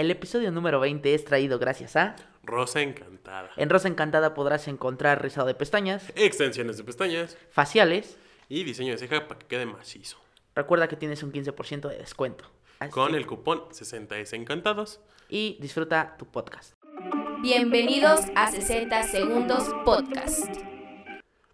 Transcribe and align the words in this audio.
El 0.00 0.10
episodio 0.10 0.50
número 0.50 0.80
20 0.80 1.12
es 1.14 1.26
traído 1.26 1.58
gracias 1.58 1.94
a... 1.94 2.16
Rosa 2.42 2.80
Encantada. 2.80 3.50
En 3.58 3.68
Rosa 3.68 3.86
Encantada 3.86 4.32
podrás 4.32 4.66
encontrar 4.66 5.22
rizado 5.22 5.46
de 5.46 5.52
pestañas, 5.54 6.10
Extensiones 6.16 6.78
de 6.78 6.84
pestañas 6.84 7.36
faciales. 7.50 8.16
y 8.48 8.64
diseño 8.64 8.92
de 8.92 8.98
ceja 8.98 9.28
para 9.28 9.38
que 9.40 9.46
quede 9.46 9.66
macizo. 9.66 10.16
Recuerda 10.54 10.88
que 10.88 10.96
tienes 10.96 11.22
un 11.22 11.32
15% 11.32 11.86
de 11.90 11.98
descuento. 11.98 12.46
Así 12.78 12.90
Con 12.90 13.10
que- 13.10 13.18
el 13.18 13.26
cupón 13.26 13.64
60S 13.72 14.32
Encantados. 14.36 15.00
Y 15.28 15.58
disfruta 15.60 16.16
tu 16.18 16.24
podcast. 16.24 16.72
Bienvenidos 17.42 18.20
a 18.36 18.50
60 18.50 19.02
Segundos 19.02 19.64
Podcast. 19.84 20.48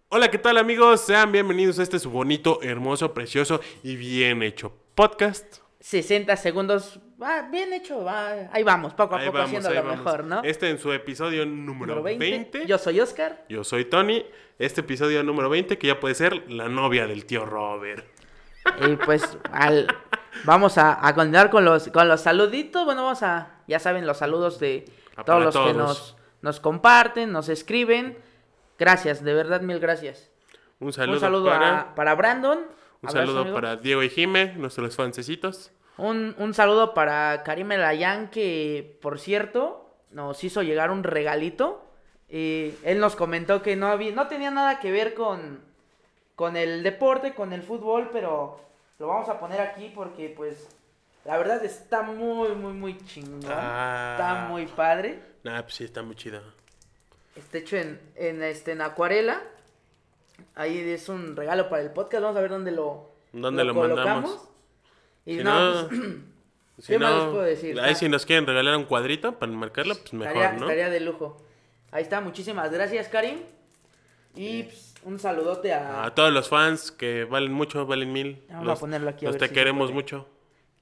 Hola, 0.07 0.31
¿qué 0.31 0.37
tal 0.37 0.57
amigos? 0.57 1.01
Sean 1.01 1.33
bienvenidos 1.33 1.79
a 1.79 1.83
este 1.83 1.99
su 1.99 2.09
bonito, 2.11 2.61
hermoso, 2.61 3.13
precioso 3.13 3.59
y 3.83 3.97
bien 3.97 4.41
hecho 4.41 4.71
podcast. 4.95 5.57
60 5.79 6.35
segundos. 6.37 6.99
Va, 7.21 7.43
bien 7.43 7.71
hecho. 7.73 8.03
va, 8.03 8.49
Ahí 8.51 8.63
vamos, 8.63 8.93
poco 8.93 9.15
a 9.15 9.19
Ahí 9.19 9.25
poco 9.27 9.37
vamos, 9.39 9.49
haciendo 9.49 9.69
lo 9.71 9.83
vamos. 9.83 9.97
mejor, 10.05 10.23
¿no? 10.23 10.41
Este 10.43 10.69
en 10.69 10.79
su 10.79 10.91
episodio 10.93 11.45
número, 11.45 11.95
Número 11.95 12.03
20. 12.03 12.29
20. 12.31 12.65
Yo 12.65 12.77
soy 12.77 12.99
Oscar. 12.99 13.45
Yo 13.49 13.63
soy 13.63 13.85
Tony. 13.85 14.25
Este 14.59 14.81
episodio 14.81 15.23
número 15.23 15.49
20 15.49 15.77
que 15.77 15.87
ya 15.87 15.99
puede 15.99 16.15
ser 16.15 16.49
la 16.51 16.67
novia 16.67 17.05
del 17.07 17.25
tío 17.25 17.45
Robert. 17.45 18.05
Y 18.87 18.95
pues 18.97 19.37
al, 19.51 19.87
vamos 20.43 20.77
a, 20.77 21.05
a 21.07 21.13
continuar 21.15 21.49
con 21.49 21.63
los, 21.63 21.87
con 21.89 22.07
los 22.07 22.21
saluditos. 22.21 22.83
Bueno, 22.85 23.03
vamos 23.03 23.23
a, 23.23 23.61
ya 23.67 23.79
saben, 23.79 24.05
los 24.07 24.17
saludos 24.17 24.59
de 24.59 24.85
Ah, 25.15 25.23
todos 25.23 25.43
los 25.43 25.55
que 25.57 25.73
nos, 25.73 26.15
nos 26.41 26.59
comparten, 26.59 27.31
nos 27.31 27.49
escriben. 27.49 28.17
Gracias, 28.77 29.23
de 29.23 29.33
verdad, 29.33 29.61
mil 29.61 29.79
gracias. 29.79 30.29
Un 30.79 30.93
saludo, 30.93 31.15
Un 31.15 31.19
saludo 31.21 31.49
para, 31.49 31.79
a- 31.79 31.95
para 31.95 32.13
Brandon. 32.13 32.59
Un 33.01 33.09
Abrazo, 33.09 33.25
saludo 33.27 33.41
amigo. 33.41 33.55
para 33.55 33.75
Diego 33.75 34.03
y 34.03 34.09
Jime, 34.09 34.53
nuestros 34.57 34.95
fancecitos. 34.95 35.71
Un, 35.97 36.35
un 36.37 36.53
saludo 36.53 36.93
para 36.93 37.43
Karim 37.43 37.71
Elayan, 37.71 38.29
que 38.29 38.97
por 39.01 39.19
cierto 39.19 39.89
nos 40.11 40.43
hizo 40.43 40.61
llegar 40.63 40.91
un 40.91 41.03
regalito. 41.03 41.83
Y 42.29 42.73
él 42.83 42.99
nos 42.99 43.15
comentó 43.15 43.61
que 43.61 43.75
no, 43.75 43.87
había, 43.87 44.11
no 44.11 44.27
tenía 44.27 44.51
nada 44.51 44.79
que 44.79 44.91
ver 44.91 45.13
con, 45.13 45.61
con 46.35 46.57
el 46.57 46.83
deporte, 46.83 47.33
con 47.33 47.53
el 47.53 47.63
fútbol, 47.63 48.09
pero 48.11 48.59
lo 48.99 49.07
vamos 49.07 49.29
a 49.29 49.39
poner 49.39 49.61
aquí 49.61 49.91
porque 49.95 50.33
pues 50.35 50.67
la 51.23 51.37
verdad 51.37 51.63
está 51.63 52.01
muy, 52.01 52.49
muy, 52.49 52.73
muy 52.73 52.97
chingón. 53.05 53.49
Ah. 53.49 54.15
Está 54.17 54.47
muy 54.49 54.65
padre. 54.65 55.19
Nah, 55.43 55.61
pues 55.61 55.75
sí, 55.75 55.83
está 55.85 56.03
muy 56.03 56.15
chido. 56.15 56.41
Está 57.35 57.59
hecho 57.59 57.77
en, 57.77 57.99
en, 58.15 58.43
este, 58.43 58.73
en 58.73 58.81
acuarela. 58.81 59.41
Ahí 60.55 60.77
es 60.79 61.07
un 61.09 61.35
regalo 61.35 61.69
para 61.69 61.83
el 61.83 61.91
podcast. 61.91 62.23
Vamos 62.23 62.37
a 62.37 62.41
ver 62.41 62.49
dónde 62.49 62.71
lo, 62.71 63.09
¿Dónde 63.31 63.63
lo 63.63 63.73
mandamos? 63.73 64.49
Y 65.25 65.37
Si 65.37 65.43
no, 65.43 65.81
no, 65.83 65.87
pues, 65.87 66.01
Si 66.79 66.87
¿Qué 66.93 66.99
más 66.99 67.11
no, 67.11 67.17
les 67.23 67.29
puedo 67.31 67.43
decir? 67.43 67.79
Ahí 67.79 67.91
Ah. 67.91 67.95
si 67.95 68.09
nos 68.09 68.25
quieren 68.25 68.45
regalar 68.45 68.75
un 68.77 68.85
cuadrito 68.85 69.37
para 69.39 69.51
marcarlo, 69.51 69.95
pues 69.95 70.13
mejor, 70.13 70.35
estaría, 70.35 70.59
¿no? 70.59 70.65
estaría 70.65 70.89
de 70.89 70.99
lujo. 70.99 71.37
Ahí 71.91 72.03
está, 72.03 72.21
muchísimas 72.21 72.71
gracias, 72.71 73.07
Karim. 73.07 73.39
Y 74.35 74.63
pues, 74.63 74.95
un 75.03 75.19
saludote 75.19 75.73
a. 75.73 76.05
A 76.05 76.15
todos 76.15 76.31
los 76.31 76.49
fans 76.49 76.91
que 76.91 77.23
valen 77.25 77.51
mucho, 77.51 77.85
valen 77.85 78.11
mil. 78.13 78.43
Vamos 78.49 78.65
los, 78.65 78.77
a 78.77 78.79
ponerlo 78.79 79.09
aquí 79.09 79.25
a 79.25 79.29
los 79.29 79.33
ver 79.35 79.41
te 79.41 79.47
si 79.47 79.53
queremos 79.53 79.91
mucho. 79.91 80.27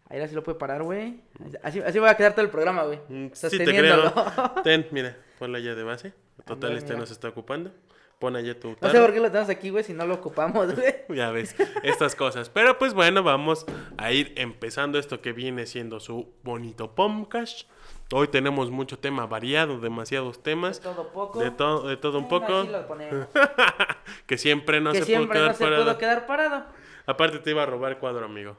Ahí 0.09 0.19
la 0.19 0.27
sí 0.27 0.35
lo 0.35 0.43
puede 0.43 0.57
parar, 0.59 0.83
güey. 0.83 1.21
Así, 1.63 1.79
así 1.79 1.97
voy 1.99 2.09
a 2.09 2.15
quedar 2.15 2.33
todo 2.33 2.45
el 2.45 2.51
programa, 2.51 2.83
güey. 2.83 2.99
Mm, 3.09 3.27
Sí 3.33 3.57
te 3.57 3.65
creo. 3.65 4.13
Ten, 4.63 4.87
mira, 4.91 5.17
ponla 5.39 5.59
ya 5.59 5.73
de 5.73 5.83
base. 5.83 6.13
Total, 6.45 6.73
este 6.77 6.89
mira. 6.89 6.99
nos 6.99 7.11
está 7.11 7.29
ocupando. 7.29 7.71
Pon 8.19 8.35
allá 8.38 8.58
tu 8.59 8.75
No 8.81 8.89
sé 8.89 8.99
por 9.02 9.13
qué 9.13 9.19
lo 9.19 9.27
tenemos 9.30 9.49
aquí, 9.49 9.69
güey, 9.69 9.83
si 9.83 9.94
no 9.94 10.05
lo 10.08 10.16
ocupamos, 10.16 10.73
güey. 10.73 10.95
Ya 11.17 11.31
ves, 11.31 11.55
estas 11.83 12.16
cosas. 12.16 12.49
Pero 12.49 12.77
pues 12.77 12.94
bueno, 12.94 13.23
vamos 13.23 13.66
a 13.97 14.11
ir 14.11 14.33
empezando 14.38 14.97
esto 14.99 15.22
que 15.22 15.33
viene 15.33 15.66
siendo 15.66 15.99
su 15.99 16.33
bonito 16.44 16.95
podcast. 16.95 17.69
Hoy 18.13 18.27
tenemos 18.27 18.72
mucho 18.72 18.99
tema 18.99 19.25
variado, 19.25 19.80
demasiados 19.80 20.41
temas. 20.44 20.77
De 20.80 20.83
todo 20.89 21.09
poco. 21.11 21.39
De, 21.39 21.52
to- 21.52 21.88
de 21.88 21.97
todo 21.97 22.19
un 22.19 22.27
poco. 22.27 22.63
lo 22.63 22.85
que 24.27 24.38
siempre 24.38 24.79
no 24.79 24.91
que 24.91 25.00
se 25.00 25.06
siempre 25.06 25.28
puede 25.28 25.39
quedar 25.39 25.47
no 25.50 25.53
se 25.57 25.63
parado. 25.63 25.84
pudo 25.84 25.97
quedar 25.97 26.25
parado. 26.28 26.66
Aparte 27.07 27.39
te 27.39 27.50
iba 27.51 27.63
a 27.63 27.66
robar 27.66 28.00
cuadro, 28.00 28.25
amigo. 28.25 28.57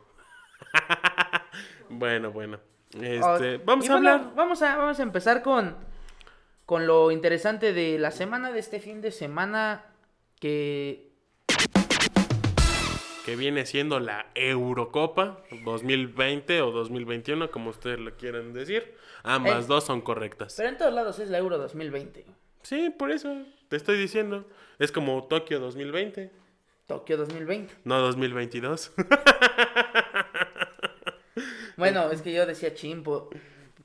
bueno, 1.88 2.30
bueno. 2.30 2.58
Este, 3.00 3.56
Oh, 3.56 3.60
vamos 3.64 3.86
y 3.86 3.88
a 3.88 3.92
bueno, 3.92 4.10
hablar. 4.10 4.34
Vamos 4.34 4.62
a, 4.62 4.76
vamos 4.76 5.00
a 5.00 5.02
empezar 5.02 5.42
con, 5.42 5.76
con 6.66 6.86
lo 6.86 7.12
interesante 7.12 7.72
de 7.72 7.98
la 7.98 8.10
semana, 8.10 8.50
de 8.50 8.58
este 8.58 8.80
fin 8.80 9.00
de 9.00 9.12
semana, 9.12 9.84
que 10.40 11.06
que 13.24 13.34
viene 13.34 13.66
siendo 13.66 13.98
la 13.98 14.26
Eurocopa 14.36 15.42
2020 15.64 16.62
o 16.62 16.70
2021, 16.70 17.50
como 17.50 17.70
ustedes 17.70 17.98
lo 17.98 18.16
quieran 18.16 18.52
decir. 18.52 18.94
Ambas 19.24 19.64
Eh, 19.64 19.68
dos 19.68 19.84
son 19.84 20.00
correctas. 20.00 20.54
Pero 20.56 20.68
en 20.68 20.76
todos 20.76 20.92
lados 20.94 21.18
es 21.18 21.28
la 21.30 21.38
Euro 21.38 21.58
2020. 21.58 22.24
Sí, 22.62 22.90
por 22.96 23.10
eso 23.10 23.36
te 23.68 23.76
estoy 23.76 23.98
diciendo. 23.98 24.44
Es 24.78 24.92
como 24.92 25.24
Tokio 25.26 25.58
2020, 25.58 26.30
Tokio 26.86 27.16
2020. 27.16 27.74
no 27.84 28.00
2022. 28.00 28.92
Bueno, 31.76 32.10
es 32.10 32.22
que 32.22 32.32
yo 32.32 32.46
decía 32.46 32.72
chimpo. 32.72 33.28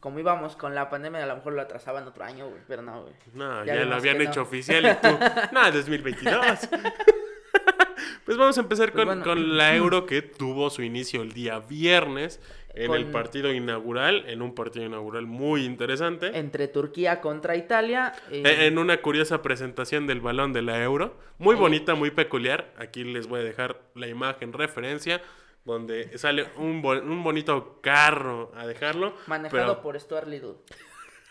Como 0.01 0.19
íbamos 0.19 0.57
con 0.57 0.75
la 0.75 0.89
pandemia, 0.89 1.23
a 1.23 1.28
lo 1.28 1.35
mejor 1.38 1.53
lo 1.53 1.62
atrasaban 1.62 2.06
otro 2.07 2.25
año, 2.25 2.50
güey. 2.50 2.62
Pero 2.67 2.81
no, 2.81 3.03
güey. 3.03 3.13
No, 3.34 3.63
Ya 3.63 3.75
ya, 3.75 3.85
lo 3.85 3.95
habían 3.95 4.19
hecho 4.22 4.41
no. 4.41 4.47
oficial 4.47 4.84
y 4.85 5.07
tú. 5.07 5.17
No, 5.53 5.72
2022. 5.72 6.35
pues 8.25 8.38
vamos 8.38 8.57
a 8.57 8.62
empezar 8.62 8.91
Pues 8.91 9.06
con, 9.06 9.19
bueno. 9.19 9.23
con 9.23 9.57
la 9.57 9.75
Euro 9.75 10.06
que 10.06 10.22
tuvo 10.22 10.69
su 10.69 10.81
inicio 10.84 11.22
el 11.22 11.31
día 11.34 11.59
viernes 11.59 12.39
en 12.73 12.94
el 12.94 13.06
partido 13.07 13.51
inaugural, 13.51 14.23
en 14.28 14.41
un 14.41 14.56
partido 14.56 14.85
inaugural 14.85 15.25
muy 15.28 15.66
interesante. 15.66 16.38
Entre 16.39 16.69
Turquía 16.69 17.19
contra 17.19 17.57
Italia. 17.57 18.13
Eh, 18.31 18.66
En 18.68 18.78
una 18.78 19.01
curiosa 19.01 19.41
presentación 19.41 20.07
del 20.07 20.22
balón 20.22 20.53
de 20.53 20.62
la 20.62 20.81
Euro, 20.81 21.18
muy 21.38 21.56
bonita, 21.56 21.95
muy 21.95 22.12
peculiar. 22.12 22.72
Aquí 22.78 23.03
les 23.03 23.28
voy 23.28 23.41
a 23.41 23.44
dejar 23.44 23.81
la 23.94 24.07
imagen 24.07 24.53
referencia, 24.53 25.22
donde 25.66 26.17
sale 26.17 26.47
un, 26.57 26.83
un 26.85 27.23
bonito 27.23 27.79
carro 27.81 28.51
a 28.55 28.66
dejarlo. 28.67 29.13
manejado 29.27 29.66
pero 29.73 29.81
por 29.81 29.99
Stuart 29.99 30.27
Little. 30.27 30.53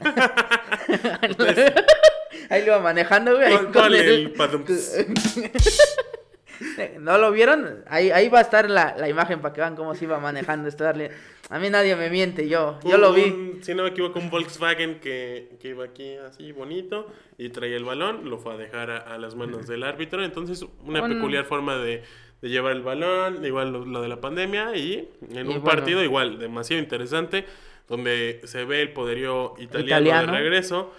Ahí 2.48 2.60
lo 2.60 2.66
iba 2.68 2.78
manejando, 2.80 3.34
güey. 3.34 3.46
ahí 3.46 3.52
¿Cuál- 3.52 3.64
con 3.64 3.72
cuál 3.72 3.94
el-? 3.94 4.32
¿No 7.00 7.18
lo 7.18 7.30
vieron? 7.32 7.84
Ahí, 7.88 8.10
ahí 8.10 8.28
va 8.28 8.38
a 8.38 8.42
estar 8.42 8.68
la, 8.68 8.94
la 8.96 9.08
imagen 9.08 9.40
para 9.40 9.54
que 9.54 9.60
vean 9.62 9.74
cómo 9.76 9.94
se 9.94 10.04
iba 10.04 10.18
manejando 10.18 10.70
Stuart 10.70 10.96
Little. 10.96 11.16
A 11.48 11.58
mí 11.58 11.70
nadie 11.70 11.96
me 11.96 12.10
miente, 12.10 12.48
yo, 12.48 12.78
yo 12.84 12.98
lo 12.98 13.12
vi. 13.12 13.24
un- 13.24 13.58
si 13.62 13.74
no 13.74 13.82
me 13.84 13.88
equivoco, 13.90 14.18
un 14.18 14.30
Volkswagen 14.30 15.00
que, 15.00 15.56
que 15.60 15.68
iba 15.68 15.84
aquí 15.84 16.16
así 16.16 16.52
bonito 16.52 17.06
y 17.38 17.48
traía 17.48 17.76
el 17.76 17.84
balón, 17.84 18.28
lo 18.30 18.38
fue 18.38 18.54
a 18.54 18.56
dejar 18.56 18.90
a, 18.90 18.98
a 18.98 19.18
las 19.18 19.34
manos 19.34 19.66
del 19.66 19.82
árbitro. 19.82 20.22
Entonces, 20.24 20.64
una 20.84 21.02
Un- 21.02 21.14
peculiar 21.14 21.44
forma 21.46 21.76
de, 21.78 22.02
de 22.42 22.48
llevar 22.48 22.72
el 22.72 22.82
balón, 22.82 23.44
igual 23.44 23.72
lo, 23.72 23.84
lo 23.84 24.00
de 24.02 24.08
la 24.08 24.20
pandemia 24.20 24.74
y 24.76 25.08
en 25.30 25.36
Y 25.36 25.54
un 25.54 25.62
bueno. 25.62 25.64
partido 25.64 26.02
igual 26.02 26.38
demasiado 26.38 26.82
interesante, 26.82 27.44
donde 27.88 28.40
se 28.44 28.64
ve 28.64 28.82
el 28.82 28.92
poderío 28.92 29.54
italiano, 29.58 30.06
Italiano. 30.06 30.32
de 30.32 30.38
regreso, 30.38 30.92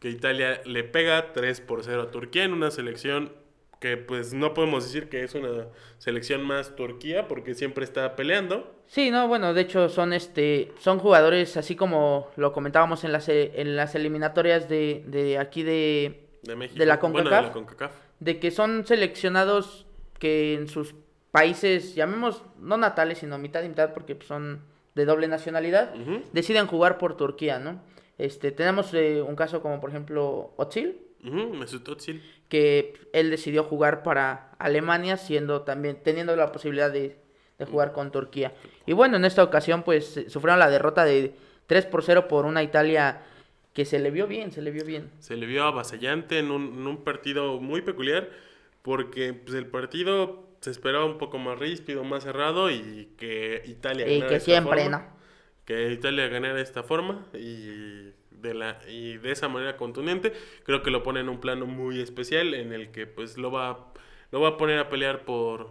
que 0.00 0.10
Italia 0.10 0.60
le 0.64 0.84
pega 0.84 1.32
3 1.32 1.60
por 1.62 1.82
0 1.84 2.02
a 2.02 2.10
Turquía 2.10 2.44
en 2.44 2.52
una 2.52 2.70
selección 2.70 3.32
que 3.80 3.96
pues 3.98 4.32
no 4.32 4.54
podemos 4.54 4.84
decir 4.84 5.08
que 5.10 5.22
es 5.24 5.34
una 5.34 5.66
selección 5.98 6.42
más 6.42 6.74
Turquía 6.76 7.28
porque 7.28 7.54
siempre 7.54 7.84
está 7.84 8.16
peleando. 8.16 8.70
Sí, 8.86 9.10
no, 9.10 9.28
bueno, 9.28 9.52
de 9.54 9.62
hecho 9.62 9.88
son 9.88 10.12
este 10.12 10.72
son 10.78 10.98
jugadores 10.98 11.56
así 11.56 11.74
como 11.76 12.30
lo 12.36 12.52
comentábamos 12.52 13.04
en 13.04 13.12
las 13.12 13.28
en 13.28 13.76
las 13.76 13.94
eliminatorias 13.94 14.68
de, 14.68 15.02
de 15.06 15.38
aquí 15.38 15.62
de 15.62 16.28
De 16.42 16.56
México. 16.56 16.78
De 16.78 16.86
la 16.86 16.96
Bueno, 17.00 17.30
CONCACAF. 17.30 17.40
de 17.42 17.46
la 17.48 17.52
CONCACAF. 17.52 17.92
de 18.20 18.38
que 18.40 18.50
son 18.50 18.86
seleccionados 18.86 19.86
que 20.18 20.54
en 20.54 20.68
sus 20.68 20.94
países, 21.30 21.94
llamemos 21.94 22.42
no 22.60 22.76
natales, 22.76 23.18
sino 23.18 23.38
mitad 23.38 23.62
y 23.62 23.68
mitad 23.68 23.92
porque 23.92 24.16
son 24.26 24.60
de 24.94 25.04
doble 25.04 25.26
nacionalidad, 25.26 25.92
deciden 26.32 26.66
jugar 26.66 26.98
por 26.98 27.16
Turquía, 27.16 27.58
¿no? 27.58 27.80
Este, 28.18 28.52
tenemos 28.52 28.94
eh, 28.94 29.20
un 29.22 29.34
caso 29.34 29.60
como 29.60 29.80
por 29.80 29.90
ejemplo 29.90 30.54
Mesut 31.58 31.88
Özil. 31.88 32.22
que 32.48 32.94
él 33.12 33.30
decidió 33.30 33.64
jugar 33.64 34.04
para 34.04 34.52
Alemania 34.58 35.16
siendo 35.16 35.62
también 35.62 35.98
teniendo 36.02 36.36
la 36.36 36.52
posibilidad 36.52 36.92
de, 36.92 37.16
de 37.58 37.64
jugar 37.64 37.92
con 37.92 38.12
Turquía. 38.12 38.52
Y 38.86 38.92
bueno, 38.92 39.16
en 39.16 39.24
esta 39.24 39.42
ocasión 39.42 39.82
pues 39.82 40.16
eh, 40.16 40.30
sufrieron 40.30 40.60
la 40.60 40.70
derrota 40.70 41.04
de 41.04 41.34
3 41.66 41.86
por 41.86 42.04
0 42.04 42.28
por 42.28 42.44
una 42.44 42.62
Italia 42.62 43.22
que 43.72 43.84
se 43.84 43.98
le 43.98 44.12
vio 44.12 44.28
bien, 44.28 44.52
se 44.52 44.62
le 44.62 44.70
vio 44.70 44.84
bien. 44.84 45.10
Se 45.18 45.36
le 45.36 45.46
vio 45.46 45.64
avasallante 45.64 46.38
en 46.38 46.52
un, 46.52 46.78
en 46.78 46.86
un 46.86 47.02
partido 47.02 47.60
muy 47.60 47.82
peculiar 47.82 48.28
porque 48.84 49.32
pues, 49.32 49.56
el 49.56 49.66
partido 49.66 50.46
se 50.60 50.70
esperaba 50.70 51.06
un 51.06 51.16
poco 51.18 51.38
más 51.38 51.58
ríspido, 51.58 52.04
más 52.04 52.24
cerrado 52.24 52.70
y 52.70 53.14
que 53.16 53.62
Italia 53.66 54.06
Y 54.06 54.20
ganara 54.20 54.28
que 54.28 54.34
de 54.34 54.40
esta 54.40 54.44
siempre, 54.44 54.82
forma. 54.82 54.98
¿no? 54.98 55.06
Que 55.64 55.90
Italia 55.90 56.28
ganara 56.28 56.54
de 56.54 56.62
esta 56.62 56.82
forma 56.82 57.26
y 57.32 58.12
de 58.30 58.54
la 58.54 58.78
y 58.86 59.16
de 59.16 59.32
esa 59.32 59.48
manera 59.48 59.78
contundente 59.78 60.34
creo 60.64 60.82
que 60.82 60.90
lo 60.90 61.02
pone 61.02 61.20
en 61.20 61.30
un 61.30 61.40
plano 61.40 61.64
muy 61.64 62.00
especial 62.02 62.52
en 62.52 62.74
el 62.74 62.90
que 62.92 63.06
pues 63.06 63.38
lo 63.38 63.50
va 63.50 63.94
lo 64.30 64.40
va 64.40 64.50
a 64.50 64.56
poner 64.56 64.78
a 64.78 64.88
pelear 64.88 65.24
por, 65.24 65.68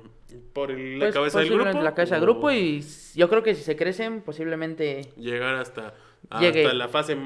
por 0.54 0.72
el- 0.72 1.00
la 1.00 1.06
Pues, 1.06 1.14
cabeza 1.16 1.40
del 1.40 1.50
grupo. 1.50 1.82
La 1.82 1.94
cabeza 1.96 2.16
del 2.16 2.24
grupo 2.24 2.52
y 2.52 2.84
yo 3.16 3.30
creo 3.30 3.44
que 3.44 3.56
si 3.56 3.64
se 3.64 3.76
crecen, 3.76 4.22
posiblemente 4.22 5.02
Llegar 5.18 5.56
hasta, 5.56 5.94
Llegue. 6.40 6.64
hasta 6.64 6.74
la 6.76 6.88
fase, 6.88 7.18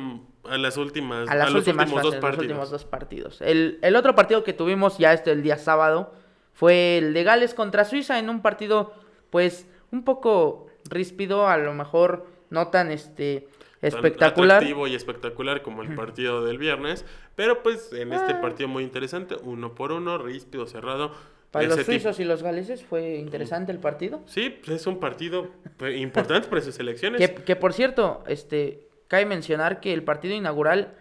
a 0.45 0.57
las 0.57 0.77
últimas, 0.77 1.29
a 1.29 1.35
las 1.35 1.51
los 1.51 1.59
últimas 1.59 1.85
últimos 1.85 1.93
fases, 1.93 2.03
dos 2.03 2.13
los 2.15 2.21
partidos. 2.21 2.43
últimos 2.45 2.69
dos 2.71 2.85
partidos. 2.85 3.41
El, 3.41 3.79
el 3.81 3.95
otro 3.95 4.15
partido 4.15 4.43
que 4.43 4.53
tuvimos 4.53 4.97
ya 4.97 5.13
este 5.13 5.31
el 5.31 5.43
día 5.43 5.57
sábado 5.57 6.13
fue 6.53 6.97
el 6.97 7.13
de 7.13 7.23
Gales 7.23 7.53
contra 7.53 7.85
Suiza 7.85 8.17
en 8.19 8.29
un 8.29 8.41
partido 8.41 8.93
pues 9.29 9.67
un 9.91 10.03
poco 10.03 10.67
ríspido, 10.89 11.47
a 11.47 11.57
lo 11.57 11.73
mejor 11.73 12.25
no 12.49 12.69
tan 12.69 12.91
este 12.91 13.47
espectacular. 13.81 14.57
atractivo 14.57 14.87
y 14.87 14.95
espectacular 14.95 15.61
como 15.61 15.81
el 15.83 15.93
partido 15.95 16.43
del 16.45 16.57
viernes, 16.57 17.05
pero 17.35 17.61
pues 17.63 17.91
en 17.93 18.13
este 18.13 18.33
Ah. 18.33 18.41
partido 18.41 18.67
muy 18.69 18.83
interesante, 18.83 19.35
uno 19.43 19.75
por 19.75 19.91
uno, 19.91 20.17
ríspido, 20.17 20.65
cerrado. 20.67 21.11
Para 21.51 21.67
los 21.67 21.77
tipo- 21.77 21.85
suizos 21.91 22.19
y 22.19 22.25
los 22.25 22.43
galeses 22.43 22.83
fue 22.83 23.15
interesante 23.15 23.71
el 23.71 23.79
partido. 23.79 24.21
Sí, 24.25 24.49
pues, 24.49 24.81
es 24.81 24.87
un 24.87 24.99
partido 24.99 25.47
pues, 25.77 25.97
importante 25.97 26.47
para 26.49 26.61
sus 26.61 26.77
elecciones. 26.79 27.19
Que, 27.21 27.35
que, 27.43 27.55
por 27.55 27.71
cierto, 27.73 28.23
este, 28.27 28.87
cabe 29.07 29.25
mencionar 29.25 29.79
que 29.79 29.93
el 29.93 30.03
partido 30.03 30.35
inaugural 30.35 30.93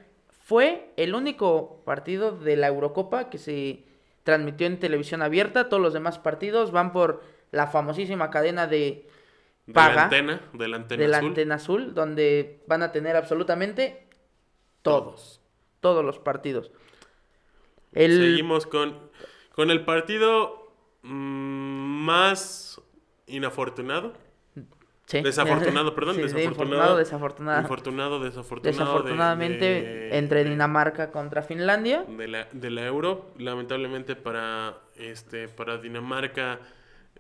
fue 0.45 0.91
el 0.97 1.15
único 1.15 1.83
partido 1.85 2.31
de 2.31 2.57
la 2.57 2.69
Eurocopa 2.69 3.29
que 3.29 3.39
se 3.39 3.83
transmitió 4.23 4.67
en 4.69 4.79
televisión 4.79 5.21
abierta. 5.23 5.69
Todos 5.69 5.83
los 5.83 5.93
demás 5.93 6.19
partidos 6.21 6.71
van 6.71 6.93
por 6.93 7.23
la 7.51 7.67
famosísima 7.67 8.31
cadena 8.31 8.67
de 8.69 9.07
de 9.67 9.73
paga 9.73 9.95
la 9.95 10.03
antena, 10.05 10.41
de 10.53 10.69
la 10.69 10.77
antena 10.77 11.03
de 11.03 11.09
la 11.09 11.17
azul. 11.19 11.29
antena 11.29 11.55
azul, 11.57 11.95
donde 11.95 12.63
van 12.67 12.83
a 12.83 12.93
tener 12.93 13.17
absolutamente 13.17 14.07
todos, 14.83 15.41
todos 15.81 16.05
los 16.05 16.19
partidos. 16.19 16.71
El, 17.93 18.13
Seguimos 18.19 18.67
con, 18.67 18.99
con 19.55 19.71
el 19.71 19.85
partido 19.85 20.73
mm, 21.03 22.05
más 22.05 22.81
inafortunado. 23.27 24.13
sí. 25.07 25.21
Desafortunado, 25.23 25.95
perdón, 25.95 26.17
Sí, 26.17 26.23
desafortunado. 26.23 26.97
desafortunado. 26.97 27.61
Infortunado, 27.63 28.21
desafortunado. 28.21 28.77
de- 28.77 28.85
Desafortunadamente, 28.85 29.65
de- 29.65 30.19
entre 30.19 30.45
de- 30.45 30.51
Dinamarca 30.51 31.11
contra 31.11 31.43
Finlandia. 31.43 32.05
de 32.07 32.29
la, 32.29 32.49
de 32.53 32.71
la 32.71 32.87
Euro. 32.87 33.33
Lamentablemente 33.39 34.15
para 34.17 34.79
este 34.97 35.49
para 35.49 35.79
Dinamarca, 35.79 36.61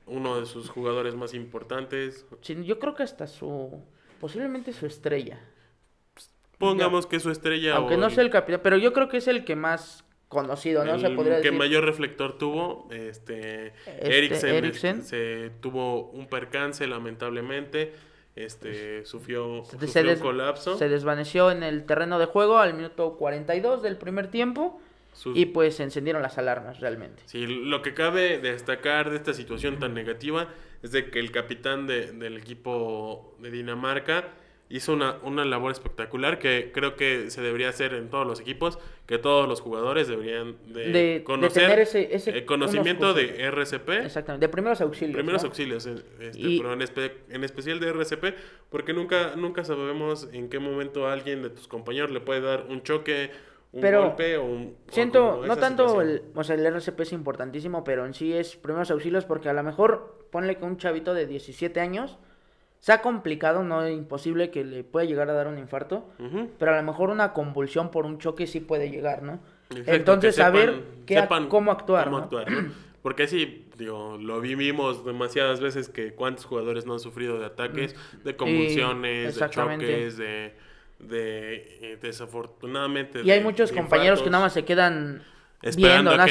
uno 0.07 0.39
de 0.41 0.47
sus 0.47 0.71
jugadores 0.71 1.15
más 1.15 1.35
importantes. 1.35 2.25
Sí, 2.41 2.65
yo 2.65 2.79
creo 2.79 2.95
que 2.95 3.03
hasta 3.03 3.27
su. 3.27 3.83
Posiblemente 4.21 4.73
su 4.73 4.87
estrella. 4.87 5.39
Pongamos 6.59 7.07
que 7.07 7.21
su 7.21 7.31
estrella 7.31 7.77
Aunque 7.77 7.95
o 7.95 7.99
no 7.99 8.09
sea 8.09 8.23
el 8.25 8.31
capitán, 8.31 8.61
pero 8.63 8.79
yo 8.79 8.93
creo 8.95 9.09
que 9.09 9.19
es 9.19 9.29
el 9.29 9.45
que 9.45 9.57
más 9.57 10.05
conocido, 10.29 10.85
¿no? 10.85 10.99
Se 10.99 11.07
el 11.09 11.15
podría 11.15 11.37
que 11.37 11.43
decir. 11.49 11.59
mayor 11.59 11.85
reflector 11.85 12.39
tuvo, 12.39 12.89
este, 12.91 13.69
Este, 13.87 14.19
Eriksen, 14.19 14.55
Eriksen. 14.55 15.03
se 15.03 15.51
tuvo 15.61 16.09
un 16.11 16.29
percance 16.29 16.87
lamentablemente, 16.87 17.93
este 18.37 19.05
sufrió, 19.05 19.65
Se 19.67 19.79
sufrió 19.79 20.05
des- 20.05 20.19
un 20.21 20.27
colapso. 20.27 20.79
se 20.79 20.89
desvaneció 20.89 21.51
en 21.51 21.63
el 21.63 21.85
terreno 21.85 22.19
de 22.19 22.25
juego 22.27 22.57
al 22.59 22.73
minuto 22.75 23.17
42 23.19 23.83
del 23.83 23.99
primer 23.99 24.29
tiempo 24.31 24.81
Y 25.35 25.47
pues 25.47 25.77
se 25.77 25.83
encendieron 25.83 26.23
las 26.23 26.37
alarmas 26.39 26.81
realmente. 26.81 27.23
Sí, 27.27 27.47
lo 27.47 27.83
que 27.83 27.95
cabe 27.95 28.39
destacar 28.39 29.11
de 29.11 29.17
esta 29.17 29.33
situación 29.35 29.79
tan 29.79 29.95
negativa 29.95 30.49
es 30.83 30.93
de 30.93 31.11
que 31.11 31.19
el 31.19 31.31
capitán 31.33 31.87
de- 31.87 32.13
del 32.13 32.37
equipo 32.37 33.35
de 33.41 33.51
Dinamarca 33.51 34.29
hizo 34.69 34.93
una, 34.93 35.19
una 35.23 35.45
labor 35.45 35.71
espectacular 35.71 36.41
que 36.41 36.73
creo 36.75 36.97
que 36.97 37.31
se 37.31 37.41
debería 37.41 37.69
hacer 37.69 37.95
en 37.95 38.11
todos 38.11 38.27
los 38.27 38.41
equipos, 38.41 38.81
que 39.07 39.17
todos 39.17 39.49
los 39.49 39.61
jugadores 39.61 40.09
deberían 40.09 40.57
de, 40.67 40.81
De- 40.89 40.93
de 41.19 41.23
conocer 41.25 41.63
tener 41.63 41.79
ese- 41.79 42.15
ese- 42.15 42.31
el 42.37 42.45
conocimiento 42.45 43.15
de. 43.15 43.45
RCP, 43.47 44.05
Exactamente, 44.05 44.47
de 44.47 44.53
primeros 44.53 44.81
auxilios. 44.81 45.15
primeros 45.15 45.43
¿no? 45.45 45.49
auxilios, 45.49 45.87
eh, 45.87 45.95
este, 46.21 46.41
Y- 46.41 46.59
pero 46.59 46.73
en, 46.73 46.81
espe- 46.81 47.13
en 47.31 47.45
especial 47.45 47.79
de 47.79 47.89
RCP, 47.91 48.35
porque 48.69 48.93
nunca, 48.93 49.35
nunca 49.37 49.63
sabemos 49.65 50.29
en 50.33 50.49
qué 50.51 50.59
momento 50.59 51.07
a 51.07 51.13
alguien 51.13 51.43
de 51.43 51.51
tus 51.51 51.69
compañeros 51.69 52.11
le 52.11 52.19
puede 52.21 52.41
dar 52.41 52.67
un 52.69 52.83
choque, 52.83 53.31
un 53.77 53.81
Pero 53.83 54.03
golpe 54.09 54.37
o 54.37 54.45
un... 54.45 54.77
o 54.89 54.93
Siento, 54.93 55.43
no 55.47 55.57
tanto 55.57 55.89
situación. 55.89 56.11
el, 56.15 56.23
o 56.35 56.45
sea, 56.45 56.57
el 56.57 56.67
RCP 56.67 57.01
es 57.01 57.13
importantísimo, 57.13 57.85
pero 57.85 58.05
en 58.07 58.15
sí 58.15 58.33
es 58.33 58.57
primeros 58.57 58.91
auxilios 58.91 59.25
porque 59.25 59.49
a 59.49 59.53
lo 59.53 59.63
mejor 59.63 60.27
ponle 60.31 60.57
que 60.57 60.65
un 60.65 60.77
chavito 60.79 61.15
de 61.15 61.27
17 61.27 61.79
años 61.81 62.19
sea 62.81 63.03
complicado, 63.03 63.65
no 63.65 63.83
es 63.85 63.97
imposible 63.97 64.51
que 64.51 64.65
le 64.65 64.85
pueda 64.85 65.07
llegar 65.07 65.29
a 65.31 65.33
dar 65.33 65.47
un 65.49 65.59
infarto, 65.59 66.07
pero 66.59 66.73
a 66.73 66.77
lo 66.77 66.83
mejor 66.83 67.11
una 67.11 67.33
convulsión 67.33 67.91
por 67.91 68.05
un 68.07 68.19
choque 68.19 68.47
sí 68.47 68.61
puede 68.61 68.91
llegar, 68.91 69.23
¿no? 69.23 69.41
Exacto, 69.71 69.93
Entonces 69.93 70.37
que 70.37 70.43
sepan- 70.43 70.53
saber 70.53 70.83
qué, 71.07 71.15
sepan 71.21 71.49
cómo 71.49 71.73
actuar, 71.73 72.05
cómo 72.05 72.19
¿no? 72.19 72.25
actuar, 72.25 72.51
¿no? 72.51 72.71
Porque 73.03 73.27
sí, 73.29 73.69
digo, 73.79 74.17
lo 74.21 74.41
vimos 74.41 75.05
demasiadas 75.05 75.61
veces 75.61 75.89
que 75.89 76.13
cuántos 76.13 76.45
jugadores 76.45 76.87
no 76.87 76.93
han 76.95 77.01
sufrido 77.01 77.39
de 77.39 77.47
ataques, 77.47 77.95
de 78.25 78.37
convulsiones, 78.37 79.39
de 79.39 79.51
choques, 79.51 80.17
de, 80.17 80.55
de 80.99 81.79
eh, 81.93 81.99
desafortunadamente. 82.01 83.23
Y 83.23 83.31
hay 83.31 83.39
de- 83.39 83.45
muchos 83.45 83.71
de 83.71 83.77
compañeros 83.77 84.23
que 84.23 84.31
nada 84.31 84.45
más 84.45 84.53
se 84.53 84.65
quedan 84.65 85.23
Esperando 85.63 86.11
viendo, 86.11 86.23
a 86.23 86.27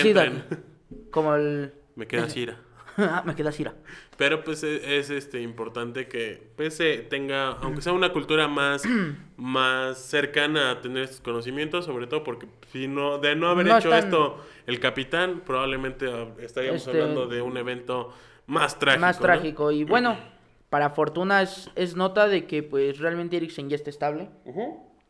como 1.11 1.35
el... 1.35 1.73
Me 1.95 2.07
queda 2.07 2.29
Cira. 2.29 2.57
Ah, 2.97 3.23
Me 3.25 3.35
queda 3.35 3.51
Cira. 3.51 3.73
Pero 4.15 4.45
pues 4.45 4.63
es, 4.63 4.81
es, 4.87 5.09
este 5.09 5.41
importante 5.41 6.07
que 6.07 6.47
pues 6.55 6.75
se 6.77 6.99
tenga, 6.99 7.49
aunque 7.61 7.81
sea 7.81 7.91
una 7.91 8.13
cultura 8.13 8.47
más, 8.47 8.83
más 9.37 9.97
cercana 9.99 10.71
a 10.71 10.81
tener 10.81 11.03
estos 11.03 11.19
conocimientos, 11.19 11.83
sobre 11.83 12.07
todo 12.07 12.23
porque 12.23 12.47
si 12.71 12.87
no, 12.87 13.17
de 13.17 13.35
no 13.35 13.49
haber 13.49 13.65
No 13.65 13.77
hecho 13.77 13.93
están- 13.93 14.05
esto 14.05 14.45
el 14.65 14.79
capitán, 14.79 15.41
probablemente 15.45 16.05
ah, 16.09 16.27
estaríamos 16.39 16.87
Este, 16.87 16.91
hablando 17.01 17.27
de 17.27 17.41
un 17.41 17.57
evento 17.57 18.13
más 18.47 18.79
trágico. 18.79 19.01
más 19.01 19.17
¿no? 19.19 19.21
trágico. 19.25 19.71
Y 19.71 19.83
bueno, 19.83 20.17
para 20.69 20.89
fortuna 20.89 21.41
es, 21.41 21.69
es 21.75 21.95
nota 21.95 22.27
de 22.27 22.45
que 22.45 22.63
pues 22.63 22.99
realmente 22.99 23.37
Eriksen 23.37 23.69
ya 23.69 23.75
está 23.75 23.89
estable. 23.89 24.29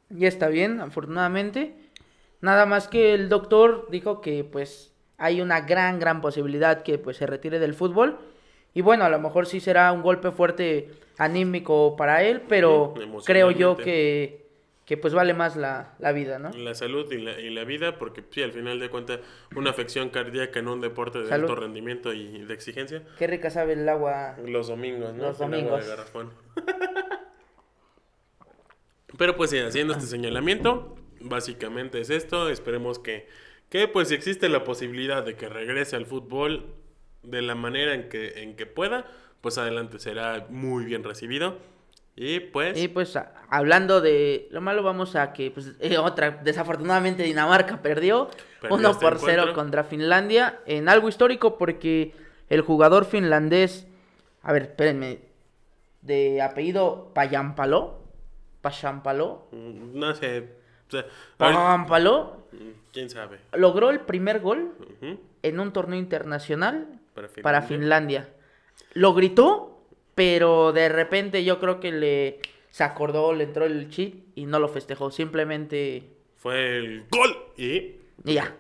Ya 0.10 0.28
está 0.28 0.48
bien, 0.48 0.82
afortunadamente. 0.82 1.76
Nada 2.42 2.66
más 2.66 2.88
que 2.88 3.14
el 3.14 3.30
doctor 3.30 3.88
dijo 3.90 4.22
que 4.22 4.44
pues 4.44 4.94
hay 5.18 5.42
una 5.42 5.62
gran, 5.62 6.00
gran 6.00 6.22
posibilidad 6.22 6.84
que 6.84 6.98
pues 6.98 7.18
se 7.18 7.26
retire 7.26 7.60
del 7.60 7.74
fútbol. 7.74 8.20
Y 8.74 8.82
bueno, 8.82 9.06
a 9.06 9.10
lo 9.10 9.20
mejor 9.20 9.48
sí 9.48 9.60
será 9.60 9.92
un 9.92 10.02
golpe 10.02 10.32
fuerte 10.32 10.92
anímico 11.18 11.96
para 11.96 12.24
él, 12.24 12.42
pero 12.48 12.94
creo 13.26 13.52
yo 13.52 13.78
que, 13.78 14.45
que 14.86 14.98
pues 14.98 15.14
vale 15.14 15.34
más 15.34 15.56
la, 15.56 15.96
la 16.00 16.12
vida, 16.12 16.38
¿no? 16.38 16.52
La 16.52 16.76
salud 16.76 17.12
y 17.12 17.18
la, 17.18 17.40
y 17.40 17.50
la 17.50 17.64
vida, 17.64 17.98
porque 17.98 18.24
sí, 18.30 18.44
al 18.44 18.52
final 18.52 18.80
de 18.80 18.90
cuentas, 18.90 19.20
una 19.56 19.72
afección 19.72 20.10
cardíaca 20.10 20.60
en 20.60 20.68
un 20.68 20.80
deporte 20.80 21.20
de 21.20 21.28
Salud. 21.28 21.50
alto 21.50 21.62
rendimiento 21.62 22.14
y 22.14 22.44
de 22.46 22.54
exigencia, 22.54 23.04
Qué 23.18 23.26
rica 23.26 23.50
sabe 23.50 23.74
el 23.74 23.90
agua. 23.90 24.38
Los 24.46 24.68
domingos, 24.68 25.14
¿no? 25.16 25.24
Los 25.24 25.42
agua 25.42 25.58
domingos. 25.58 25.88
de. 25.88 25.96
Pero 29.18 29.36
pues 29.36 29.50
sí, 29.50 29.58
haciendo 29.60 29.94
este 29.94 30.06
señalamiento, 30.06 30.96
básicamente 31.20 32.00
es 32.02 32.10
esto. 32.10 32.50
Esperemos 32.50 33.00
que, 33.00 33.28
que 33.70 33.88
pues 33.88 34.10
si 34.10 34.16
existe 34.16 34.50
la 34.50 34.64
posibilidad 34.64 35.24
de 35.24 35.36
que 35.36 35.50
regrese 35.50 35.96
al 35.96 36.06
fútbol 36.06 36.76
de 37.24 37.42
la 37.42 37.56
manera 37.56 37.94
en 37.94 38.10
que, 38.10 38.44
en 38.44 38.56
que 38.56 38.66
pueda, 38.66 39.08
pues 39.42 39.58
adelante 39.58 40.00
será 40.00 40.46
muy 40.50 40.86
bien 40.86 41.04
recibido. 41.04 41.58
Y 42.16 42.40
pues... 42.40 42.78
Y 42.78 42.88
pues 42.88 43.18
hablando 43.50 44.00
de 44.02 44.48
lo 44.52 44.62
malo, 44.62 44.84
vamos 44.84 45.16
a 45.16 45.34
que 45.34 45.52
pues, 45.52 45.74
eh, 45.80 45.98
otra, 45.98 46.32
desafortunadamente 46.44 47.24
Dinamarca 47.24 47.82
perdió 47.82 48.30
Perdió 48.62 48.78
1 48.78 48.90
este 48.92 49.06
por 49.06 49.20
0 49.20 49.32
encuentro. 49.32 49.54
contra 49.54 49.84
Finlandia 49.84 50.60
en 50.66 50.88
algo 50.90 51.10
histórico 51.10 51.58
porque 51.58 52.14
el 52.50 52.62
jugador 52.62 53.06
finlandés, 53.06 53.88
a 54.44 54.52
ver, 54.54 54.62
espérenme, 54.64 55.20
de 56.02 56.42
apellido 56.42 57.12
Payampalo, 57.14 58.00
Payampalo, 58.62 59.48
mm, 59.52 59.98
No 60.00 60.14
sé. 60.16 60.50
ahorita- 60.92 61.10
Payampalo, 61.38 62.46
¿Quién 62.94 63.10
sabe? 63.10 63.40
logró 63.54 63.90
el 63.90 64.00
primer 64.02 64.40
gol 64.40 64.72
en 65.44 65.60
un 65.60 65.74
torneo 65.74 66.00
internacional 66.00 66.88
Para 67.14 67.28
para. 67.42 67.62
Finlandia. 67.64 68.30
Lo 68.94 69.14
gritó, 69.14 69.75
pero 70.16 70.74
de 70.74 70.90
repente 70.90 71.44
yo 71.44 71.60
creo 71.60 71.80
que 71.80 71.92
le 71.92 72.40
se 72.72 72.84
acordó, 72.84 73.34
le 73.34 73.44
entró 73.46 73.66
el 73.66 73.90
chip 73.90 74.26
y 74.36 74.46
no 74.46 74.60
lo 74.60 74.68
festejó. 74.68 75.12
Simplemente 75.12 76.04
Fue 76.36 76.78
el 76.78 77.06
gol. 77.10 77.38
Y 77.58 77.96
y 78.26 78.34
ya. 78.34 78.56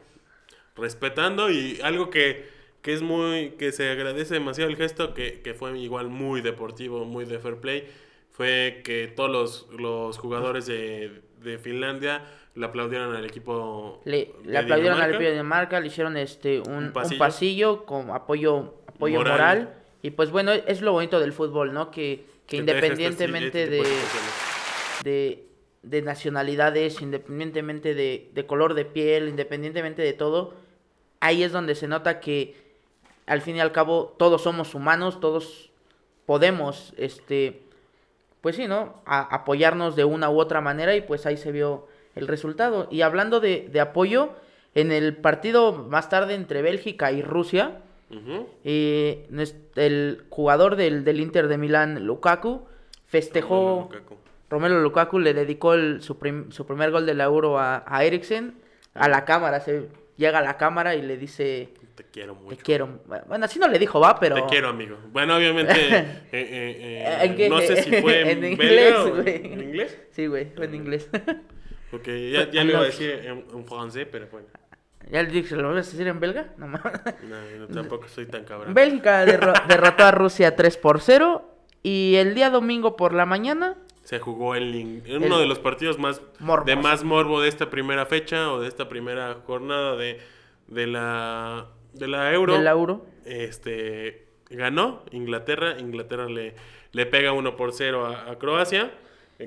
respetando 0.75 1.49
y 1.49 1.79
algo 1.83 2.09
que, 2.09 2.45
que 2.81 2.93
es 2.93 3.01
muy 3.01 3.51
que 3.57 3.71
se 3.71 3.89
agradece 3.89 4.33
demasiado 4.35 4.69
el 4.69 4.75
gesto 4.77 5.13
que, 5.13 5.41
que 5.41 5.53
fue 5.53 5.77
igual 5.79 6.09
muy 6.09 6.41
deportivo 6.41 7.05
muy 7.05 7.25
de 7.25 7.39
fair 7.39 7.57
play 7.57 7.87
fue 8.31 8.81
que 8.83 9.07
todos 9.07 9.31
los, 9.31 9.79
los 9.79 10.17
jugadores 10.17 10.65
de, 10.65 11.21
de 11.41 11.57
Finlandia 11.57 12.23
le 12.53 12.65
aplaudieron 12.65 13.15
al 13.15 13.25
equipo 13.25 14.01
Le, 14.05 14.33
le 14.43 14.51
de 14.51 14.57
aplaudieron 14.57 14.99
al 15.01 15.11
Dinamarca. 15.11 15.17
pie 15.17 15.27
de 15.27 15.31
Dinamarca, 15.33 15.79
le 15.79 15.87
hicieron 15.87 16.17
este 16.17 16.59
un, 16.59 16.71
Un 16.73 16.91
un 16.93 16.93
pasillo. 16.93 17.19
pasillo. 17.19 17.85
con 17.85 18.09
apoyo 18.11 18.75
apoyo 18.87 19.17
Moral. 19.19 19.31
moral. 19.31 19.84
Y 20.05 20.11
pues 20.11 20.29
bueno, 20.31 20.51
es 20.51 20.81
lo 20.81 20.91
bonito 20.91 21.19
del 21.19 21.33
fútbol, 21.33 21.73
¿no? 21.73 21.89
Que, 21.91 22.25
que 22.47 22.57
independientemente 22.57 23.65
de, 23.67 23.83
de, 25.03 25.47
de 25.83 26.01
nacionalidades, 26.01 27.01
independientemente 27.01 27.93
de, 27.95 28.29
de 28.33 28.45
color 28.45 28.73
de 28.73 28.85
piel, 28.85 29.29
independientemente 29.29 30.01
de 30.01 30.13
todo, 30.13 30.53
ahí 31.19 31.43
es 31.43 31.51
donde 31.51 31.75
se 31.75 31.87
nota 31.87 32.19
que 32.19 32.55
al 33.25 33.41
fin 33.41 33.55
y 33.55 33.59
al 33.61 33.71
cabo 33.71 34.15
todos 34.19 34.43
somos 34.43 34.75
humanos, 34.75 35.19
todos 35.19 35.71
podemos, 36.27 36.93
este, 36.97 37.61
pues 38.41 38.55
sí, 38.55 38.67
¿no? 38.67 39.01
A- 39.05 39.21
apoyarnos 39.35 39.95
de 39.95 40.05
una 40.05 40.29
u 40.29 40.39
otra 40.39 40.61
manera 40.61 40.95
y 40.95 41.01
pues 41.01 41.25
ahí 41.25 41.37
se 41.37 41.51
vio 41.51 41.87
el 42.15 42.27
resultado. 42.27 42.87
Y 42.91 43.01
hablando 43.01 43.39
de, 43.39 43.67
de 43.71 43.79
apoyo, 43.79 44.33
en 44.75 44.91
el 44.91 45.15
partido 45.17 45.73
más 45.73 46.09
tarde 46.09 46.35
entre 46.35 46.61
Bélgica 46.61 47.11
y 47.11 47.21
Rusia, 47.23 47.81
Ujú. 48.15 48.47
eh, 48.63 49.27
nues- 49.31 49.55
el 49.75 50.23
jugador 50.29 50.75
del, 50.75 51.03
del 51.03 51.19
Inter 51.19 51.47
de 51.47 51.57
Milán, 51.57 52.05
Lukaku, 52.05 52.65
festejó, 53.07 53.89
Lukaku. 53.91 54.15
Romelu 54.49 54.79
Lukaku 54.81 55.19
le 55.19 55.33
dedicó 55.33 55.73
el- 55.73 56.01
su, 56.01 56.17
prim- 56.17 56.51
su 56.51 56.65
primer 56.65 56.91
gol 56.91 57.05
de 57.05 57.13
la 57.13 57.25
Euro 57.25 57.59
a, 57.59 57.83
a 57.87 58.03
Eriksen, 58.05 58.55
a 58.93 59.09
la 59.09 59.25
cámara, 59.25 59.59
se 59.59 59.89
llega 60.17 60.39
a 60.39 60.41
la 60.41 60.57
cámara 60.57 60.95
y 60.95 61.01
le 61.01 61.17
dice, 61.17 61.69
Te 61.95 62.03
quiero 62.05 62.35
mucho. 62.35 62.55
te 62.55 62.63
quiero. 62.63 62.99
Bueno, 63.27 63.45
así 63.45 63.59
no 63.59 63.67
le 63.67 63.79
dijo, 63.79 63.99
va, 63.99 64.17
pero... 64.19 64.35
Te 64.35 64.43
quiero, 64.45 64.69
amigo. 64.69 64.97
Bueno, 65.11 65.35
obviamente, 65.35 65.73
eh, 65.77 66.23
eh, 66.31 67.35
eh, 67.37 67.49
no 67.49 67.59
sé 67.61 67.81
si 67.83 67.91
fue 68.01 68.21
en, 68.31 68.43
En 68.43 68.51
inglés, 68.53 68.95
güey. 69.09 69.35
en 69.53 69.61
inglés. 69.63 69.97
Sí, 70.11 70.27
güey, 70.27 70.45
fue 70.55 70.65
en 70.65 70.75
inglés. 70.75 71.09
Porque 71.91 72.31
ya, 72.31 72.49
ya 72.51 72.63
le 72.63 72.71
iba 72.71 72.81
a 72.81 72.85
decir 72.85 73.09
en, 73.23 73.45
en 73.53 73.65
francés, 73.65 74.07
pero 74.11 74.27
bueno. 74.31 74.47
¿Ya 75.11 75.21
le 75.23 75.29
dije, 75.29 75.55
¿lo 75.55 75.69
vas 75.73 75.87
a 75.87 75.91
decir 75.91 76.07
en 76.07 76.19
belga? 76.19 76.47
No. 76.57 76.67
No, 76.67 76.77
no, 77.59 77.67
tampoco 77.67 78.07
soy 78.07 78.25
tan 78.25 78.43
cabrón. 78.43 78.73
Bélgica 78.73 79.25
derro- 79.25 79.53
derrotó 79.67 80.03
a 80.05 80.11
Rusia 80.11 80.55
3 80.55 80.77
por 80.77 80.99
0 81.01 81.43
y 81.83 82.15
el 82.15 82.33
día 82.33 82.49
domingo 82.49 82.95
por 82.95 83.13
la 83.13 83.25
mañana 83.25 83.77
Se 84.03 84.19
jugó 84.19 84.55
en 84.55 85.03
El- 85.05 85.23
uno 85.23 85.39
de 85.39 85.45
los 85.45 85.59
partidos 85.59 85.99
más 85.99 86.21
Morboso. 86.39 86.65
de 86.65 86.75
más 86.81 87.03
morbo 87.03 87.41
de 87.41 87.49
esta 87.49 87.69
primera 87.69 88.05
fecha 88.07 88.51
o 88.51 88.59
de 88.61 88.67
esta 88.67 88.89
primera 88.89 89.37
jornada 89.45 89.95
de, 89.95 90.19
de 90.67 90.87
la 90.87 91.67
de 91.93 92.07
la 92.07 92.33
Euro. 92.33 92.53
del 92.53 92.67
Euro. 92.67 93.05
Este 93.25 94.27
ganó 94.49 95.03
Inglaterra, 95.11 95.77
Inglaterra 95.79 96.25
le, 96.25 96.55
le 96.91 97.05
pega 97.05 97.31
1 97.31 97.55
por 97.55 97.71
0 97.73 98.05
a, 98.07 98.31
a 98.31 98.37
Croacia, 98.39 98.91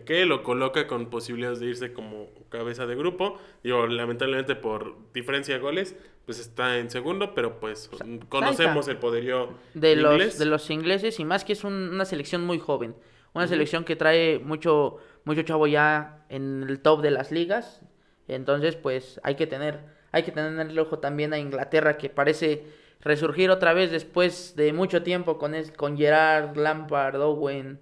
que 0.04 0.26
lo 0.26 0.42
coloca 0.42 0.86
con 0.86 1.08
posibilidades 1.10 1.60
de 1.60 1.66
irse 1.66 1.92
como 1.92 2.28
cabeza 2.50 2.86
de 2.86 2.94
grupo. 2.94 3.38
Digo, 3.62 3.86
lamentablemente 3.86 4.54
por 4.56 4.96
diferencia 5.12 5.54
de 5.54 5.60
goles, 5.60 5.96
pues 6.26 6.38
está 6.38 6.78
en 6.78 6.90
segundo, 6.90 7.34
pero 7.34 7.58
pues 7.58 7.88
conocemos 8.28 8.86
el 8.88 8.98
poderío 8.98 9.50
de 9.74 9.96
los, 9.96 10.12
de 10.38 10.44
los 10.44 10.70
ingleses 10.70 11.18
y 11.20 11.24
más 11.24 11.44
que 11.44 11.54
es 11.54 11.64
un- 11.64 11.90
una 11.92 12.04
selección 12.04 12.44
muy 12.44 12.58
joven. 12.58 12.94
Una 13.34 13.46
selección 13.48 13.84
que 13.84 13.94
trae 13.96 14.38
mucho, 14.38 14.96
mucho 15.24 15.42
chavo 15.42 15.66
ya 15.66 16.24
en 16.28 16.64
el 16.68 16.80
top 16.80 17.02
de 17.02 17.10
las 17.10 17.30
ligas. 17.30 17.80
Entonces, 18.26 18.74
pues 18.76 19.20
hay 19.22 19.36
que 19.36 19.46
tener, 19.46 19.80
hay 20.12 20.22
que 20.22 20.32
tener 20.32 20.66
el 20.68 20.78
ojo 20.78 20.98
también 20.98 21.32
a 21.32 21.38
Inglaterra 21.38 21.96
que 21.98 22.10
parece 22.10 22.64
resurgir 23.00 23.50
otra 23.50 23.72
vez 23.74 23.90
después 23.90 24.54
de 24.56 24.72
mucho 24.72 25.02
tiempo 25.02 25.38
con, 25.38 25.54
es- 25.54 25.70
con 25.72 25.96
Gerard, 25.96 26.56
Lampard, 26.56 27.20
Owen, 27.22 27.78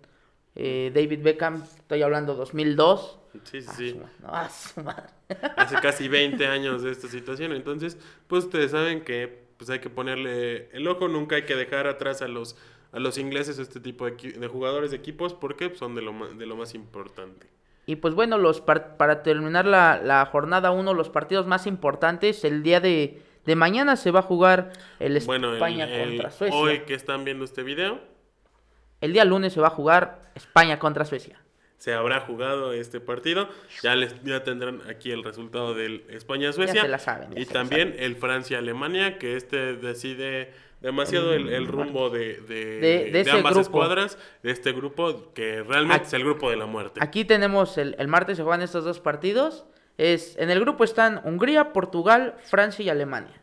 eh, 0.56 0.90
David 0.94 1.22
Beckham. 1.22 1.62
Estoy 1.62 2.02
hablando 2.02 2.34
2002. 2.34 3.18
Sí, 3.44 3.60
sí, 3.62 3.66
Ah, 3.68 3.74
sí. 3.76 4.00
ah, 4.24 4.48
su 4.48 4.82
madre. 4.82 5.04
hace 5.56 5.76
casi 5.80 6.08
20 6.08 6.46
años 6.46 6.82
de 6.82 6.90
esta 6.90 7.06
situación. 7.08 7.52
Entonces, 7.52 7.98
pues 8.26 8.44
ustedes 8.44 8.70
saben 8.72 9.02
que 9.02 9.44
pues 9.56 9.70
hay 9.70 9.78
que 9.78 9.88
ponerle 9.90 10.68
el 10.72 10.86
ojo, 10.88 11.08
nunca 11.08 11.36
hay 11.36 11.44
que 11.44 11.54
dejar 11.56 11.86
atrás 11.86 12.20
a 12.22 12.28
los 12.28 12.56
a 12.92 12.98
los 12.98 13.18
ingleses 13.18 13.58
este 13.58 13.78
tipo 13.80 14.06
de, 14.06 14.48
jugadores 14.48 14.90
de 14.90 14.96
equipos 14.96 15.34
porque 15.34 15.74
son 15.74 15.94
de 15.94 16.00
lo, 16.02 16.12
ma- 16.14 16.28
de 16.28 16.46
lo 16.46 16.56
más 16.56 16.74
importante. 16.74 17.46
Y 17.84 17.96
pues 17.96 18.14
bueno, 18.14 18.38
los 18.38 18.60
par- 18.62 18.96
para 18.96 19.22
terminar 19.22 19.66
la, 19.66 20.00
la 20.02 20.24
jornada 20.26 20.70
1, 20.70 20.94
los 20.94 21.10
partidos 21.10 21.46
más 21.46 21.66
importantes, 21.66 22.42
el 22.44 22.62
día 22.62 22.80
de, 22.80 23.20
de 23.44 23.56
mañana 23.56 23.96
se 23.96 24.12
va 24.12 24.20
a 24.20 24.22
jugar 24.22 24.72
el 24.98 25.20
Bueno, 25.26 25.48
el- 25.48 25.54
España 25.56 25.84
el- 25.90 26.08
contra 26.08 26.30
Suecia. 26.30 26.56
hoy 26.58 26.78
que 26.86 26.94
están 26.94 27.24
viendo 27.24 27.44
este 27.44 27.62
video, 27.62 28.00
El 29.00 29.12
día 29.12 29.24
lunes 29.24 29.52
se 29.52 29.60
va 29.60 29.68
a 29.68 29.70
jugar 29.70 30.30
España 30.34 30.78
contra 30.78 31.04
Suecia. 31.04 31.38
se 31.78 31.92
habrá 31.92 32.20
jugado 32.20 32.72
este 32.72 33.00
partido. 33.00 33.48
Ya 33.82 33.94
les 33.94 34.14
ya 34.24 34.42
tendrán 34.42 34.80
aquí 34.90 35.10
el 35.12 35.22
resultado 35.22 35.74
del 35.74 36.04
España-Suecia. 36.08 36.82
se 36.82 36.88
la 36.88 36.98
saben, 36.98 37.32
ya 37.34 37.40
y 37.40 37.44
se 37.44 37.52
también 37.52 37.94
el 37.98 38.16
Francia-Alemania, 38.16 39.18
que 39.18 39.36
este 39.36 39.76
decide 39.76 40.52
demasiado 40.80 41.32
el, 41.34 41.48
el 41.48 41.66
rumbo 41.66 42.10
de, 42.10 42.40
de, 42.42 43.24
ambas 43.30 43.52
grupo. 43.54 43.60
escuadras, 43.60 44.18
de 44.42 44.50
este 44.50 44.72
grupo, 44.72 45.32
que 45.34 45.62
realmente 45.62 45.98
Aquí- 46.02 46.06
es 46.08 46.12
el 46.14 46.24
grupo 46.24 46.50
de 46.50 46.56
la 46.56 46.66
muerte. 46.66 47.00
Aquí 47.02 47.24
tenemos 47.24 47.76
el, 47.78 47.94
el 47.98 48.08
martes 48.08 48.36
se 48.38 48.42
juegan 48.42 48.62
estos 48.62 48.84
dos 48.84 49.00
partidos. 49.00 49.64
Es, 49.98 50.36
en 50.38 50.50
el 50.50 50.60
grupo 50.60 50.84
están 50.84 51.20
Hungría, 51.24 51.72
Portugal, 51.72 52.34
Francia 52.44 52.84
y 52.84 52.88
Alemania. 52.90 53.40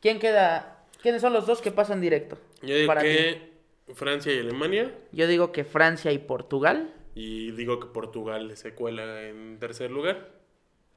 ¿Quién 0.00 0.18
queda? 0.20 0.76
¿Quiénes 1.02 1.20
son 1.22 1.32
los 1.32 1.46
dos 1.46 1.60
que 1.60 1.70
pasan 1.72 2.00
directo? 2.00 2.38
Yo 2.62 2.74
digo 2.76 2.86
para 2.88 3.02
ti? 3.02 3.08
Francia 3.94 4.34
y 4.34 4.38
Alemania. 4.38 4.94
Yo 5.12 5.26
digo 5.26 5.52
que 5.52 5.64
Francia 5.64 6.12
y 6.12 6.18
Portugal. 6.18 6.92
Y 7.14 7.50
digo 7.52 7.80
que 7.80 7.86
Portugal 7.86 8.56
se 8.56 8.74
cuela 8.74 9.22
en 9.24 9.58
tercer 9.58 9.90
lugar. 9.90 10.28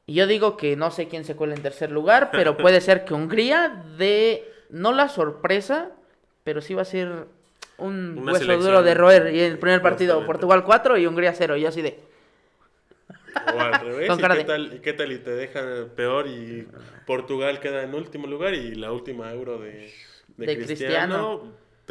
Y 0.07 0.15
yo 0.15 0.27
digo 0.27 0.57
que 0.57 0.75
no 0.75 0.91
sé 0.91 1.07
quién 1.07 1.23
se 1.25 1.35
cuela 1.35 1.55
en 1.55 1.61
tercer 1.61 1.91
lugar, 1.91 2.29
pero 2.31 2.57
puede 2.57 2.81
ser 2.81 3.05
que 3.05 3.13
Hungría 3.13 3.83
de 3.97 4.43
no 4.69 4.91
la 4.93 5.09
sorpresa, 5.09 5.91
pero 6.43 6.61
sí 6.61 6.73
va 6.73 6.81
a 6.83 6.85
ser 6.85 7.27
un 7.77 8.17
Una 8.17 8.33
hueso 8.33 8.45
selección 8.45 8.71
duro 8.71 8.83
de 8.83 8.93
roer. 8.93 9.33
Y 9.33 9.39
el 9.39 9.57
primer 9.57 9.81
partido. 9.81 10.25
Portugal 10.25 10.63
4 10.63 10.97
y 10.97 11.07
Hungría 11.07 11.33
0. 11.33 11.57
Y 11.57 11.61
yo 11.61 11.69
así 11.69 11.81
de. 11.81 11.99
O 13.55 13.59
al 13.59 13.79
revés. 13.79 14.07
Con 14.09 14.19
¿y, 14.19 14.21
cara 14.21 14.35
qué 14.35 14.39
de- 14.41 14.45
tal, 14.45 14.73
¿Y 14.75 14.79
qué 14.79 14.93
tal? 14.93 15.11
Y 15.11 15.17
te 15.19 15.31
dejan 15.31 15.89
peor 15.95 16.27
y 16.27 16.67
Portugal 17.07 17.59
queda 17.59 17.83
en 17.83 17.95
último 17.95 18.27
lugar 18.27 18.53
y 18.53 18.75
la 18.75 18.91
última 18.91 19.31
euro 19.31 19.57
de, 19.57 19.91
de, 20.37 20.45
De 20.45 20.55
Cristiano, 20.57 21.39
Cristiano. 21.39 21.41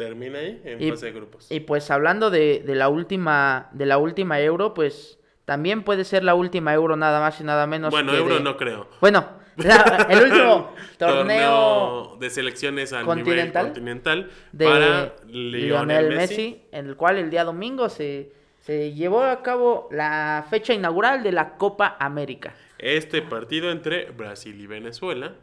Termina 0.05 0.39
ahí 0.39 0.61
en 0.65 0.81
Y- 0.81 0.89
fase 0.91 1.07
de 1.07 1.11
grupos. 1.13 1.51
Y 1.51 1.59
pues 1.61 1.89
hablando 1.91 2.29
de, 2.29 2.63
de 2.65 2.75
la 2.75 2.89
última 2.89 3.69
de 3.73 3.85
la 3.85 3.97
última 3.97 4.39
euro, 4.39 4.73
pues 4.73 5.17
también 5.45 5.83
puede 5.83 6.03
ser 6.05 6.23
la 6.23 6.33
última 6.35 6.73
euro 6.73 6.95
nada 6.95 7.19
más 7.19 7.39
y 7.39 7.43
nada 7.43 7.67
menos. 7.67 7.91
bueno, 7.91 8.11
que 8.11 8.17
euro 8.17 8.35
de- 8.35 8.41
no 8.41 8.57
creo. 8.57 8.87
Bueno, 9.01 9.27
la- 9.57 10.07
el 10.09 10.23
último 10.31 10.73
torneo 10.97 12.15
de 12.19 12.29
selecciones 12.29 12.93
a 12.93 13.03
continental 13.03 13.65
nivel 13.65 13.73
continental 13.73 14.29
de 14.51 14.65
para 14.65 15.15
Lionel, 15.27 15.51
Lionel 15.67 16.07
Messi. 16.09 16.17
Messi. 16.35 16.63
en 16.71 16.85
el 16.87 16.95
cual 16.95 17.17
el 17.17 17.29
día 17.29 17.43
domingo 17.43 17.89
se, 17.89 18.31
se 18.61 18.93
llevó 18.93 19.23
a 19.23 19.41
cabo 19.43 19.87
la 19.91 20.45
fecha 20.49 20.73
inaugural 20.73 21.21
de 21.23 21.31
la 21.31 21.57
Copa 21.57 21.97
América. 21.99 22.53
Este 22.77 23.21
partido 23.21 23.71
entre 23.71 24.05
Brasil 24.11 24.59
y 24.59 24.67
Venezuela 24.67 25.33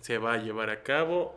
se 0.00 0.18
va 0.18 0.34
a 0.34 0.36
llevar 0.38 0.70
a 0.70 0.82
cabo. 0.82 1.36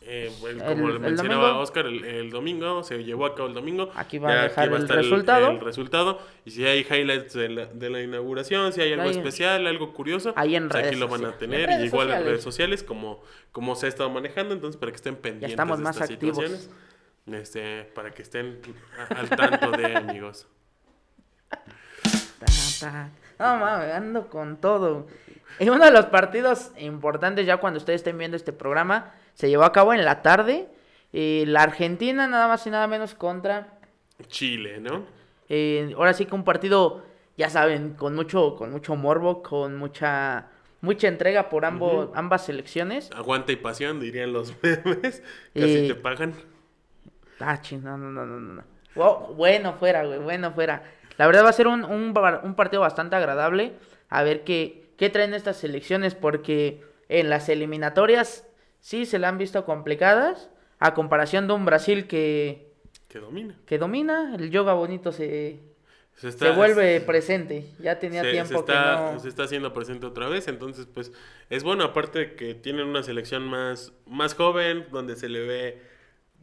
Eh, 0.00 0.32
bueno, 0.40 0.64
como 0.64 0.86
El- 0.86 0.88
le 0.88 0.94
el 0.94 1.00
mencionaba 1.00 1.42
domingo. 1.48 1.62
Oscar, 1.62 1.86
el, 1.86 2.04
el 2.04 2.30
domingo 2.30 2.82
se 2.82 3.02
llevó 3.04 3.26
a 3.26 3.34
cabo 3.34 3.48
el 3.48 3.54
domingo. 3.54 3.90
Aquí 3.94 4.18
va 4.18 4.30
a 4.30 4.34
Ya 4.34 4.42
dejar 4.44 4.68
el 4.68 4.74
estar 4.82 4.96
resultado. 4.96 5.50
el 5.50 5.60
resultado. 5.60 6.20
Y 6.44 6.50
si 6.52 6.64
hay 6.66 6.80
highlights 6.88 7.34
de 7.34 7.48
la, 7.48 7.66
de 7.66 7.90
la 7.90 8.00
inauguración, 8.02 8.72
si 8.72 8.80
hay 8.80 8.92
algo 8.92 9.04
Ahí- 9.04 9.10
especial, 9.16 9.66
algo 9.66 9.92
curioso, 9.92 10.32
ahí 10.36 10.56
en 10.56 10.68
pues 10.68 10.76
aquí 10.78 10.84
redes 10.94 11.00
lo 11.00 11.08
van 11.08 11.24
a 11.26 11.32
tener. 11.36 11.68
En 11.68 11.80
y 11.82 11.84
igual 11.86 12.06
en 12.08 12.12
sociales. 12.14 12.26
redes 12.26 12.42
sociales, 12.42 12.82
como, 12.82 13.22
como 13.52 13.74
se 13.74 13.86
ha 13.86 13.88
estado 13.90 14.08
manejando. 14.10 14.54
Entonces, 14.54 14.78
para 14.78 14.92
que 14.92 14.96
estén 14.96 15.16
pendientes 15.16 15.50
estamos 15.50 15.78
de 15.78 15.84
más 15.84 15.96
estas 15.96 16.10
activos. 16.12 16.36
situaciones. 16.36 16.70
Este, 17.30 17.84
para 17.94 18.10
que 18.12 18.22
estén 18.22 18.60
a- 18.98 19.14
al 19.20 19.28
tanto 19.28 19.70
de 19.72 19.94
amigos. 19.96 20.46
No 23.38 23.56
mames, 23.56 23.92
ando 23.94 24.28
con 24.28 24.56
todo. 24.60 25.06
Y 25.60 25.68
uno 25.68 25.84
de 25.84 25.90
los 25.90 26.06
partidos 26.06 26.70
importantes 26.78 27.46
ya 27.46 27.56
cuando 27.58 27.78
ustedes 27.78 28.00
estén 28.00 28.16
viendo 28.18 28.36
este 28.36 28.52
programa 28.52 29.12
se 29.38 29.48
llevó 29.48 29.62
a 29.62 29.72
cabo 29.72 29.94
en 29.94 30.04
la 30.04 30.20
tarde. 30.20 30.66
Eh, 31.12 31.44
la 31.46 31.62
Argentina 31.62 32.26
nada 32.26 32.48
más 32.48 32.66
y 32.66 32.70
nada 32.70 32.88
menos 32.88 33.14
contra 33.14 33.78
Chile, 34.26 34.80
¿no? 34.80 35.04
Eh, 35.48 35.94
ahora 35.96 36.12
sí 36.12 36.26
que 36.26 36.34
un 36.34 36.42
partido, 36.42 37.04
ya 37.36 37.48
saben, 37.48 37.94
con 37.94 38.16
mucho, 38.16 38.56
con 38.56 38.72
mucho 38.72 38.96
morbo, 38.96 39.44
con 39.44 39.76
mucha, 39.76 40.48
mucha 40.80 41.06
entrega 41.06 41.48
por 41.50 41.64
ambos, 41.64 42.10
ambas 42.14 42.46
selecciones. 42.46 43.10
Aguanta 43.14 43.52
y 43.52 43.56
pasión, 43.56 44.00
dirían 44.00 44.32
los 44.32 44.52
memes. 44.62 45.22
Casi 45.54 45.78
Y- 45.84 45.88
te 45.88 45.94
pagan. 45.94 46.34
Ah, 47.38 47.60
no, 47.70 47.96
no, 47.96 48.10
no, 48.10 48.26
no, 48.26 48.40
no. 48.40 48.64
Wow, 48.96 49.34
bueno 49.36 49.74
fuera, 49.74 50.04
güey, 50.04 50.18
bueno 50.18 50.50
fuera. 50.52 50.82
La 51.16 51.28
verdad 51.28 51.44
va 51.44 51.50
a 51.50 51.52
ser 51.52 51.68
un, 51.68 51.84
un, 51.84 52.12
un 52.42 52.54
partido 52.56 52.82
bastante 52.82 53.14
agradable. 53.14 53.74
A 54.08 54.24
ver 54.24 54.42
qué, 54.42 54.90
qué 54.96 55.10
traen 55.10 55.32
estas 55.32 55.58
selecciones, 55.58 56.16
porque 56.16 56.82
en 57.08 57.30
las 57.30 57.48
eliminatorias 57.48 58.47
sí 58.80 59.06
se 59.06 59.18
la 59.18 59.28
han 59.28 59.38
visto 59.38 59.64
complicadas. 59.64 60.50
A 60.80 60.94
comparación 60.94 61.48
de 61.48 61.54
un 61.54 61.64
Brasil 61.64 62.06
que, 62.06 62.70
Que 63.08 63.18
domina. 63.18 63.56
que 63.66 63.78
domina, 63.78 64.36
el 64.36 64.50
yoga 64.50 64.74
bonito 64.74 65.10
se, 65.10 65.58
Se, 66.14 66.28
está- 66.28 66.46
se 66.46 66.52
vuelve 66.52 67.00
presente. 67.00 67.64
Ya 67.80 67.98
tenía 67.98 68.22
se- 68.22 68.30
tiempo 68.30 68.48
se 68.54 68.58
está, 68.60 69.06
que 69.08 69.14
no. 69.14 69.20
se 69.20 69.28
está 69.28 69.42
haciendo 69.44 69.72
presente 69.72 70.06
otra 70.06 70.28
vez. 70.28 70.46
Entonces, 70.46 70.86
pues, 70.86 71.12
es 71.50 71.64
bueno. 71.64 71.82
Aparte 71.82 72.18
de 72.20 72.34
que 72.36 72.54
tienen 72.54 72.86
una 72.86 73.02
selección 73.02 73.44
más, 73.44 73.92
más 74.06 74.34
joven, 74.34 74.86
donde 74.92 75.16
se 75.16 75.28
le 75.28 75.40
ve. 75.40 75.82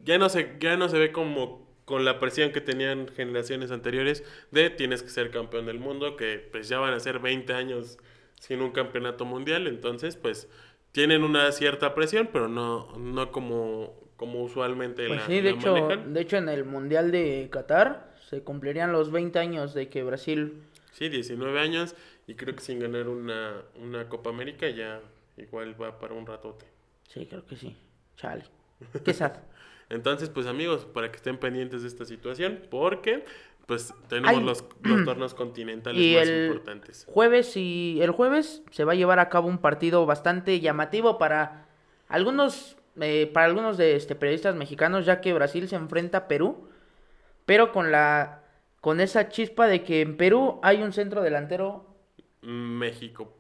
Ya 0.04 0.18
no 0.18 0.28
se, 0.28 0.58
ya 0.60 0.76
no 0.76 0.90
se 0.90 0.98
ve 1.00 1.12
como 1.14 1.66
con 1.86 2.04
la 2.04 2.20
presión 2.20 2.52
que 2.52 2.60
tenían 2.62 3.08
generaciones 3.08 3.72
anteriores 3.72 4.24
de 4.52 4.70
tienes 4.70 5.02
que 5.04 5.10
ser 5.10 5.30
campeón 5.32 5.66
del 5.68 5.80
mundo, 5.80 6.16
que 6.18 6.40
pues 6.52 6.68
ya 6.68 6.80
van 6.80 6.94
a 6.94 7.00
ser 7.00 7.20
20 7.20 7.54
años 7.54 8.00
sin 8.40 8.62
un 8.62 8.72
campeonato 8.72 9.24
mundial. 9.24 9.68
Entonces, 9.68 10.16
pues, 10.18 10.50
tienen 10.96 11.24
una 11.24 11.52
cierta 11.52 11.94
presión, 11.94 12.30
pero 12.32 12.48
no, 12.48 12.88
no 12.98 13.30
como, 13.34 13.94
como 14.16 14.42
usualmente 14.42 15.08
Pues 15.08 15.20
la, 15.20 15.28
sí, 15.28 15.42
de 15.42 15.52
la 15.52 15.58
hecho, 15.58 15.74
manejan. 15.74 16.14
de 16.14 16.22
hecho 16.22 16.38
en 16.38 16.48
el 16.48 16.64
Mundial 16.64 17.12
de 17.12 17.50
Qatar 17.52 18.16
se 18.30 18.44
cumplirían 18.44 18.94
los 18.94 19.12
20 19.12 19.38
años 19.38 19.74
de 19.74 19.90
que 19.90 20.04
Brasil... 20.04 20.54
Sí, 20.94 21.10
19 21.10 21.60
años 21.60 21.96
y 22.28 22.36
creo 22.36 22.56
que 22.56 22.62
sin 22.62 22.80
ganar 22.80 23.10
una, 23.10 23.62
una 23.76 24.08
Copa 24.08 24.30
América 24.30 24.70
ya 24.70 25.02
igual 25.36 25.80
va 25.80 26.00
para 26.00 26.14
un 26.14 26.26
ratote. 26.26 26.66
Sí, 27.10 27.26
creo 27.26 27.46
que 27.46 27.58
sí. 27.58 27.76
Chale. 28.16 28.46
Qué 29.04 29.14
sad. 29.14 29.34
Entonces, 29.90 30.30
pues 30.30 30.48
amigos, 30.48 30.86
para 30.86 31.12
que 31.12 31.18
estén 31.18 31.38
pendientes 31.38 31.82
de 31.82 31.90
esta 31.90 32.06
situación, 32.06 32.62
porque 32.72 33.26
pues 33.66 33.94
tenemos 34.08 34.38
Ay. 34.38 34.44
los, 34.44 34.64
los 34.84 35.06
torneos 35.06 35.34
continentales 35.34 36.02
Y 36.02 36.16
más 36.16 36.28
el 36.28 36.46
importantes. 36.48 37.06
jueves 37.10 37.58
y 37.58 38.00
el 38.02 38.12
jueves 38.12 38.64
se 38.72 38.84
va 38.84 38.94
a 38.94 38.96
llevar 38.96 39.20
a 39.20 39.30
cabo 39.30 39.48
un 39.48 39.58
partido 39.58 40.06
bastante 40.06 40.60
llamativo 40.60 41.18
para 41.18 41.66
algunos 42.08 42.78
eh, 43.02 43.30
para 43.34 43.46
algunos 43.48 43.78
de 43.78 43.96
este 43.96 44.16
periodistas 44.16 44.56
mexicanos 44.56 45.06
ya 45.06 45.20
que 45.20 45.34
Brasil 45.34 45.68
se 45.68 45.76
enfrenta 45.76 46.20
a 46.20 46.28
Perú 46.28 46.70
pero 47.46 47.72
con 47.72 47.92
la 47.92 48.44
con 48.82 49.00
esa 49.02 49.30
chispa 49.30 49.68
de 49.68 49.84
que 49.84 50.02
en 50.02 50.16
Perú 50.16 50.60
hay 50.64 50.82
un 50.84 50.94
centro 50.94 51.22
delantero 51.22 51.88
México. 52.42 53.34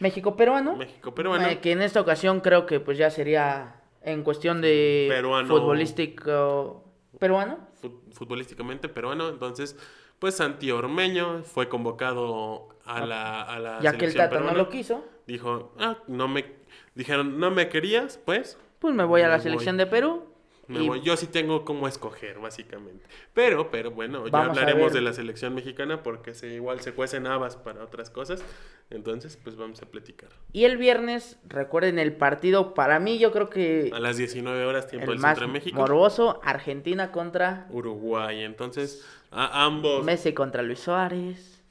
México 0.00 0.36
peruano 0.36 0.76
México 0.76 1.14
peruano. 1.14 1.46
eh, 1.48 1.58
que 1.60 1.72
en 1.72 1.82
esta 1.82 2.00
ocasión 2.00 2.40
creo 2.40 2.66
que 2.66 2.80
pues 2.80 2.98
ya 2.98 3.10
sería 3.10 3.80
en 4.02 4.22
cuestión 4.22 4.60
de 4.60 5.06
Peruano. 5.08 5.48
futbolístico 5.48 6.84
peruano 7.18 7.58
fu- 7.80 8.00
futbolísticamente 8.12 8.88
peruano. 8.88 9.28
Entonces, 9.28 9.76
pues 10.18 10.36
Santi 10.36 10.70
Ormeño 10.70 11.42
fue 11.44 11.68
convocado 11.68 12.68
a 12.84 13.04
la, 13.06 13.42
a 13.42 13.58
la 13.58 13.80
ya 13.80 13.92
que 13.92 14.06
el 14.06 14.14
Tata 14.14 14.40
no 14.40 14.52
lo 14.54 14.68
quiso 14.68 15.04
Dijo, 15.26 15.72
ah, 15.78 15.98
no 16.06 16.26
me... 16.28 16.56
Dijeron, 16.94 17.38
no 17.38 17.50
me 17.50 17.68
querías, 17.68 18.18
pues 18.24 18.56
pues 18.78 18.94
me 18.94 19.04
voy 19.04 19.20
a 19.20 19.24
Me 19.24 19.30
la 19.30 19.36
voy. 19.36 19.42
selección 19.42 19.76
de 19.76 19.86
Perú 19.86 20.24
me 20.68 20.82
y 20.82 20.88
voy. 20.88 21.00
Yo 21.00 21.16
sí 21.16 21.26
tengo 21.26 21.64
cómo 21.64 21.88
escoger, 21.88 22.38
básicamente. 22.38 23.04
Pero, 23.34 23.70
pero 23.70 23.90
bueno, 23.90 24.24
ya 24.26 24.30
Vamos 24.30 24.50
hablaremos 24.58 24.92
de 24.92 25.00
la 25.00 25.12
selección 25.12 25.54
mexicana 25.54 26.02
porque 26.02 26.34
se, 26.34 26.48
igual 26.54 26.80
se 26.80 26.92
cuecen 26.92 27.26
habas 27.26 27.56
para 27.56 27.82
otras 27.82 28.10
cosas. 28.10 28.44
Entonces, 28.90 29.36
pues 29.42 29.56
vamos 29.56 29.82
a 29.82 29.86
platicar. 29.86 30.30
Y 30.52 30.64
el 30.64 30.76
viernes, 30.78 31.38
recuerden 31.46 31.98
el 31.98 32.14
partido, 32.14 32.74
para 32.74 33.00
mí 33.00 33.18
yo 33.18 33.32
creo 33.32 33.50
que 33.50 33.90
A 33.92 34.00
las 34.00 34.16
19 34.16 34.64
horas, 34.64 34.86
tiempo 34.88 35.10
el 35.12 35.18
del 35.18 35.26
centro 35.26 35.46
de 35.46 35.52
México. 35.52 35.76
morboso, 35.78 36.40
Argentina 36.44 37.10
contra 37.12 37.66
Uruguay. 37.70 38.42
Entonces, 38.44 39.04
a 39.30 39.64
ambos, 39.64 40.04
Messi 40.04 40.32
contra 40.32 40.62
Luis 40.62 40.80
Suárez, 40.80 41.62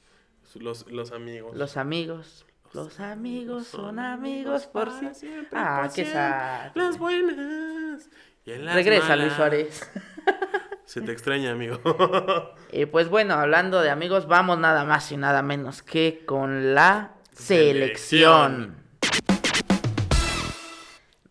los, 0.54 0.86
los 0.90 1.12
amigos. 1.12 1.56
los 1.56 1.76
amigos, 1.76 2.46
los 2.72 3.00
amigos 3.00 3.66
son 3.66 3.98
amigos 3.98 4.66
por 4.66 4.90
siempre, 4.92 5.48
Ah, 5.52 5.88
qué 5.94 6.04
sad. 6.04 6.70
Las 6.74 6.98
buenas. 6.98 8.08
Regresa 8.56 9.16
Luis. 9.16 9.32
Suárez. 9.34 9.90
Se 10.84 11.02
te 11.02 11.12
extraña, 11.12 11.50
amigo. 11.52 11.78
Y 12.70 12.84
pues 12.84 13.08
bueno, 13.08 13.32
hablando 13.34 13.80
de 13.80 13.88
amigos, 13.88 14.26
vamos 14.28 14.58
nada 14.58 14.84
más 14.84 15.10
y 15.10 15.16
nada 15.16 15.40
menos 15.42 15.82
que 15.82 16.22
con 16.26 16.74
la 16.74 17.12
selección. 17.32 18.76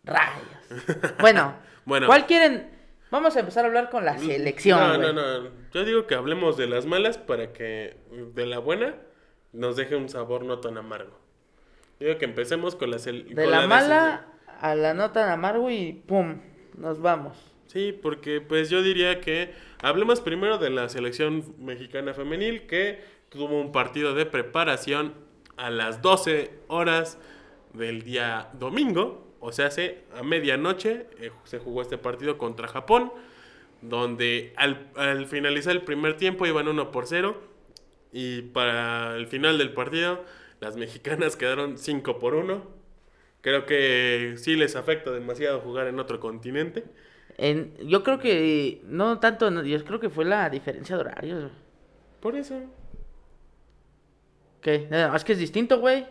Rayos. 0.04 1.16
Bueno, 1.20 1.54
Bueno. 1.86 2.08
¿cuál 2.08 2.26
quieren? 2.26 2.72
Vamos 3.12 3.36
a 3.36 3.40
empezar 3.42 3.64
a 3.66 3.68
hablar 3.68 3.90
con 3.92 4.04
la 4.04 4.18
selección. 4.18 4.80
No, 5.00 5.14
no, 5.14 5.14
no. 5.14 5.50
Yo 5.72 5.86
digo 5.86 6.08
que 6.08 6.16
hablemos 6.16 6.58
de 6.58 6.66
las 6.68 6.86
malas 6.88 7.18
para 7.20 7.54
que 7.54 7.98
de 8.34 8.46
la 8.48 8.58
buena 8.60 8.96
nos 9.54 9.76
deje 9.76 9.96
un 9.96 10.10
sabor 10.10 10.44
no 10.44 10.60
tan 10.60 10.78
amargo. 10.78 11.18
Digo 12.00 12.18
que 12.18 12.26
empecemos 12.26 12.76
con 12.76 12.90
la 12.92 12.98
sel- 12.98 13.28
De 13.34 13.46
la 13.48 13.62
de 13.62 13.68
mala 13.68 14.26
a 14.60 14.74
la 14.76 14.94
no 14.96 15.12
tan 15.12 15.30
amargo 15.30 15.70
y 15.70 15.94
pum, 15.94 16.42
nos 16.78 17.02
vamos. 17.02 17.36
Sí, 17.68 17.92
porque 17.92 18.40
pues 18.40 18.70
yo 18.70 18.82
diría 18.82 19.20
que 19.20 19.54
hablemos 19.82 20.22
primero 20.22 20.58
de 20.58 20.70
la 20.70 20.88
selección 20.88 21.44
mexicana 21.60 22.14
femenil 22.14 22.66
que 22.66 23.02
tuvo 23.30 23.60
un 23.60 23.72
partido 23.72 24.14
de 24.14 24.26
preparación 24.26 25.14
a 25.58 25.70
las 25.70 26.02
12 26.02 26.52
horas 26.68 27.18
del 27.74 28.04
día 28.04 28.50
domingo, 28.54 29.28
o 29.40 29.52
sea, 29.52 29.68
hace 29.68 30.04
a 30.16 30.24
medianoche 30.24 31.08
eh, 31.20 31.32
se 31.44 31.60
jugó 31.60 31.82
este 31.82 31.98
partido 31.98 32.38
contra 32.38 32.68
Japón, 32.68 33.12
donde 33.82 34.54
al, 34.56 34.90
al 34.96 35.28
finalizar 35.28 35.74
el 35.74 35.84
primer 35.84 36.18
tiempo 36.18 36.46
iban 36.46 36.68
1 36.68 36.92
por 36.92 37.06
0 37.06 37.40
y 38.12 38.44
para 38.44 39.16
el 39.16 39.28
final 39.28 39.58
del 39.58 39.74
partido 39.74 40.24
las 40.60 40.78
mexicanas 40.78 41.36
quedaron 41.38 41.78
5 41.78 42.20
por 42.20 42.36
1. 42.36 42.77
Creo 43.48 43.66
que 43.66 44.34
sí 44.36 44.58
les 44.58 44.76
afecta 44.76 45.10
demasiado 45.10 45.62
jugar 45.62 45.88
en 45.88 45.98
otro 46.02 46.20
continente. 46.20 46.84
En, 47.38 47.78
yo 47.78 48.04
creo 48.04 48.20
que 48.20 48.82
no 48.84 49.22
tanto, 49.22 49.50
no, 49.50 49.64
yo 49.64 49.82
creo 49.86 50.02
que 50.02 50.10
fue 50.10 50.26
la 50.26 50.50
diferencia 50.50 50.98
de 50.98 51.02
horarios. 51.02 51.52
Por 52.20 52.36
eso. 52.36 52.60
¿Qué? 54.60 54.90
No, 54.92 55.16
es 55.16 55.24
que 55.24 55.32
es 55.32 55.40
distinto, 55.40 55.80
güey. 55.80 56.06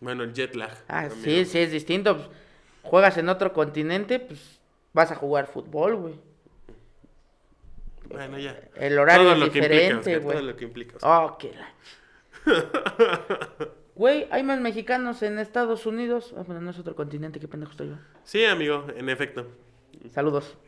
Bueno, 0.00 0.22
el 0.22 0.32
jet 0.32 0.54
lag. 0.54 0.74
Ah, 0.88 1.10
sí, 1.10 1.44
sí, 1.44 1.58
es 1.58 1.72
distinto. 1.72 2.16
pues, 2.16 2.30
juegas 2.84 3.18
en 3.18 3.28
otro 3.28 3.52
continente, 3.52 4.18
pues 4.18 4.58
vas 4.94 5.12
a 5.12 5.14
jugar 5.14 5.48
fútbol, 5.48 5.96
güey. 5.96 6.14
Bueno, 8.08 8.38
ya. 8.38 8.58
El 8.76 8.98
horario 8.98 9.24
todo 9.24 9.32
es 9.34 9.38
lo 9.40 9.48
diferente, 9.50 10.18
güey. 10.20 10.38
todo 10.38 10.46
lo 10.46 10.56
que 10.56 10.64
implica. 10.64 10.96
Oscar. 10.96 11.22
Oh, 11.22 11.36
qué 11.36 11.52
la... 11.52 11.74
Güey, 13.96 14.26
hay 14.30 14.42
más 14.42 14.60
mexicanos 14.60 15.22
en 15.22 15.38
Estados 15.38 15.86
Unidos. 15.86 16.34
Ah, 16.36 16.42
bueno, 16.46 16.60
no 16.60 16.70
es 16.70 16.78
otro 16.78 16.94
continente, 16.94 17.40
qué 17.40 17.48
pendejo 17.48 17.72
estoy 17.72 17.88
yo. 17.88 17.94
Sí, 18.24 18.44
amigo, 18.44 18.86
en 18.94 19.08
efecto. 19.08 19.46
Saludos. 20.12 20.56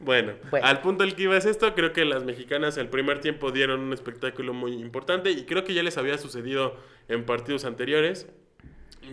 Bueno, 0.00 0.34
Bueno. 0.50 0.66
al 0.66 0.80
punto 0.80 1.02
al 1.04 1.14
que 1.14 1.24
iba 1.24 1.36
es 1.36 1.44
esto, 1.44 1.74
creo 1.74 1.92
que 1.92 2.06
las 2.06 2.24
mexicanas 2.24 2.78
el 2.78 2.88
primer 2.88 3.20
tiempo 3.20 3.50
dieron 3.50 3.80
un 3.80 3.92
espectáculo 3.92 4.54
muy 4.54 4.72
importante 4.72 5.30
y 5.30 5.44
creo 5.44 5.64
que 5.64 5.74
ya 5.74 5.82
les 5.82 5.98
había 5.98 6.16
sucedido 6.16 6.76
en 7.08 7.26
partidos 7.26 7.66
anteriores 7.66 8.26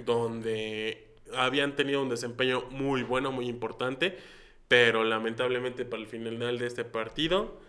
donde 0.06 1.08
habían 1.36 1.76
tenido 1.76 2.02
un 2.02 2.08
desempeño 2.08 2.64
muy 2.70 3.04
bueno, 3.04 3.34
muy 3.34 3.48
importante, 3.50 4.18
pero 4.70 5.04
lamentablemente 5.04 5.84
para 5.84 6.02
el 6.02 6.08
final 6.08 6.60
de 6.60 6.66
este 6.66 6.86
partido 6.86 7.60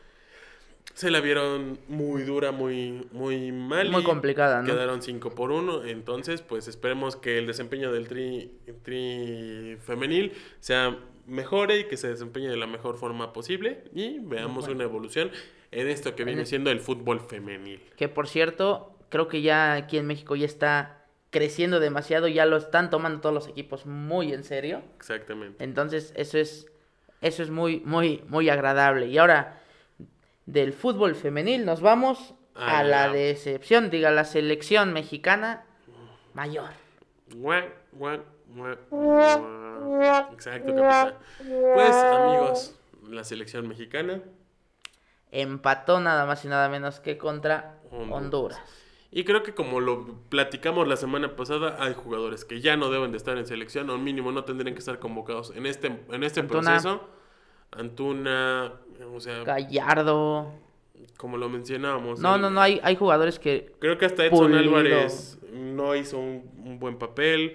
se 0.96 1.10
la 1.10 1.20
vieron 1.20 1.78
muy 1.88 2.22
dura, 2.22 2.52
muy, 2.52 3.06
muy 3.12 3.52
mal. 3.52 3.90
Muy 3.90 4.00
y 4.00 4.04
complicada, 4.04 4.62
¿no? 4.62 4.66
Quedaron 4.66 5.02
5 5.02 5.34
por 5.34 5.52
1. 5.52 5.84
Entonces, 5.84 6.40
pues 6.40 6.68
esperemos 6.68 7.16
que 7.16 7.36
el 7.36 7.46
desempeño 7.46 7.92
del 7.92 8.08
tri, 8.08 8.50
tri 8.82 9.76
femenil 9.82 10.32
sea 10.58 10.96
mejore 11.26 11.80
y 11.80 11.84
que 11.84 11.98
se 11.98 12.08
desempeñe 12.08 12.48
de 12.48 12.56
la 12.56 12.66
mejor 12.66 12.96
forma 12.96 13.34
posible. 13.34 13.84
Y 13.92 14.20
veamos 14.20 14.68
una 14.68 14.84
evolución 14.84 15.30
en 15.70 15.86
esto 15.88 16.14
que 16.14 16.24
viene 16.24 16.46
siendo 16.46 16.70
el 16.70 16.80
fútbol 16.80 17.20
femenil. 17.20 17.82
Que 17.98 18.08
por 18.08 18.26
cierto, 18.26 18.96
creo 19.10 19.28
que 19.28 19.42
ya 19.42 19.74
aquí 19.74 19.98
en 19.98 20.06
México 20.06 20.34
ya 20.34 20.46
está 20.46 21.04
creciendo 21.28 21.78
demasiado, 21.78 22.26
ya 22.26 22.46
lo 22.46 22.56
están 22.56 22.88
tomando 22.88 23.20
todos 23.20 23.34
los 23.34 23.48
equipos 23.48 23.84
muy 23.84 24.32
en 24.32 24.44
serio. 24.44 24.80
Exactamente. 24.96 25.62
Entonces, 25.62 26.14
eso 26.16 26.38
es 26.38 26.68
eso 27.20 27.42
es 27.42 27.50
muy 27.50 27.80
muy 27.80 28.24
muy 28.28 28.48
agradable. 28.48 29.08
Y 29.08 29.18
ahora 29.18 29.60
del 30.46 30.72
fútbol 30.72 31.14
femenil 31.14 31.64
nos 31.64 31.80
vamos 31.80 32.34
a 32.54 32.78
A 32.78 32.84
la 32.84 33.08
decepción, 33.08 33.90
diga 33.90 34.10
la 34.10 34.24
selección 34.24 34.92
mexicana 34.94 35.66
mayor. 36.32 36.70
Exacto, 40.32 40.74
capitán. 40.74 41.14
Pues, 41.38 41.94
amigos, 41.94 42.78
la 43.10 43.24
selección 43.24 43.68
mexicana 43.68 44.22
Empató 45.32 46.00
nada 46.00 46.24
más 46.24 46.44
y 46.44 46.48
nada 46.48 46.68
menos 46.68 47.00
que 47.00 47.18
contra 47.18 47.78
Honduras. 47.90 48.22
Honduras. 48.22 48.60
Y 49.10 49.24
creo 49.24 49.42
que 49.42 49.54
como 49.54 49.80
lo 49.80 50.20
platicamos 50.28 50.86
la 50.88 50.96
semana 50.96 51.36
pasada, 51.36 51.76
hay 51.78 51.94
jugadores 51.94 52.44
que 52.44 52.60
ya 52.60 52.76
no 52.76 52.90
deben 52.90 53.10
de 53.10 53.18
estar 53.18 53.36
en 53.36 53.46
selección, 53.46 53.90
o 53.90 53.98
mínimo 53.98 54.32
no 54.32 54.44
tendrían 54.44 54.74
que 54.74 54.78
estar 54.78 54.98
convocados 54.98 55.52
en 55.54 55.66
este, 55.66 55.88
en 56.10 56.22
este 56.22 56.40
Antuna. 56.40 56.62
proceso. 56.62 57.08
Antuna, 57.76 58.72
o 59.14 59.20
sea, 59.20 59.42
Gallardo. 59.44 60.52
como 61.16 61.36
lo 61.36 61.48
mencionábamos. 61.48 62.20
No, 62.20 62.36
el- 62.36 62.40
no, 62.42 62.50
no, 62.50 62.60
hay, 62.60 62.80
hay 62.82 62.96
jugadores 62.96 63.38
que 63.38 63.72
Creo 63.78 63.98
que 63.98 64.06
hasta 64.06 64.24
Edson 64.26 64.38
Pulido. 64.52 64.58
Álvarez 64.58 65.38
no 65.52 65.94
hizo 65.94 66.18
un, 66.18 66.50
un 66.64 66.78
buen 66.78 66.98
papel. 66.98 67.54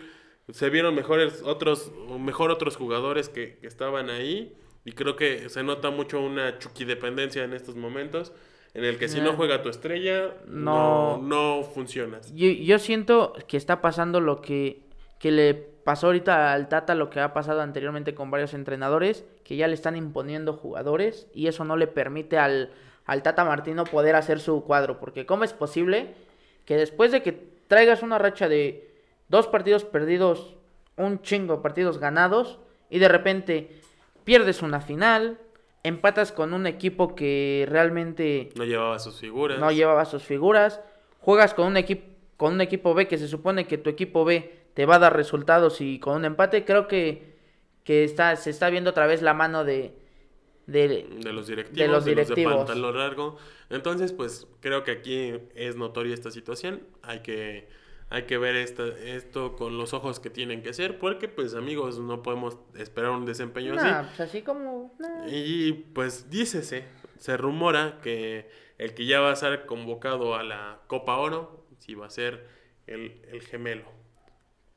Se 0.50 0.70
vieron 0.70 0.96
mejores 0.96 1.44
otros, 1.46 1.92
mejor 2.20 2.52
otros 2.52 2.76
jugadores 2.76 3.30
que, 3.30 3.58
que 3.60 3.68
estaban 3.68 4.10
ahí. 4.10 4.54
Y 4.84 4.94
creo 4.94 5.16
que 5.16 5.48
se 5.50 5.62
nota 5.64 5.92
mucho 5.92 6.20
una 6.20 6.58
chuquidependencia 6.58 7.44
en 7.44 7.54
estos 7.54 7.76
momentos. 7.76 8.34
En 8.74 8.84
el 8.86 8.98
que 8.98 9.08
si 9.10 9.20
no 9.22 9.32
Eh. 9.32 9.34
juega 9.36 9.62
tu 9.62 9.70
estrella, 9.70 10.34
No. 10.48 11.18
no, 11.22 11.58
no 11.60 11.64
funcionas. 11.64 12.34
Yo, 12.34 12.48
yo 12.48 12.80
siento 12.80 13.34
que 13.48 13.58
está 13.58 13.82
pasando 13.82 14.20
lo 14.22 14.42
que, 14.42 14.82
que 15.22 15.32
le 15.32 15.54
pasó 15.54 16.08
ahorita 16.08 16.52
al 16.52 16.68
Tata, 16.68 16.96
lo 16.96 17.12
que 17.12 17.20
ha 17.20 17.32
pasado 17.32 17.62
anteriormente 17.62 18.16
con 18.16 18.32
varios 18.32 18.56
entrenadores, 18.56 19.24
que 19.44 19.56
ya 19.56 19.68
le 19.68 19.76
están 19.76 19.96
imponiendo 19.96 20.54
jugadores 20.54 21.28
y 21.34 21.48
eso 21.48 21.64
no 21.64 21.78
le 21.78 21.86
permite 21.86 22.40
al, 22.40 22.72
al 23.06 23.22
Tata 23.22 23.46
Martino 23.46 23.84
poder 23.84 24.16
hacer 24.16 24.40
su 24.40 24.64
cuadro. 24.64 25.00
Porque 25.00 25.28
¿cómo 25.28 25.44
es 25.44 25.54
posible 25.54 26.16
que 26.66 26.76
después 26.76 27.12
de 27.12 27.22
que 27.22 27.34
traigas 27.68 28.02
una 28.02 28.18
racha 28.18 28.50
de 28.50 28.92
dos 29.30 29.48
partidos 29.48 29.86
perdidos, 29.86 30.56
un 30.98 31.22
chingo 31.22 31.58
de 31.58 31.62
partidos 31.62 32.00
ganados, 32.00 32.60
y 32.90 32.98
de 32.98 33.08
repente 33.08 33.80
pierdes 34.24 34.64
una 34.64 34.82
final, 34.82 35.38
empatas 35.84 36.32
con 36.32 36.54
un 36.54 36.66
equipo 36.66 37.14
que 37.14 37.68
realmente 37.70 38.50
No 38.56 38.66
llevaba 38.66 38.98
sus 38.98 39.20
figuras. 39.20 39.60
no 39.60 39.72
llevaba 39.72 40.06
sus 40.06 40.24
figuras, 40.24 40.82
juegas 41.20 41.54
con 41.54 41.68
un 41.68 41.78
equipo 41.78 42.10
con 42.38 42.54
un 42.56 42.62
equipo 42.62 42.96
B 42.96 43.08
que 43.08 43.20
se 43.20 43.28
supone 43.28 43.68
que 43.68 43.78
tu 43.78 43.92
equipo 43.92 44.26
B 44.26 44.61
te 44.74 44.86
va 44.86 44.96
a 44.96 45.00
dar 45.00 45.16
resultados 45.16 45.82
y 45.82 46.00
con 46.00 46.16
un 46.18 46.26
empate 46.26 46.66
creo 46.66 46.88
que, 46.88 47.36
que 47.84 48.04
está 48.04 48.36
se 48.36 48.50
está 48.50 48.70
viendo 48.70 48.90
otra 48.92 49.08
vez 49.08 49.22
la 49.22 49.34
mano 49.34 49.64
de 49.64 49.94
de, 50.68 51.08
de 51.24 51.34
los 51.34 51.48
directivos, 51.48 51.78
de 51.78 51.84
de 51.84 51.88
los 51.88 51.96
los 51.98 52.06
de, 52.06 52.12
directivos. 52.12 52.56
pantalón 52.56 52.98
largo. 52.98 53.38
Entonces, 53.70 54.14
pues 54.14 54.48
creo 54.62 54.84
que 54.84 54.92
aquí 54.92 55.34
es 55.56 55.76
notoria 55.76 56.14
esta 56.14 56.32
situación. 56.32 56.84
Hay 57.02 57.22
que, 57.22 57.68
hay 58.10 58.24
que 58.24 58.38
ver 58.38 58.56
esta, 58.56 58.88
esto 58.88 59.56
con 59.56 59.78
los 59.78 59.94
ojos 59.94 60.20
que 60.22 60.30
tienen 60.30 60.62
que 60.62 60.74
ser, 60.74 60.98
porque 61.00 61.28
pues 61.28 61.56
amigos, 61.56 62.00
no 62.00 62.22
podemos 62.24 62.58
esperar 62.78 63.12
un 63.12 63.26
desempeño 63.26 63.74
Nah, 63.74 64.00
así. 64.02 64.08
pues 64.16 64.20
así 64.30 64.42
como 64.44 64.94
nah. 65.00 65.28
Y 65.28 65.74
pues 65.94 66.30
dícese, 66.30 66.86
se 67.18 67.36
rumora 67.38 68.00
que 68.02 68.50
el 68.78 68.94
que 68.94 69.06
ya 69.06 69.20
va 69.20 69.32
a 69.32 69.36
ser 69.36 69.66
convocado 69.66 70.36
a 70.36 70.44
la 70.44 70.82
Copa 70.88 71.18
Oro, 71.18 71.66
sí 71.80 71.96
va 71.96 72.06
a 72.08 72.10
ser 72.10 72.48
el, 72.88 73.22
el 73.30 73.42
gemelo. 73.42 73.92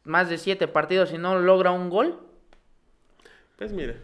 Más 0.05 0.29
de 0.29 0.39
siete 0.39 0.69
partidos 0.69 1.13
y 1.13 1.19
no 1.19 1.39
logra 1.39 1.71
un 1.73 1.91
gol. 1.91 2.19
Pues 3.57 3.73
mira, 3.73 3.95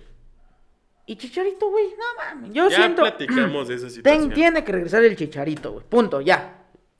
Y 1.06 1.16
Chicharito, 1.16 1.68
güey, 1.70 1.86
no 1.90 2.04
mames. 2.24 2.52
Yo 2.52 2.68
ya 2.68 2.76
siento. 2.76 3.02
platicamos 3.02 3.68
de 3.68 3.74
esa 3.74 3.90
situación. 3.90 4.32
tiene 4.32 4.64
que 4.64 4.72
regresar 4.72 5.02
el 5.04 5.16
Chicharito, 5.16 5.72
güey. 5.72 5.84
Punto, 5.88 6.20
ya. 6.20 6.56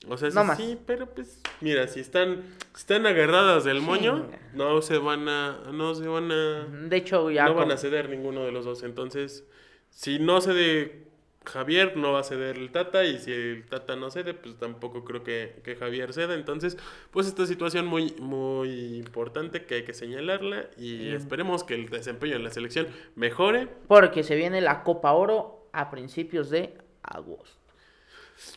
O 0.07 0.17
sea, 0.17 0.29
No 0.31 0.41
sí, 0.41 0.47
más. 0.47 0.57
sí, 0.57 0.79
pero 0.85 1.05
pues, 1.07 1.39
mira, 1.61 1.87
si 1.87 1.99
están, 1.99 2.41
si 2.73 2.79
están 2.81 3.05
agarradas 3.05 3.63
del 3.63 3.81
moño, 3.81 4.27
no 4.53 4.81
se 4.81 4.97
van 4.97 5.29
a, 5.29 5.59
no 5.71 5.93
se 5.93 6.07
van 6.07 6.31
a, 6.31 6.65
De 6.65 6.97
hecho, 6.97 7.29
ya. 7.29 7.45
no 7.45 7.53
van 7.53 7.71
a 7.71 7.77
ceder 7.77 8.09
ninguno 8.09 8.43
de 8.43 8.51
los 8.51 8.65
dos. 8.65 8.81
Entonces, 8.83 9.45
si 9.91 10.17
no 10.19 10.41
cede 10.41 11.07
Javier, 11.45 11.97
no 11.97 12.13
va 12.13 12.19
a 12.19 12.23
ceder 12.23 12.57
el 12.57 12.71
Tata, 12.71 13.03
y 13.03 13.17
si 13.17 13.31
el 13.31 13.65
Tata 13.65 13.95
no 13.95 14.11
cede, 14.11 14.33
pues 14.33 14.57
tampoco 14.57 15.03
creo 15.03 15.23
que, 15.23 15.61
que 15.63 15.75
Javier 15.75 16.13
ceda. 16.13 16.35
Entonces, 16.35 16.77
pues 17.09 17.27
esta 17.27 17.47
situación 17.47 17.87
muy, 17.87 18.13
muy 18.19 18.97
importante 18.97 19.65
que 19.65 19.75
hay 19.75 19.83
que 19.83 19.93
señalarla, 19.93 20.69
y 20.77 21.09
esperemos 21.09 21.63
que 21.63 21.73
el 21.73 21.89
desempeño 21.89 22.35
en 22.35 22.43
la 22.43 22.51
selección 22.51 22.87
mejore. 23.15 23.67
Porque 23.87 24.23
se 24.23 24.35
viene 24.35 24.61
la 24.61 24.83
Copa 24.83 25.13
Oro 25.13 25.67
a 25.71 25.89
principios 25.89 26.49
de 26.49 26.77
agosto. 27.01 27.57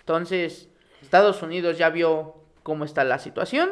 Entonces, 0.01 0.68
Estados 1.03 1.42
Unidos 1.42 1.79
ya 1.79 1.90
vio 1.90 2.35
cómo 2.62 2.85
está 2.85 3.05
la 3.05 3.18
situación. 3.18 3.70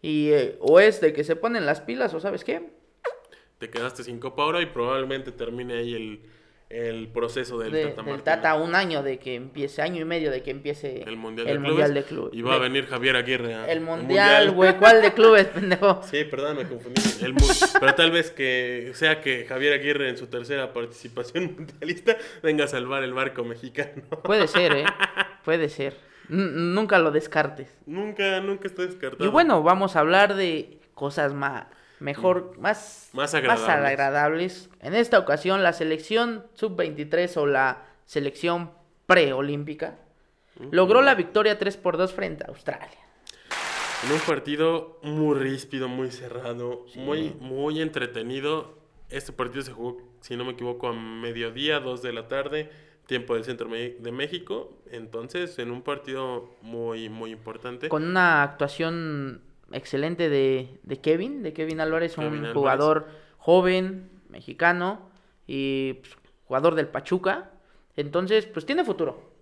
Y 0.00 0.30
eh, 0.30 0.56
o 0.60 0.78
es 0.80 1.00
de 1.00 1.12
que 1.12 1.24
se 1.24 1.36
ponen 1.36 1.66
las 1.66 1.80
pilas, 1.80 2.14
o 2.14 2.20
sabes 2.20 2.44
qué. 2.44 2.70
Te 3.58 3.70
quedaste 3.70 4.04
sin 4.04 4.20
Copa 4.20 4.44
Oro 4.44 4.60
y 4.60 4.66
probablemente 4.66 5.32
termine 5.32 5.74
ahí 5.74 5.94
el, 5.94 6.20
el 6.70 7.08
proceso 7.08 7.58
del 7.58 7.72
De- 7.72 7.82
Tata 7.86 8.02
del 8.02 8.04
Martino. 8.12 8.24
Tata, 8.24 8.54
un 8.56 8.74
año 8.74 9.02
de 9.02 9.18
que 9.18 9.34
empiece, 9.36 9.80
año 9.80 10.02
y 10.02 10.04
medio 10.04 10.30
de 10.30 10.42
que 10.42 10.50
empiece 10.50 11.02
El 11.06 11.16
Mundial, 11.16 11.48
el 11.48 11.54
de, 11.54 11.58
mundial 11.60 11.76
clubes, 11.88 11.94
de 11.94 12.04
Clubes. 12.04 12.34
Y 12.34 12.42
va 12.42 12.54
a 12.56 12.58
venir 12.58 12.86
Javier 12.86 13.16
Aguirre. 13.16 13.54
a- 13.54 13.64
El 13.70 13.78
al 13.78 13.84
Mundial, 13.84 14.50
güey. 14.50 14.76
¿Cuál 14.76 15.00
de 15.00 15.12
clubes, 15.14 15.46
pendejo? 15.54 16.02
Sí, 16.02 16.24
perdón, 16.24 16.58
me 16.58 16.64
confundí. 16.68 17.00
El 17.22 17.34
pero 17.80 17.94
tal 17.94 18.10
vez 18.10 18.30
que 18.30 18.90
sea 18.94 19.20
que 19.22 19.46
Javier 19.46 19.72
Aguirre 19.72 20.10
en 20.10 20.18
su 20.18 20.26
tercera 20.26 20.72
participación 20.74 21.54
mundialista 21.56 22.16
venga 22.42 22.64
a 22.64 22.68
salvar 22.68 23.02
el 23.02 23.14
barco 23.14 23.44
mexicano. 23.44 24.02
Puede 24.24 24.46
ser, 24.46 24.72
¿eh? 24.72 24.84
Puede 25.44 25.68
ser. 25.70 25.96
N- 26.30 26.50
nunca 26.74 26.98
lo 26.98 27.10
descartes. 27.10 27.74
nunca, 27.86 28.40
nunca 28.42 28.68
está 28.68 28.82
descartado. 28.82 29.24
Y 29.24 29.28
bueno, 29.28 29.62
vamos 29.62 29.96
a 29.96 30.00
hablar 30.00 30.34
de 30.34 30.78
cosas 30.92 31.32
más, 31.32 31.64
mejor, 32.00 32.58
más, 32.58 33.10
Más 33.12 33.34
agradables. 33.34 33.68
agradables. 33.68 34.70
En 34.80 34.94
esta 34.94 35.18
ocasión, 35.18 35.62
la 35.62 35.72
selección 35.72 36.46
sub-23 36.54 37.36
o 37.36 37.46
la 37.46 37.84
selección 38.06 38.70
preolímpica 39.06 39.98
logró 40.70 41.02
la 41.02 41.14
victoria 41.14 41.58
3 41.58 41.76
por 41.76 41.96
2 41.96 42.12
frente 42.12 42.44
a 42.44 42.48
Australia. 42.48 42.98
En 44.04 44.12
un 44.12 44.20
partido 44.20 45.00
muy 45.02 45.36
ríspido, 45.38 45.88
muy 45.88 46.10
cerrado, 46.10 46.86
muy, 46.94 47.34
muy 47.40 47.80
entretenido. 47.80 48.78
Este 49.10 49.32
partido 49.32 49.62
se 49.62 49.72
jugó, 49.72 50.00
si 50.20 50.36
no 50.36 50.44
me 50.44 50.52
equivoco, 50.52 50.88
a 50.88 50.92
mediodía, 50.92 51.80
2 51.80 52.02
de 52.02 52.12
la 52.12 52.28
tarde, 52.28 52.70
tiempo 53.06 53.34
del 53.34 53.44
centro 53.44 53.68
de 53.68 54.12
México. 54.12 54.70
Entonces, 54.90 55.58
en 55.58 55.70
un 55.72 55.82
partido 55.82 56.48
muy, 56.62 57.08
muy 57.08 57.32
importante. 57.32 57.88
Con 57.88 58.04
una 58.04 58.42
actuación 58.42 59.42
excelente 59.72 60.28
de, 60.28 60.78
de 60.82 61.00
Kevin, 61.00 61.42
de 61.42 61.52
Kevin 61.52 61.80
Álvarez, 61.80 62.16
un 62.18 62.24
Álvarez. 62.24 62.52
jugador 62.54 63.08
joven, 63.38 64.10
mexicano 64.28 65.10
y 65.46 65.94
pues, 65.94 66.16
jugador 66.44 66.74
del 66.74 66.88
Pachuca. 66.88 67.50
Entonces, 67.96 68.46
pues 68.46 68.66
tiene 68.66 68.84
futuro. 68.84 69.32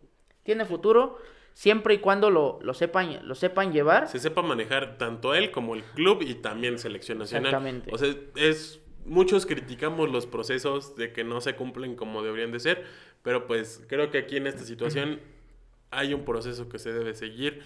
Tiene 0.42 0.64
futuro 0.64 1.18
siempre 1.52 1.94
y 1.94 1.98
cuando 1.98 2.30
lo, 2.30 2.58
lo 2.62 2.74
sepan, 2.74 3.26
lo 3.26 3.34
sepan 3.34 3.72
llevar. 3.72 4.08
se 4.08 4.18
sepa 4.18 4.42
manejar 4.42 4.98
tanto 4.98 5.34
él 5.34 5.50
como 5.50 5.74
el 5.74 5.82
club 5.82 6.22
y 6.22 6.34
también 6.34 6.78
selección 6.78 7.18
nacional. 7.18 7.46
Exactamente. 7.46 7.90
O 7.92 7.98
sea, 7.98 8.14
es 8.36 8.80
muchos 9.06 9.46
criticamos 9.46 10.10
los 10.10 10.26
procesos 10.26 10.96
de 10.96 11.12
que 11.12 11.24
no 11.24 11.40
se 11.40 11.54
cumplen 11.54 11.96
como 11.96 12.22
deberían 12.22 12.52
de 12.52 12.60
ser, 12.60 12.84
pero 13.22 13.46
pues 13.46 13.84
creo 13.88 14.10
que 14.10 14.18
aquí 14.18 14.36
en 14.36 14.46
esta 14.46 14.64
situación 14.64 15.20
hay 15.90 16.12
un 16.12 16.24
proceso 16.24 16.68
que 16.68 16.78
se 16.78 16.92
debe 16.92 17.14
seguir 17.14 17.62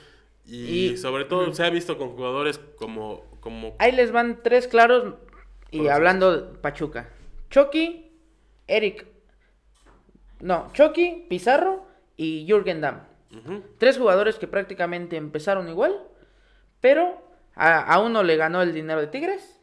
y, 0.46 0.90
Y- 0.92 0.96
sobre 0.96 1.24
todo 1.24 1.53
se 1.55 1.64
ha 1.64 1.70
visto 1.70 1.96
con 1.98 2.11
jugadores 2.11 2.59
como 2.76 3.24
como 3.40 3.74
Ahí 3.79 3.92
les 3.92 4.12
van 4.12 4.42
tres 4.42 4.66
claros. 4.68 5.14
Y 5.70 5.88
hablando 5.88 6.37
de 6.37 6.59
Pachuca. 6.59 7.09
Chucky, 7.48 8.12
Eric. 8.66 9.07
No, 10.40 10.68
Chucky, 10.72 11.26
Pizarro 11.29 11.87
y 12.16 12.44
Jürgen 12.46 12.81
Damm. 12.81 13.00
Tres 13.79 13.96
jugadores 13.98 14.37
que 14.37 14.48
prácticamente 14.48 15.16
empezaron 15.16 15.68
igual. 15.68 15.96
Pero 16.81 17.22
a, 17.55 17.81
a 17.81 18.00
uno 18.00 18.22
le 18.22 18.37
ganó 18.37 18.62
el 18.62 18.74
dinero 18.74 19.00
de 19.00 19.07
Tigres. 19.07 19.61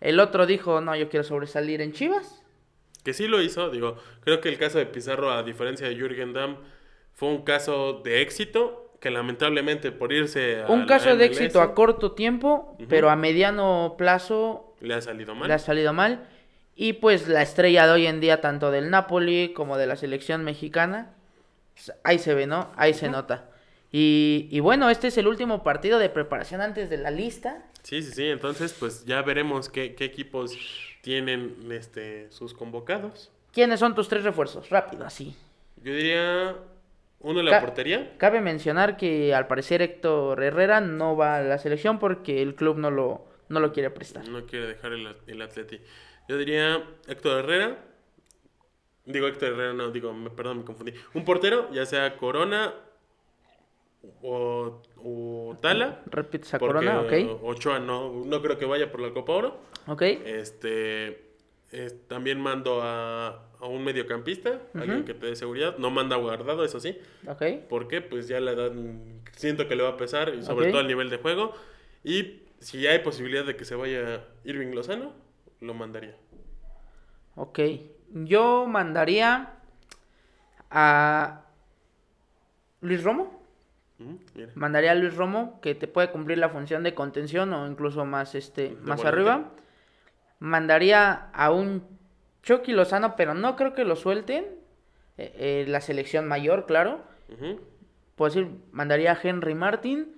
El 0.00 0.18
otro 0.20 0.46
dijo, 0.46 0.80
no, 0.80 0.96
yo 0.96 1.08
quiero 1.08 1.24
sobresalir 1.24 1.80
en 1.80 1.92
Chivas. 1.92 2.42
que 3.04 3.12
sí 3.12 3.28
lo 3.28 3.40
hizo, 3.42 3.70
digo, 3.70 3.96
creo 4.20 4.40
que 4.40 4.48
el 4.48 4.58
caso 4.58 4.78
de 4.78 4.86
Pizarro 4.86 5.30
a 5.30 5.42
diferencia 5.42 5.88
de 5.88 5.94
Jürgen 5.96 6.32
Damm 6.32 6.56
fue 7.12 7.28
un 7.28 7.42
caso 7.42 8.00
de 8.04 8.22
éxito 8.22 8.81
que 9.02 9.10
lamentablemente 9.10 9.90
por 9.90 10.12
irse 10.12 10.62
a 10.62 10.66
Un 10.68 10.82
la 10.82 10.86
caso 10.86 11.16
de 11.16 11.24
éxito 11.24 11.60
a 11.60 11.74
corto 11.74 12.12
tiempo, 12.12 12.76
pero 12.88 13.10
a 13.10 13.16
mediano 13.16 13.96
plazo 13.98 14.76
le 14.80 14.94
ha 14.94 15.00
salido 15.00 15.34
mal. 15.34 15.48
le 15.48 15.54
ha 15.54 15.58
salido 15.58 15.92
mal. 15.92 16.28
Y 16.76 16.94
pues 16.94 17.26
la 17.26 17.42
estrella 17.42 17.86
de 17.86 17.92
hoy 17.92 18.06
en 18.06 18.20
día, 18.20 18.40
tanto 18.40 18.70
del 18.70 18.90
Napoli 18.90 19.52
como 19.54 19.76
de 19.76 19.88
la 19.88 19.96
selección 19.96 20.44
mexicana, 20.44 21.10
pues, 21.74 21.92
ahí 22.04 22.20
se 22.20 22.32
ve, 22.34 22.46
¿no? 22.46 22.70
Ahí 22.76 22.94
se 22.94 23.08
nota. 23.08 23.50
Y, 23.90 24.46
y 24.52 24.60
bueno, 24.60 24.88
este 24.88 25.08
es 25.08 25.18
el 25.18 25.26
último 25.26 25.64
partido 25.64 25.98
de 25.98 26.08
preparación 26.08 26.60
antes 26.60 26.88
de 26.88 26.96
la 26.96 27.10
lista. 27.10 27.64
Sí, 27.82 28.02
sí, 28.02 28.12
sí. 28.12 28.26
Entonces, 28.28 28.72
pues 28.72 29.04
ya 29.04 29.20
veremos 29.22 29.68
qué, 29.68 29.96
qué 29.96 30.04
equipos 30.04 30.56
tienen 31.00 31.56
este, 31.72 32.30
sus 32.30 32.54
convocados. 32.54 33.32
¿Quiénes 33.52 33.80
son 33.80 33.96
tus 33.96 34.08
tres 34.08 34.22
refuerzos? 34.22 34.70
Rápido, 34.70 35.04
así. 35.04 35.36
Yo 35.82 35.92
diría 35.92 36.56
uno 37.22 37.40
en 37.40 37.46
la 37.46 37.52
Ca- 37.52 37.60
portería. 37.60 38.14
Cabe 38.18 38.40
mencionar 38.40 38.96
que 38.96 39.34
al 39.34 39.46
parecer 39.46 39.82
Héctor 39.82 40.42
Herrera 40.42 40.80
no 40.80 41.16
va 41.16 41.36
a 41.36 41.42
la 41.42 41.58
selección 41.58 41.98
porque 41.98 42.42
el 42.42 42.54
club 42.54 42.78
no 42.78 42.90
lo, 42.90 43.24
no 43.48 43.60
lo 43.60 43.72
quiere 43.72 43.90
prestar. 43.90 44.28
No 44.28 44.44
quiere 44.46 44.66
dejar 44.66 44.92
el, 44.92 45.16
el 45.26 45.42
Atleti. 45.42 45.80
Yo 46.28 46.36
diría 46.38 46.82
Héctor 47.08 47.40
Herrera. 47.44 47.76
Digo 49.04 49.26
Héctor 49.26 49.54
Herrera, 49.54 49.72
no, 49.72 49.90
digo, 49.90 50.12
me- 50.12 50.30
perdón, 50.30 50.58
me 50.58 50.64
confundí. 50.64 50.92
Un 51.14 51.24
portero, 51.24 51.68
ya 51.72 51.84
sea 51.86 52.16
Corona 52.16 52.72
o, 54.22 54.80
o 55.04 55.58
Tala. 55.60 56.02
Repites 56.06 56.54
a 56.54 56.58
Corona, 56.58 57.00
ok. 57.00 57.12
Ochoa 57.42 57.78
no, 57.78 58.24
no 58.24 58.42
creo 58.42 58.58
que 58.58 58.64
vaya 58.64 58.90
por 58.90 59.00
la 59.00 59.12
Copa 59.12 59.32
Oro. 59.32 59.60
Ok. 59.86 60.02
Este, 60.02 61.31
también 62.08 62.40
mando 62.40 62.82
a, 62.82 63.48
a 63.58 63.66
un 63.66 63.82
mediocampista, 63.84 64.60
alguien 64.74 65.04
que 65.04 65.14
te 65.14 65.26
dé 65.26 65.36
seguridad. 65.36 65.78
No 65.78 65.90
manda 65.90 66.16
guardado, 66.16 66.64
eso 66.64 66.80
sí. 66.80 66.98
Ok. 67.26 67.42
porque 67.68 68.00
Pues 68.00 68.28
ya 68.28 68.40
la 68.40 68.52
edad 68.52 68.72
siento 69.36 69.68
que 69.68 69.76
le 69.76 69.82
va 69.82 69.90
a 69.90 69.96
pesar, 69.96 70.34
y 70.34 70.42
sobre 70.42 70.70
todo 70.70 70.80
al 70.80 70.88
nivel 70.88 71.10
de 71.10 71.16
juego. 71.16 71.52
Y 72.04 72.42
si 72.58 72.86
hay 72.86 72.98
posibilidad 72.98 73.44
de 73.44 73.56
que 73.56 73.64
se 73.64 73.74
vaya 73.74 74.24
Irving 74.44 74.74
Lozano, 74.74 75.12
lo 75.60 75.74
mandaría. 75.74 76.16
Ok. 77.36 77.60
Yo 78.10 78.66
mandaría 78.66 79.54
a 80.70 81.42
Luis 82.80 83.02
Romo. 83.02 83.40
Mira. 84.34 84.50
Mandaría 84.56 84.90
a 84.90 84.94
Luis 84.96 85.14
Romo, 85.16 85.60
que 85.60 85.74
te 85.74 85.86
puede 85.86 86.10
cumplir 86.10 86.38
la 86.38 86.48
función 86.48 86.82
de 86.82 86.92
contención 86.94 87.52
o 87.54 87.66
incluso 87.68 88.04
más, 88.04 88.34
este, 88.34 88.70
más 88.82 88.98
volante. 88.98 89.08
arriba. 89.08 89.50
Mandaría 90.42 91.30
a 91.32 91.52
un 91.52 91.86
Chucky 92.42 92.72
Lozano, 92.72 93.14
pero 93.14 93.32
no 93.32 93.54
creo 93.54 93.74
que 93.74 93.84
lo 93.84 93.94
suelten. 93.94 94.44
Eh, 95.16 95.32
eh, 95.36 95.64
la 95.68 95.80
selección 95.80 96.26
mayor, 96.26 96.66
claro. 96.66 97.04
Ujú. 97.28 97.60
Puedo 98.16 98.34
decir, 98.34 98.50
mandaría 98.72 99.12
a 99.12 99.18
Henry 99.22 99.54
Martin 99.54 100.16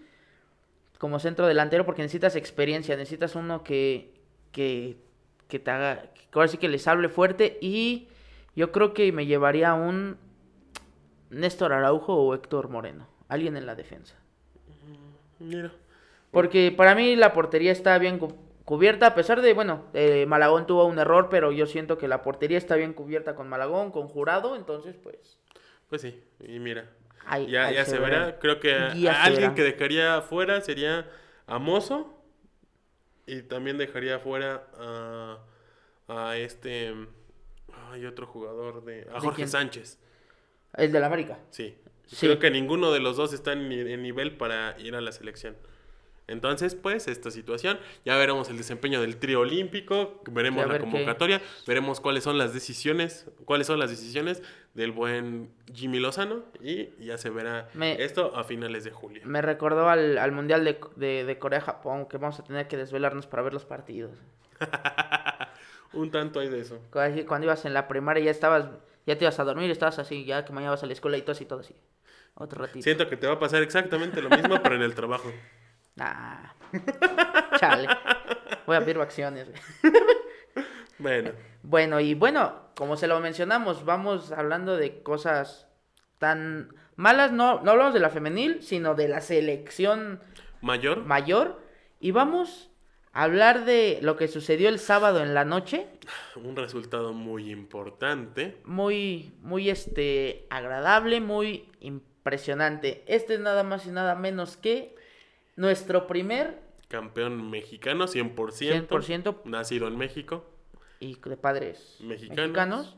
como 0.99 1.19
centro 1.19 1.47
delantero 1.47 1.85
porque 1.85 2.01
necesitas 2.01 2.37
experiencia, 2.37 2.97
necesitas 2.97 3.35
uno 3.35 3.63
que, 3.63 4.15
que, 4.51 4.97
que 5.47 5.59
te 5.59 5.71
haga, 5.71 6.05
que 6.15 6.27
ahora 6.33 6.49
sí 6.49 6.57
que 6.57 6.69
les 6.71 6.89
hable 6.89 7.11
fuerte 7.11 7.59
y 7.61 8.09
yo 8.57 8.73
creo 8.73 8.95
que 8.95 9.13
me 9.13 9.27
llevaría 9.27 9.73
a 9.73 9.75
un 9.75 10.17
Néstor 11.29 11.75
Araujo 11.75 12.15
o 12.15 12.35
Héctor 12.35 12.71
Moreno, 12.71 13.09
alguien 13.29 13.59
en 13.59 13.67
la 13.67 13.75
defensa. 13.75 14.15
Mira. 15.39 15.71
Porque 16.31 16.73
para 16.75 16.95
mí 16.95 17.15
la 17.15 17.35
portería 17.35 17.73
está 17.73 17.99
bien 17.99 18.19
cubierta, 18.65 19.09
a 19.09 19.15
pesar 19.15 19.41
de, 19.43 19.53
bueno, 19.53 19.85
eh, 19.95 20.27
Malagón 20.27 20.67
tuvo 20.67 20.85
un 20.87 20.99
error, 20.99 21.29
pero 21.31 21.53
yo 21.53 21.67
siento 21.67 21.99
que 21.99 22.09
la 22.09 22.23
portería 22.23 22.59
está 22.59 22.77
bien 22.77 22.93
cubierta 22.95 23.35
con 23.35 23.49
Malagón, 23.49 23.91
con 23.91 24.09
Jurado, 24.09 24.57
entonces 24.57 24.97
pues... 25.03 25.39
Pues 25.89 26.03
sí, 26.03 26.23
y 26.41 26.59
mira. 26.59 26.91
Ya, 27.49 27.71
ya 27.71 27.85
se 27.85 27.99
verá. 27.99 28.39
Creo 28.39 28.61
que 28.61 28.75
a- 28.75 28.91
alguien 29.23 29.53
verá. 29.53 29.55
que 29.55 29.63
dejaría 29.63 30.21
fuera 30.23 30.61
sería 30.61 31.09
a 31.47 31.59
Mozo. 31.59 32.11
Y 33.27 33.41
también 33.43 33.79
dejaría 33.79 34.19
fuera 34.19 34.67
a, 34.79 35.39
a 36.09 36.37
este. 36.37 36.93
Hay 37.91 38.05
otro 38.05 38.27
jugador 38.27 38.85
de. 38.85 39.07
A 39.11 39.15
¿De 39.15 39.21
Jorge 39.21 39.37
quién? 39.37 39.49
Sánchez. 39.49 39.99
El 40.75 40.93
del 40.93 41.05
América. 41.05 41.39
Sí. 41.51 41.79
Sí. 42.07 42.27
Creo 42.27 42.39
que 42.39 42.51
ninguno 42.51 42.93
de 42.93 43.01
los 43.01 43.17
dos 43.17 43.33
está 43.33 43.53
en 43.55 43.69
nivel 44.03 44.37
para 44.37 44.79
ir 44.79 44.95
a 44.95 45.01
la 45.01 45.13
selección. 45.13 45.57
Entonces, 46.27 46.75
pues, 46.75 47.07
esta 47.09 47.31
situación. 47.31 47.79
Ya 48.05 48.17
veremos 48.17 48.49
el 48.49 48.57
desempeño 48.57 49.01
del 49.01 49.19
trío 49.19 49.41
olímpico, 49.41 50.23
veremos 50.31 50.67
la 50.67 50.75
qué- 50.75 50.81
convocatoria, 50.81 51.43
veremos 51.67 52.01
cuáles 52.01 52.25
son 52.25 52.39
las 52.39 52.55
decisiones, 52.55 53.27
cuáles 53.45 53.67
son 53.67 53.79
las 53.79 53.91
decisiones 53.91 54.43
del 54.73 54.91
buen 54.91 55.51
Jimmy 55.75 56.01
Lozano 56.01 56.43
y 56.63 56.89
ya 57.05 57.19
se 57.19 57.29
verá 57.31 57.69
Me- 57.75 58.03
esto 58.03 58.35
a 58.37 58.43
finales 58.45 58.85
de 58.85 58.91
julio. 58.91 59.23
Me 59.27 59.43
recordó 59.43 59.89
al, 59.89 60.17
al 60.19 60.33
Mundial 60.33 60.65
de, 60.65 60.81
de, 60.97 61.25
de 61.25 61.39
Corea-Japón, 61.39 62.07
que 62.09 62.17
vamos 62.17 62.41
a 62.41 62.45
tener 62.45 62.69
que 62.69 62.77
desvelarnos 62.79 63.27
para 63.27 63.43
ver 63.43 63.53
los 63.53 63.67
partidos. 63.67 64.13
Un 65.93 66.11
tanto 66.11 66.41
hay 66.41 66.49
de 66.49 66.61
eso. 66.61 66.81
Cuando, 66.91 67.25
cuando 67.27 67.45
ibas 67.47 67.65
en 67.67 67.75
la 67.75 67.87
primaria 67.87 68.25
ya 68.25 68.31
estabas, 68.31 68.67
ya 69.07 69.17
te 69.17 69.25
ibas 69.25 69.39
a 69.39 69.45
dormir, 69.45 69.71
estabas 69.71 69.99
así, 69.99 70.25
ya 70.25 70.45
que 70.45 70.53
mañana 70.53 70.73
vas 70.73 70.83
a 70.83 70.87
la 70.87 70.93
escuela 70.93 71.17
y 71.17 71.23
todo 71.23 71.33
así, 71.33 71.45
todo 71.45 71.61
así. 71.61 71.75
Otro 72.35 72.63
ratito. 72.65 72.83
Siento 72.83 73.09
que 73.09 73.17
te 73.17 73.27
va 73.29 73.35
a 73.35 73.39
pasar 73.39 73.63
exactamente 73.63 74.21
lo 74.21 74.29
mismo, 74.31 74.61
pero 74.63 74.75
en 74.75 74.83
el 74.83 74.95
trabajo. 74.95 75.31
Ah. 75.99 76.55
Chale. 77.59 77.89
Voy 78.67 78.77
a 78.77 78.81
pedir 78.81 78.99
acciones. 79.01 79.49
Bueno, 80.97 81.33
Bueno, 81.65 81.99
y 81.99 82.15
bueno, 82.15 82.69
como 82.77 82.97
se 82.97 83.09
lo 83.09 83.19
mencionamos, 83.19 83.85
vamos 83.85 84.31
hablando 84.31 84.77
de 84.77 85.03
cosas 85.03 85.67
tan 86.19 86.73
malas, 86.95 87.33
no, 87.33 87.61
no 87.63 87.73
hablamos 87.73 87.95
de 87.95 88.01
la 88.01 88.11
femenil, 88.11 88.63
sino 88.63 88.95
de 88.95 89.09
la 89.09 89.21
selección 89.21 90.21
mayor, 90.61 91.05
mayor. 91.05 91.61
Y 91.99 92.13
vamos 92.13 92.71
a 93.13 93.25
hablar 93.25 93.65
de 93.65 93.99
lo 94.03 94.17
que 94.17 94.29
sucedió 94.29 94.69
el 94.69 94.79
sábado 94.79 95.21
en 95.21 95.35
la 95.35 95.45
noche. 95.45 95.89
un 96.37 96.55
resultado 96.57 97.13
muy 97.13 97.51
importante. 97.51 98.61
Muy, 98.65 99.35
muy 99.43 99.71
este, 99.71 100.47
agradable, 100.49 101.21
muy 101.21 101.71
impresionante. 101.81 103.05
Este 103.07 103.35
es 103.35 103.41
nada 103.41 103.65
más 103.65 103.87
y 103.87 103.91
nada 103.91 104.15
menos 104.15 104.57
que 104.57 104.95
nuestro 105.57 106.07
primer 106.07 106.63
Campeón 106.89 107.51
mexicano, 107.51 108.07
100%. 108.07 108.89
100% 108.89 109.45
Nacido 109.45 109.89
en 109.89 109.97
México. 109.99 110.45
y 111.01 111.17
de 111.17 111.37
padres 111.37 111.97
Mexicanos. 112.01 112.39
mexicanos. 112.47 112.97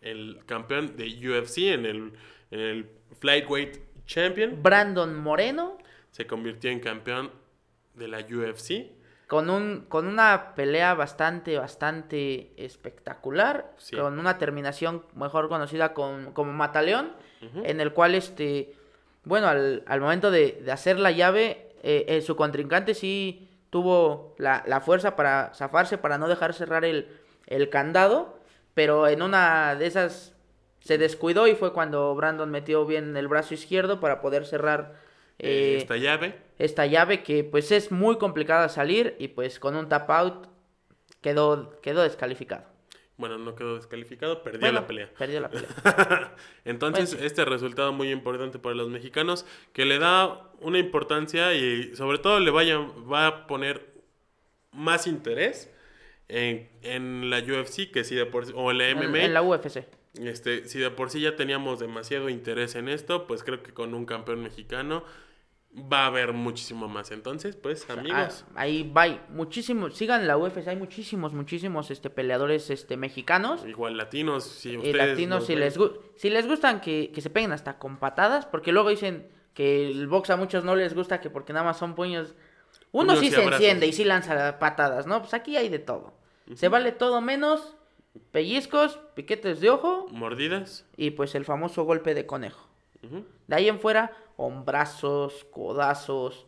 El 0.00 0.40
campeón 0.46 0.96
de 0.96 1.06
UFC 1.28 1.58
en 1.74 1.84
el, 1.84 2.12
en 2.50 2.60
el 2.60 2.90
Flyweight 3.20 3.78
Champion. 4.06 4.62
Brandon 4.62 5.14
Moreno. 5.16 5.76
Se 6.12 6.26
convirtió 6.26 6.70
en 6.70 6.80
campeón 6.80 7.30
de 7.94 8.08
la 8.08 8.20
UFC. 8.20 8.92
con 9.26 9.50
un 9.50 9.84
con 9.88 10.06
una 10.06 10.54
pelea 10.54 10.94
bastante 10.94 11.58
bastante 11.58 12.52
espectacular 12.56 13.74
Sí. 13.76 13.94
con 13.96 14.18
una 14.18 14.38
terminación 14.38 15.04
mejor 15.14 15.48
conocida 15.50 15.92
con- 15.92 16.32
como 16.32 16.52
Mataleón 16.52 17.12
en 17.62 17.80
el 17.80 17.92
cual 17.92 18.14
este 18.14 18.74
bueno 19.24 19.48
al, 19.48 19.82
al 19.86 20.00
momento 20.00 20.30
de, 20.30 20.60
de 20.64 20.72
hacer 20.72 20.98
la 20.98 21.10
llave 21.10 21.67
eh, 21.90 22.04
eh, 22.08 22.20
su 22.22 22.34
contrincante 22.36 22.92
sí 22.94 23.48
tuvo 23.70 24.34
la, 24.38 24.62
la 24.66 24.80
fuerza 24.80 25.10
para 25.16 25.52
zafarse 25.54 25.96
para 25.98 26.18
no 26.18 26.28
dejar 26.28 26.52
cerrar 26.54 26.84
el, 26.84 26.98
el 27.46 27.68
candado 27.70 28.38
pero 28.74 29.08
en 29.08 29.22
una 29.22 29.74
de 29.74 29.86
esas 29.86 30.34
se 30.80 30.98
descuidó 30.98 31.46
y 31.48 31.54
fue 31.54 31.72
cuando 31.72 32.14
Brandon 32.14 32.50
metió 32.50 32.86
bien 32.86 33.16
el 33.16 33.28
brazo 33.28 33.54
izquierdo 33.54 34.00
para 34.00 34.20
poder 34.20 34.44
cerrar 34.46 34.80
Eh, 35.40 35.76
eh, 35.76 35.76
esta 35.76 35.96
llave. 35.96 36.34
esta 36.58 36.84
llave 36.86 37.22
que 37.22 37.44
pues 37.44 37.70
es 37.72 37.90
muy 37.92 38.18
complicada 38.18 38.68
salir 38.68 39.14
y 39.18 39.28
pues 39.28 39.58
con 39.60 39.76
un 39.76 39.88
tap 39.88 40.10
out 40.10 40.48
quedó, 41.20 41.80
quedó 41.82 42.02
descalificado. 42.02 42.64
Bueno, 43.18 43.36
no 43.36 43.56
quedó 43.56 43.74
descalificado, 43.74 44.44
perdió 44.44 44.60
Bueno, 44.60 44.80
la 44.80 44.86
pelea. 44.86 45.10
Perdió 45.18 45.40
la 45.40 45.50
pelea. 45.50 45.68
Entonces, 46.64 47.18
este 47.20 47.44
resultado 47.44 47.92
muy 47.92 48.12
importante 48.12 48.60
para 48.60 48.76
los 48.76 48.88
mexicanos, 48.88 49.44
que 49.72 49.84
le 49.84 49.98
da 49.98 50.50
una 50.60 50.78
importancia 50.78 51.52
y 51.52 51.96
sobre 51.96 52.18
todo 52.18 52.38
le 52.38 52.52
vaya, 52.52 52.78
va 52.78 53.26
a 53.26 53.46
poner 53.48 53.92
más 54.70 55.08
interés 55.08 55.68
en, 56.28 56.68
en 56.82 57.28
la 57.28 57.40
UFC 57.40 57.90
que 57.90 58.04
si 58.04 58.14
de 58.14 58.24
por 58.24 58.44
o 58.54 58.70
en 58.70 58.78
la 58.78 58.88
en, 58.88 58.98
MMA. 58.98 59.24
en 59.24 59.34
la 59.34 59.42
UFC. 59.42 59.84
Este, 60.14 60.68
si 60.68 60.78
de 60.78 60.90
por 60.90 61.10
sí 61.10 61.20
ya 61.20 61.34
teníamos 61.34 61.80
demasiado 61.80 62.28
interés 62.28 62.76
en 62.76 62.88
esto, 62.88 63.26
pues 63.26 63.42
creo 63.42 63.64
que 63.64 63.72
con 63.72 63.94
un 63.94 64.06
campeón 64.06 64.42
mexicano 64.42 65.04
va 65.92 66.04
a 66.04 66.06
haber 66.06 66.32
muchísimo 66.32 66.88
más. 66.88 67.10
Entonces, 67.10 67.56
pues, 67.56 67.88
amigos, 67.90 68.44
Ah, 68.54 68.60
ahí 68.62 68.90
va. 68.90 69.06
Muchísimos, 69.30 69.94
sigan 69.96 70.26
la 70.26 70.36
UFC, 70.36 70.66
hay 70.68 70.76
muchísimos, 70.76 71.32
muchísimos 71.32 71.90
este, 71.90 72.10
peleadores 72.10 72.70
este, 72.70 72.96
mexicanos. 72.96 73.64
igual 73.66 73.96
latinos, 73.96 74.44
si 74.44 74.70
Y 74.72 74.76
ustedes 74.78 74.96
latinos, 74.96 75.38
nos 75.40 75.46
si 75.46 75.54
ven- 75.54 75.60
les, 75.64 75.78
si 76.16 76.30
les 76.30 76.46
gustan 76.46 76.80
que, 76.80 77.10
que 77.12 77.20
se 77.20 77.30
peguen 77.30 77.52
hasta 77.52 77.78
con 77.78 77.96
patadas, 77.98 78.46
porque 78.46 78.72
luego 78.72 78.90
dicen 78.90 79.28
que 79.54 79.88
el 79.90 80.06
box 80.06 80.30
a 80.30 80.36
muchos 80.36 80.64
no 80.64 80.76
les 80.76 80.94
gusta 80.94 81.20
que 81.20 81.30
porque 81.30 81.52
nada 81.52 81.64
más 81.66 81.78
son 81.78 81.94
puños. 81.94 82.34
Uno 82.92 83.16
sí 83.16 83.28
se 83.30 83.36
abrazos. 83.36 83.60
enciende 83.60 83.86
y 83.86 83.92
sí 83.92 84.04
lanza 84.04 84.58
patadas, 84.58 85.06
¿no? 85.06 85.20
Pues 85.20 85.34
aquí 85.34 85.56
hay 85.56 85.68
de 85.68 85.78
todo. 85.78 86.14
Se 86.54 86.68
vale 86.68 86.92
todo 86.92 87.20
menos 87.20 87.74
pellizcos, 88.30 88.98
piquetes 89.14 89.60
de 89.60 89.70
ojo 89.70 90.06
mordidas. 90.10 90.84
y 90.96 91.10
pues 91.10 91.34
el 91.34 91.44
famoso 91.44 91.84
golpe 91.84 92.14
de 92.14 92.26
conejo. 92.26 92.66
Ujú. 93.02 93.24
De 93.48 93.56
ahí 93.56 93.68
en 93.68 93.80
fuera, 93.80 94.12
hombrazos, 94.36 95.44
codazos, 95.50 96.46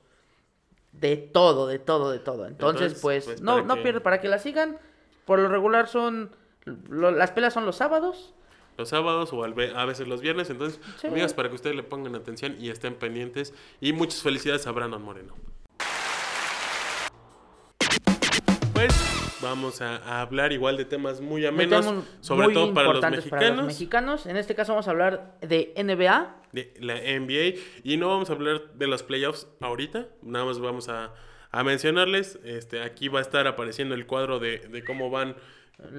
de 0.92 1.16
todo, 1.16 1.66
de 1.66 1.78
todo, 1.80 2.10
de 2.12 2.18
todo. 2.20 2.46
Entonces, 2.46 2.82
Entonces, 2.82 3.02
pues, 3.02 3.24
pues, 3.24 3.40
no, 3.40 3.62
no 3.62 3.74
que- 3.82 4.00
para 4.00 4.20
que 4.20 4.28
la 4.28 4.38
sigan. 4.38 4.78
Por 5.24 5.38
lo 5.38 5.48
regular 5.48 5.88
son, 5.88 6.30
lo- 6.64 7.10
las 7.10 7.30
peleas 7.32 7.52
son 7.54 7.66
los 7.66 7.76
sábados. 7.76 8.34
los 8.76 8.88
sábados 8.88 9.30
o 9.34 9.44
a 9.44 9.84
veces 9.84 10.08
los 10.08 10.22
viernes. 10.22 10.48
Entonces, 10.48 10.80
Sí. 11.00 11.08
amigos, 11.08 11.34
para 11.34 11.50
que 11.50 11.54
ustedes 11.54 11.76
le 11.76 11.82
pongan 11.82 12.14
atención 12.14 12.56
y 12.58 12.70
estén 12.70 12.94
pendientes. 12.94 13.52
Y 13.78 13.92
muchas 13.92 14.22
felicidades 14.22 14.66
a 14.66 14.72
Brandon 14.72 15.02
Moreno. 15.02 15.34
Pues 18.72 19.19
vamos 19.42 19.80
a, 19.80 19.96
a 19.96 20.20
hablar 20.22 20.52
igual 20.52 20.76
de 20.76 20.84
temas 20.84 21.20
muy 21.20 21.46
amenos, 21.46 21.86
sobre 22.20 22.46
muy 22.46 22.54
todo 22.54 22.74
para 22.74 22.88
los 22.92 23.02
mexicanos, 23.02 23.30
para 23.30 23.48
los 23.56 23.66
mexicanos. 23.66 24.26
En 24.26 24.36
este 24.36 24.54
caso 24.54 24.72
vamos 24.72 24.86
a 24.88 24.90
hablar 24.90 25.36
de 25.40 25.72
NBA. 25.76 26.36
de 26.52 26.74
la 26.80 26.94
NBA. 26.96 27.58
Y 27.84 27.96
no 27.96 28.08
vamos 28.08 28.30
a 28.30 28.34
hablar 28.34 28.72
de 28.74 28.86
los 28.86 29.02
playoffs 29.02 29.46
ahorita, 29.60 30.08
nada 30.22 30.44
más 30.44 30.58
vamos 30.60 30.88
a, 30.88 31.12
a 31.50 31.64
mencionarles. 31.64 32.38
Este, 32.44 32.82
aquí 32.82 33.08
va 33.08 33.18
a 33.20 33.22
estar 33.22 33.46
apareciendo 33.46 33.94
el 33.94 34.06
cuadro 34.06 34.38
de, 34.38 34.58
de 34.58 34.84
cómo 34.84 35.10
van 35.10 35.36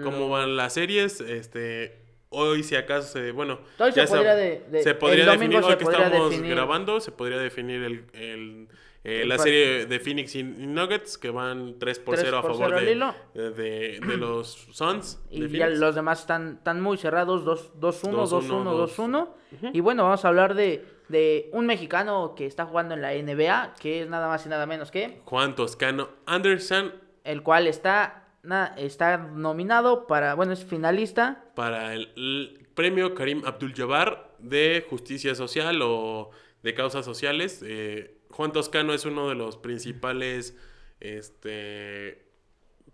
cómo 0.04 0.30
van 0.30 0.56
las 0.58 0.74
series. 0.74 1.22
Este, 1.22 1.98
hoy 2.30 2.62
si 2.64 2.76
acaso 2.76 3.08
se, 3.12 3.32
bueno, 3.32 3.60
Hoy 3.80 3.92
se 3.92 4.06
podría 4.06 4.36
de- 4.36 4.64
de- 4.70 4.84
se 4.84 4.94
podría 4.96 5.26
definir, 5.26 5.60
se 5.60 5.66
hoy 5.66 5.76
que 5.78 5.84
podría 5.86 6.06
estamos 6.06 6.32
definir- 6.32 6.52
grabando, 6.52 7.00
se 7.02 7.12
podría 7.12 7.38
definir 7.40 7.82
el, 7.84 8.06
el, 8.14 8.68
eh, 9.04 9.24
la 9.26 9.38
serie 9.40 9.86
de 9.88 10.00
Phoenix 10.00 10.36
y 10.36 10.44
Nuggets 10.44 11.18
que 11.18 11.30
van 11.32 11.80
3 11.80 12.00
por 12.00 12.14
3 12.16 12.26
0 12.28 12.38
a 12.38 12.42
por 12.42 12.52
favor 12.52 12.76
0 12.78 12.78
al 12.78 12.86
de, 13.34 13.42
de, 13.42 13.52
de- 13.52 14.00
de 14.00 14.18
los 14.18 14.68
Suns. 14.72 15.20
de 15.30 15.36
Y 15.38 15.42
ya 15.50 15.66
Phoenix. 15.66 15.80
los 15.80 15.96
demás 15.96 16.20
están, 16.22 16.56
están 16.60 16.82
muy 16.82 16.98
cerrados, 16.98 17.44
2-1, 17.44 17.80
2-1, 17.80 18.30
2-1, 18.30 19.30
2-1. 19.60 19.72
Y 19.74 19.80
bueno, 19.80 20.04
vamos 20.04 20.24
a 20.24 20.28
hablar 20.28 20.54
de, 20.54 20.86
de 21.10 21.50
un 21.52 21.66
mexicano 21.66 22.36
que 22.38 22.46
está 22.46 22.66
jugando 22.66 22.94
en 22.94 23.02
la 23.02 23.14
NBA, 23.14 23.74
que 23.80 24.04
es 24.04 24.08
nada 24.10 24.28
más 24.28 24.46
y 24.46 24.50
nada 24.50 24.66
menos 24.66 24.92
que 24.92 25.20
Juan 25.26 25.56
Toscano 25.56 26.10
Anderson 26.26 26.94
el 27.24 27.44
cual 27.44 27.68
está, 27.68 28.28
na- 28.44 28.74
está 28.78 29.18
nominado 29.18 30.08
para, 30.08 30.36
bueno, 30.36 30.54
es 30.54 30.64
finalista. 30.64 31.44
para 31.56 31.94
el, 31.96 32.10
el 32.16 32.68
premio 32.74 33.14
Karim 33.14 33.42
Abdul-Jabbar 33.46 34.36
de 34.40 34.86
justicia 34.90 35.36
social 35.36 35.80
o 35.84 36.30
de 36.64 36.74
causas 36.74 37.04
sociales. 37.06 37.64
Eh, 37.66 38.18
Juan 38.32 38.52
Toscano 38.52 38.94
es 38.94 39.06
uno 39.06 39.30
de 39.30 39.36
los 39.36 39.58
principales, 39.58 40.56
este, 41.00 42.24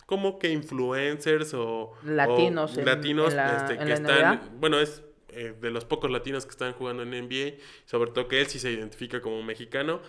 como 0.06 0.40
que 0.40 0.50
influencers 0.52 1.54
o 1.54 1.94
Latinos 2.04 2.72
o 2.78 2.80
en- 2.80 2.86
latinos 2.86 3.32
en 3.32 3.38
la- 3.38 3.58
este, 3.58 3.74
en 3.74 3.80
que 3.80 3.84
están, 4.40 4.60
bueno, 4.60 4.80
es 4.80 5.04
eh, 5.30 5.54
de 5.60 5.70
los 5.72 5.86
pocos 5.86 6.10
latinos 6.10 6.46
que 6.46 6.52
están 6.52 6.74
jugando 6.74 7.04
en 7.04 7.14
NBA, 7.14 7.58
sobre 7.86 8.10
todo 8.12 8.28
que 8.28 8.40
él 8.42 8.48
sí 8.48 8.58
se 8.60 8.72
identifica 8.72 9.22
como 9.22 9.44
mexicano. 9.44 10.02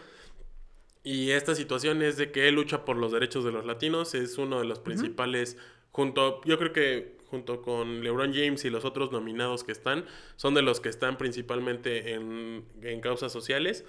Y 1.02 1.30
esta 1.32 1.54
situación 1.54 2.02
es 2.02 2.16
de 2.16 2.30
que 2.32 2.48
él 2.48 2.54
lucha 2.54 2.84
por 2.84 2.96
los 2.96 3.12
derechos 3.12 3.44
de 3.44 3.52
los 3.52 3.64
latinos, 3.66 4.14
es 4.14 4.38
uno 4.38 4.58
de 4.60 4.64
los 4.66 4.78
principales, 4.78 5.56
junto, 5.90 6.40
yo 6.44 6.58
creo 6.58 6.72
que 6.72 7.18
junto 7.26 7.60
con 7.62 8.02
LeBron 8.02 8.32
James 8.32 8.64
y 8.64 8.70
los 8.70 8.84
otros 8.86 9.12
nominados 9.12 9.64
que 9.64 9.72
están, 9.72 10.06
son 10.36 10.54
de 10.54 10.62
los 10.62 10.80
que 10.80 10.88
están 10.88 11.18
principalmente 11.18 12.14
en, 12.14 12.64
en 12.82 13.00
causas 13.02 13.30
sociales. 13.32 13.84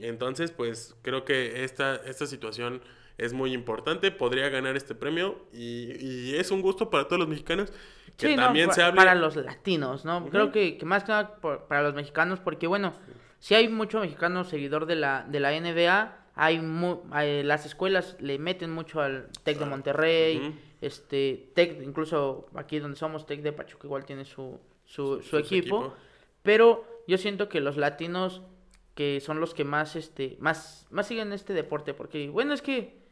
Entonces, 0.00 0.50
pues 0.50 0.94
creo 1.02 1.24
que 1.24 1.64
esta, 1.64 1.96
esta 1.96 2.26
situación 2.26 2.82
es 3.18 3.32
muy 3.32 3.54
importante, 3.54 4.10
podría 4.10 4.48
ganar 4.50 4.76
este 4.76 4.94
premio 4.94 5.46
y, 5.52 5.92
y 6.04 6.34
es 6.36 6.50
un 6.50 6.60
gusto 6.60 6.90
para 6.90 7.04
todos 7.04 7.18
los 7.20 7.28
mexicanos 7.28 7.72
que 8.18 8.28
Sí, 8.28 8.36
también 8.36 8.70
se 8.72 8.82
hable. 8.82 8.96
para 8.98 9.14
los 9.14 9.36
latinos, 9.36 10.04
¿no? 10.04 10.28
Creo 10.28 10.52
que, 10.52 10.76
que 10.76 10.84
más 10.84 11.04
que 11.04 11.12
nada 11.12 11.36
por- 11.36 11.64
para 11.66 11.82
los 11.82 11.94
mexicanos, 11.94 12.40
porque 12.40 12.66
bueno, 12.66 12.92
si 13.38 13.54
hay 13.54 13.68
mucho 13.68 14.00
mexicano 14.00 14.44
seguidor 14.44 14.84
de 14.86 14.96
la, 14.96 15.24
de 15.28 15.40
la 15.40 15.52
NBA, 15.58 16.24
hay, 16.34 16.60
mu- 16.60 17.02
hay- 17.10 17.42
las 17.42 17.64
escuelas 17.64 18.16
le 18.20 18.38
meten 18.38 18.70
mucho 18.70 19.00
al 19.00 19.28
Tec 19.44 19.58
de 19.58 19.64
Monterrey, 19.64 20.36
Ujú. 20.38 20.54
este 20.82 21.50
Tec, 21.54 21.80
incluso 21.82 22.46
aquí 22.54 22.78
donde 22.80 22.98
somos, 22.98 23.24
Tec 23.24 23.40
de 23.40 23.52
Pachuca 23.52 23.86
igual 23.86 24.04
tiene 24.04 24.26
su, 24.26 24.60
su, 24.84 25.22
su 25.22 25.30
Su 25.30 25.38
equipo, 25.38 25.78
equipo. 25.78 25.94
pero 26.42 27.02
yo 27.08 27.16
siento 27.16 27.48
que 27.48 27.60
los 27.62 27.78
latinos 27.78 28.42
que 28.96 29.20
son 29.20 29.38
los 29.38 29.54
que 29.54 29.62
más 29.62 29.94
este 29.94 30.36
más 30.40 30.88
más 30.90 31.06
siguen 31.06 31.32
este 31.32 31.52
deporte 31.52 31.94
porque 31.94 32.28
bueno 32.28 32.52
es 32.52 32.62
que 32.62 33.06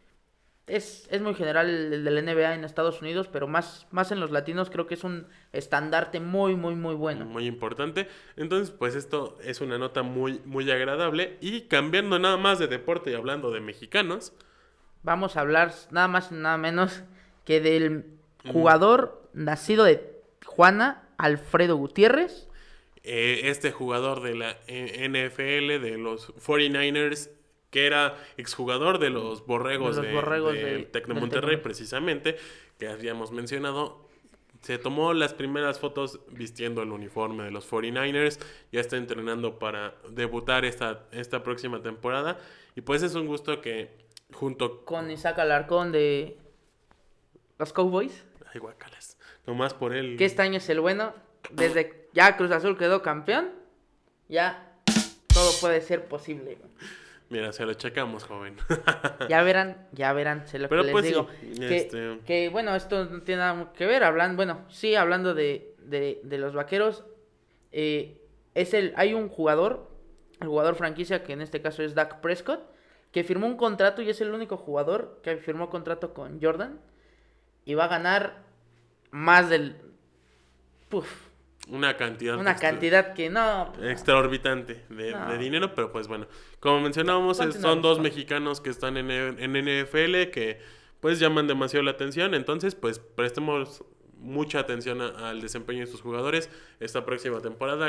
es, 0.66 1.07
es 1.12 1.20
muy 1.20 1.35
general 1.35 1.68
el 1.68 2.05
de 2.05 2.11
la 2.11 2.23
NBA 2.23 2.55
en 2.55 2.64
Estados 2.64 3.03
Unidos, 3.03 3.29
pero 3.31 3.47
más, 3.47 3.87
más 3.90 4.11
en 4.12 4.18
los 4.18 4.31
latinos 4.31 4.70
creo 4.70 4.87
que 4.87 4.94
es 4.94 5.05
un 5.05 5.27
estandarte 5.53 6.20
muy, 6.20 6.57
muy, 6.57 6.75
muy 6.75 6.94
bueno. 6.94 7.27
Muy 7.27 7.44
importante. 7.44 8.09
Entonces, 8.38 8.70
pues 8.70 8.94
esto 8.94 9.37
es 9.44 9.61
una 9.61 9.77
nota 9.77 10.03
muy, 10.03 10.40
muy 10.47 10.70
agradable. 10.70 11.37
Y 11.42 11.68
cambiando 11.68 12.18
nada 12.18 12.38
más 12.38 12.59
de 12.59 12.66
deporte 12.66 13.11
y 13.11 13.14
hablando 13.14 13.51
de 13.51 13.61
mexicanos, 13.61 14.33
Vamos 15.05 15.37
a 15.37 15.42
hablar 15.42 15.70
nada 15.90 16.09
más 16.09 16.33
y 16.33 16.35
nada 16.35 16.57
menos 16.57 17.03
que 17.44 17.61
del 17.61 18.07
jugador 18.51 19.29
nacido 19.35 19.85
de 19.85 19.97
Tijuana, 20.40 21.03
Alfredo 21.18 21.77
Gutiérrez. 21.77 22.49
Eh, 23.04 23.42
este 23.44 23.70
jugador 23.70 24.22
de 24.22 24.34
la 24.34 24.58
eh, 24.66 25.06
NFL, 25.08 25.80
de 25.82 25.96
los 25.98 26.34
49ers, 26.36 27.30
que 27.70 27.86
era 27.86 28.16
exjugador 28.36 28.98
de 28.98 29.10
los 29.10 29.44
Borregos, 29.46 29.96
De 29.96 30.02
los 30.02 30.10
de- 30.10 30.14
Borregos 30.14 30.54
del 30.54 30.78
de- 30.78 30.84
Tec 30.86 31.06
de 31.06 31.14
Monterrey, 31.14 31.56
precisamente, 31.58 32.36
que 32.78 32.88
habíamos 32.88 33.30
mencionado. 33.30 34.08
Se 34.62 34.78
tomó 34.78 35.12
las 35.12 35.34
primeras 35.34 35.78
fotos 35.78 36.20
vistiendo 36.30 36.82
el 36.82 36.90
uniforme 36.92 37.44
de 37.44 37.50
los 37.50 37.70
49ers. 37.70 38.38
Ya 38.72 38.80
está 38.80 38.96
entrenando 38.96 39.58
para 39.58 39.94
debutar 40.08 40.64
esta, 40.64 41.06
esta 41.12 41.42
próxima 41.42 41.82
temporada. 41.82 42.38
Y 42.74 42.80
pues 42.80 43.02
es 43.02 43.14
un 43.14 43.26
gusto 43.26 43.60
que 43.60 43.90
junto 44.32 44.84
Con 44.86 45.10
Isaac 45.10 45.38
Alarcón 45.40 45.92
de 45.92 46.38
los 47.58 47.72
Cowboys. 47.74 48.24
Ay, 48.52 48.60
guacalas. 48.60 49.18
Nomás 49.46 49.74
por 49.74 49.94
él. 49.94 50.16
Que 50.16 50.24
este 50.24 50.40
año 50.42 50.56
es 50.56 50.68
el 50.70 50.80
bueno. 50.80 51.12
Desde 51.50 52.03
ya 52.14 52.37
Cruz 52.38 52.50
Azul 52.50 52.79
quedó 52.79 53.03
campeón. 53.03 53.50
Ya 54.29 54.72
todo 55.35 55.50
puede 55.61 55.83
ser 55.83 56.07
posible. 56.07 56.57
Mira, 57.29 57.53
se 57.53 57.66
lo 57.66 57.74
checamos, 57.74 58.24
joven. 58.24 58.57
Ya 59.29 59.42
verán, 59.42 59.87
ya 59.92 60.12
verán, 60.12 60.46
sé 60.46 60.59
lo 60.59 60.68
Pero 60.68 60.83
que 60.83 60.87
les 60.87 60.92
pues 60.92 61.05
sí, 61.05 61.11
digo. 61.11 61.27
que, 61.68 61.77
este- 61.77 62.20
que, 62.24 62.48
bueno, 62.48 62.74
esto 62.74 63.05
no 63.07 63.22
tiene 63.22 63.40
nada 63.42 63.72
que 63.72 63.87
ver, 63.87 64.05
hablando, 64.05 64.37
bueno, 64.37 64.64
sí, 64.68 64.94
hablando 64.94 65.35
de, 65.35 65.74
de, 65.79 66.20
de 66.22 66.38
los 66.38 66.55
vaqueros, 66.55 67.05
eh, 67.72 68.20
es 68.55 68.72
el, 68.74 68.92
hay 68.96 69.14
un 69.14 69.29
jugador, 69.29 69.90
el 70.40 70.48
jugador 70.48 70.77
franquicia, 70.77 71.24
que 71.24 71.33
en 71.33 71.40
este 71.40 71.61
caso 71.61 71.83
es 71.83 71.94
Dak 71.94 72.20
Prescott, 72.20 72.61
que 73.11 73.24
firmó 73.24 73.46
un 73.46 73.57
contrato 73.57 74.03
y 74.03 74.11
es 74.11 74.20
el 74.20 74.33
único 74.33 74.57
jugador 74.57 75.20
que 75.22 75.37
firmó 75.38 75.70
contrato 75.70 76.14
con 76.14 76.40
Jordan 76.40 76.79
y 77.64 77.74
va 77.74 77.85
a 77.87 77.88
ganar 77.88 78.42
más 79.11 79.48
del, 79.48 79.77
puf, 80.88 81.09
Una 81.70 81.96
cantidad. 81.96 82.37
una 82.38 82.57
cantidad 82.57 83.14
que 83.14 83.31
no, 83.31 83.72
Extraorbitante 83.83 84.85
de, 84.90 85.12
No. 85.12 85.31
de 85.31 85.38
dinero, 85.38 85.74
pero 85.74 85.90
pues 85.92 86.09
bueno, 86.09 86.27
como 86.61 86.81
mencionábamos, 86.81 87.40
es- 87.40 87.55
son 87.55 87.81
dos 87.81 87.96
¿no? 87.98 88.05
mexicanos 88.05 88.61
que 88.61 88.68
están 88.70 88.96
en, 88.98 89.11
en 89.11 89.57
NFL 89.57 90.31
que 90.31 90.61
pues 91.00 91.18
llaman 91.18 91.46
demasiado 91.46 91.83
la 91.83 91.92
atención, 91.92 92.35
entonces 92.35 92.74
pues 92.74 92.98
prestemos 92.98 93.83
mucha 94.18 94.59
atención 94.61 95.00
a- 95.00 95.31
al 95.31 95.40
desempeño 95.40 95.81
de 95.81 95.87
sus 95.87 96.00
jugadores 96.03 96.50
esta 96.81 97.05
próxima 97.07 97.40
temporada. 97.40 97.87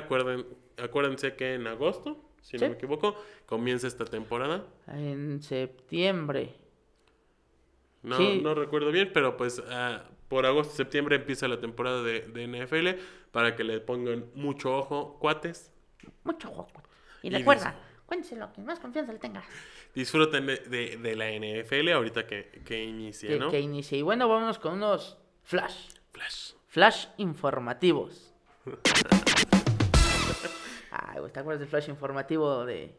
Acuérdense 0.77 1.35
que 1.35 1.53
en 1.55 1.67
agosto, 1.67 2.17
si 2.41 2.57
Sí. 2.57 2.63
no 2.63 2.69
me 2.71 2.75
equivoco, 2.75 3.15
comienza 3.45 3.87
esta 3.87 4.05
temporada. 4.05 4.65
en 4.87 5.41
septiembre. 5.41 6.53
No, 8.03 8.17
Sí. 8.17 8.39
no 8.43 8.53
recuerdo 8.53 8.91
bien, 8.91 9.11
pero 9.13 9.35
pues 9.35 9.61
ah, 9.69 10.03
por 10.27 10.45
agosto, 10.45 10.73
septiembre 10.75 11.15
empieza 11.17 11.47
la 11.47 11.59
temporada 11.59 12.01
de, 12.03 12.21
de 12.21 12.47
NFL 12.47 13.01
para 13.31 13.55
que 13.55 13.63
le 13.63 13.79
pongan 13.79 14.25
mucho 14.35 14.75
ojo, 14.77 15.17
cuates. 15.19 15.71
Mucho 16.23 16.49
juego. 16.49 16.67
Y 17.21 17.27
Y 17.27 17.29
recuerda, 17.31 17.75
cuénteselo, 18.05 18.51
que 18.53 18.61
más 18.61 18.79
confianza 18.79 19.11
le 19.13 19.19
tenga. 19.19 19.43
Disfruten 19.93 20.45
de, 20.45 20.57
de- 20.57 20.97
de 20.97 21.15
la 21.15 21.29
NFL 21.31 21.89
ahorita 21.93 22.25
que, 22.27 22.61
que 22.65 22.83
inicie, 22.83 23.29
que, 23.29 23.39
¿no? 23.39 23.49
que 23.51 23.59
inicie. 23.59 23.97
Y 23.97 24.01
bueno, 24.01 24.27
vámonos 24.27 24.59
con 24.59 24.73
unos 24.73 25.17
flash. 25.43 25.89
Flash. 26.11 26.53
Flash 26.67 27.07
informativos. 27.17 28.33
Ay, 30.91 31.19
¿te 31.31 31.39
acuerdas 31.39 31.59
del 31.59 31.69
flash 31.69 31.89
informativo 31.89 32.65
de... 32.65 32.95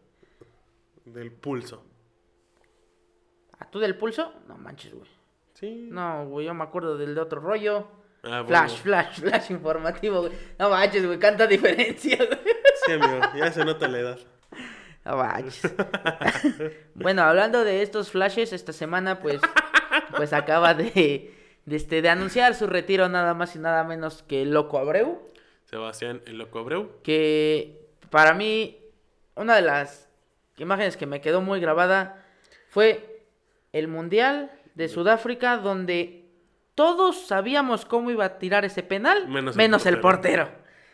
Del 1.05 1.33
pulso. 1.33 1.85
¿A 3.59 3.71
tú 3.71 3.79
del 3.79 3.97
pulso? 3.97 4.33
No 4.49 4.57
manches, 4.59 4.93
güey. 4.95 5.09
Sí. 5.59 5.89
No, 5.91 6.27
güey, 6.27 6.47
yo 6.47 6.55
me 6.55 6.65
acuerdo 6.65 6.99
del 6.99 7.15
de 7.15 7.21
otro 7.21 7.41
rollo. 7.41 7.89
Ah, 8.23 8.43
bueno. 8.43 8.47
Flash, 8.47 8.81
flash, 8.83 9.21
flash 9.21 9.51
informativo, 9.51 10.21
güey. 10.21 10.33
No 10.59 10.69
manches, 10.69 11.07
güey, 11.07 11.19
canta 11.19 11.47
diferencia, 11.47 12.17
güey. 12.19 12.57
Sí, 12.85 12.93
amigo, 12.93 13.21
ya 13.35 13.51
se 13.51 13.65
nota 13.65 13.89
la 13.89 13.99
edad. 13.99 14.19
No 15.05 15.17
manches. 15.17 15.75
bueno, 16.95 17.23
hablando 17.23 17.65
de 17.65 17.81
estos 17.81 18.11
flashes, 18.11 18.53
esta 18.53 18.75
semana, 18.75 19.21
pues, 19.21 19.41
pues 20.15 20.35
acaba 20.35 20.75
de, 20.75 21.35
de, 21.65 21.77
este, 21.77 22.03
de 22.03 22.09
anunciar 22.11 22.55
su 22.55 22.67
retiro 22.67 23.09
nada 23.09 23.33
más 23.33 23.57
y 23.57 23.59
nada 23.59 23.83
menos 23.85 24.23
que 24.25 24.45
Loco 24.45 24.79
Abreu. 24.79 25.23
Sebastián 25.65 26.21
El 26.27 26.37
Loco 26.37 26.59
Abreu. 26.59 27.01
que 27.03 27.89
para 28.11 28.35
mí 28.35 28.79
una 29.37 29.57
de 29.57 29.63
las 29.63 30.09
imágenes 30.59 30.97
que 30.97 31.07
me 31.07 31.21
quedó 31.21 31.41
muy 31.41 31.61
grabada 31.61 32.25
fue 32.69 33.25
el 33.73 33.89
Mundial 33.89 34.51
de 34.77 34.89
Sudáfrica 34.89 35.57
donde 35.57 36.23
todos 36.77 37.27
sabíamos 37.27 37.85
cómo 37.85 38.11
iba 38.11 38.25
a 38.25 38.39
tirar 38.39 38.65
ese 38.65 38.83
penal, 38.85 39.27
Menos 39.29 39.57
menos, 39.57 39.85
el 39.87 39.95
el 39.95 40.01
portero. 40.01 40.49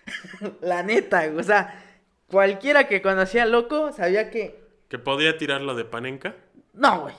La 0.62 0.82
neta, 0.82 1.30
o 1.36 1.42
sea, 1.42 1.82
cualquiera 2.26 2.86
que 2.88 3.02
conocía 3.02 3.42
a 3.42 3.46
Loco 3.46 3.92
sabía 3.92 4.30
que... 4.30 4.62
Que 4.88 4.98
podía 4.98 5.36
tirarlo 5.38 5.74
de 5.74 5.84
panenca. 5.84 6.34
No, 6.72 7.02
güey. 7.02 7.14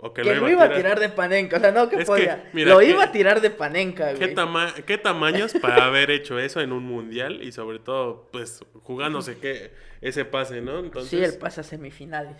O 0.00 0.14
Que, 0.14 0.22
que, 0.22 0.34
lo 0.36 0.48
iba 0.48 0.62
a 0.64 0.72
tirar 0.74 1.00
de 1.00 1.08
panenca, 1.08 1.56
o 1.56 1.60
sea, 1.60 1.72
no 1.72 1.88
que 1.88 1.96
Es 1.96 2.00
que, 2.02 2.06
podía. 2.06 2.48
mira, 2.52 2.70
lo 2.72 2.78
que- 2.78 2.86
iba 2.90 3.02
a 3.02 3.10
tirar 3.12 3.40
de 3.40 3.50
panenca, 3.50 4.10
¿Qué, 4.12 4.18
güey. 4.26 4.34
tama- 4.34 4.72
¿Qué 4.86 4.96
tamaños 4.96 5.54
para 5.60 5.86
haber 5.86 6.10
hecho 6.12 6.38
eso 6.38 6.60
en 6.60 6.72
un 6.72 6.84
mundial? 6.84 7.42
Y 7.42 7.50
sobre 7.50 7.80
todo, 7.80 8.28
pues, 8.32 8.64
jugándose 8.84 9.38
que 9.38 9.72
ese 10.00 10.24
pase, 10.24 10.60
¿no? 10.60 10.78
Entonces, 10.78 11.10
Sí, 11.10 11.22
el 11.22 11.36
pasa 11.38 11.62
a 11.62 11.64
semifinales. 11.64 12.36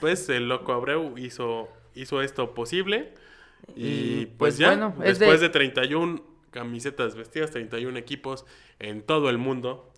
pues, 0.00 0.28
el 0.28 0.48
Loco 0.48 0.72
Abreu 0.72 1.18
hizo, 1.18 1.68
hizo 1.94 2.22
esto 2.22 2.54
posible. 2.54 3.12
Y, 3.76 3.86
Y, 3.86 4.26
pues, 4.26 4.36
pues, 4.38 4.58
ya, 4.58 4.68
bueno, 4.68 4.94
después 4.98 5.40
de- 5.40 5.46
de... 5.48 5.52
31 5.52 6.22
camisetas 6.50 7.14
vestidas, 7.14 7.50
31 7.50 7.96
equipos 7.98 8.44
en 8.78 9.02
todo 9.02 9.30
el 9.30 9.38
mundo, 9.38 9.90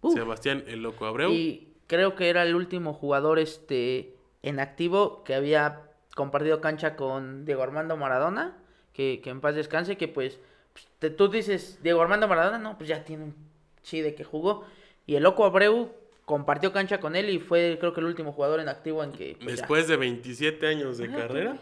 Uf. 0.00 0.14
Sebastián 0.14 0.64
El 0.66 0.82
Loco 0.82 1.06
Abreu. 1.06 1.30
Y 1.30 1.68
creo 1.86 2.14
que 2.14 2.28
era 2.30 2.42
el 2.44 2.54
último 2.54 2.94
jugador 2.94 3.38
este 3.38 4.14
en 4.42 4.60
activo 4.60 5.22
que 5.24 5.34
había 5.34 5.82
compartido 6.14 6.60
cancha 6.60 6.96
con 6.96 7.44
Diego 7.44 7.62
Armando 7.62 7.96
Maradona, 7.96 8.56
que, 8.94 9.20
que 9.22 9.30
en 9.30 9.40
paz 9.40 9.54
descanse, 9.54 9.96
que 9.96 10.08
pues, 10.08 10.38
pues, 10.72 10.88
te- 10.98 11.10
tú 11.10 11.28
dices 11.28 11.78
Diego 11.82 12.00
Armando 12.00 12.28
Maradona, 12.28 12.58
no, 12.58 12.78
pues 12.78 12.88
ya 12.88 13.04
tiene 13.04 13.24
un 13.24 13.34
chi 13.82 14.00
de 14.00 14.14
que 14.14 14.24
jugó. 14.24 14.64
Y 15.06 15.16
el 15.16 15.22
loco 15.24 15.44
Abreu 15.44 15.92
compartió 16.30 16.72
cancha 16.72 17.00
con 17.00 17.16
él 17.16 17.28
y 17.28 17.40
fue 17.40 17.76
creo 17.80 17.92
que 17.92 17.98
el 17.98 18.06
último 18.06 18.30
jugador 18.32 18.60
en 18.60 18.68
activo 18.68 19.02
en 19.02 19.10
que... 19.10 19.34
pues, 19.34 19.56
ya. 19.56 19.62
Después 19.62 19.88
de 19.88 19.96
27 19.96 20.64
años 20.68 20.96
de 20.96 21.10
carrera, 21.10 21.56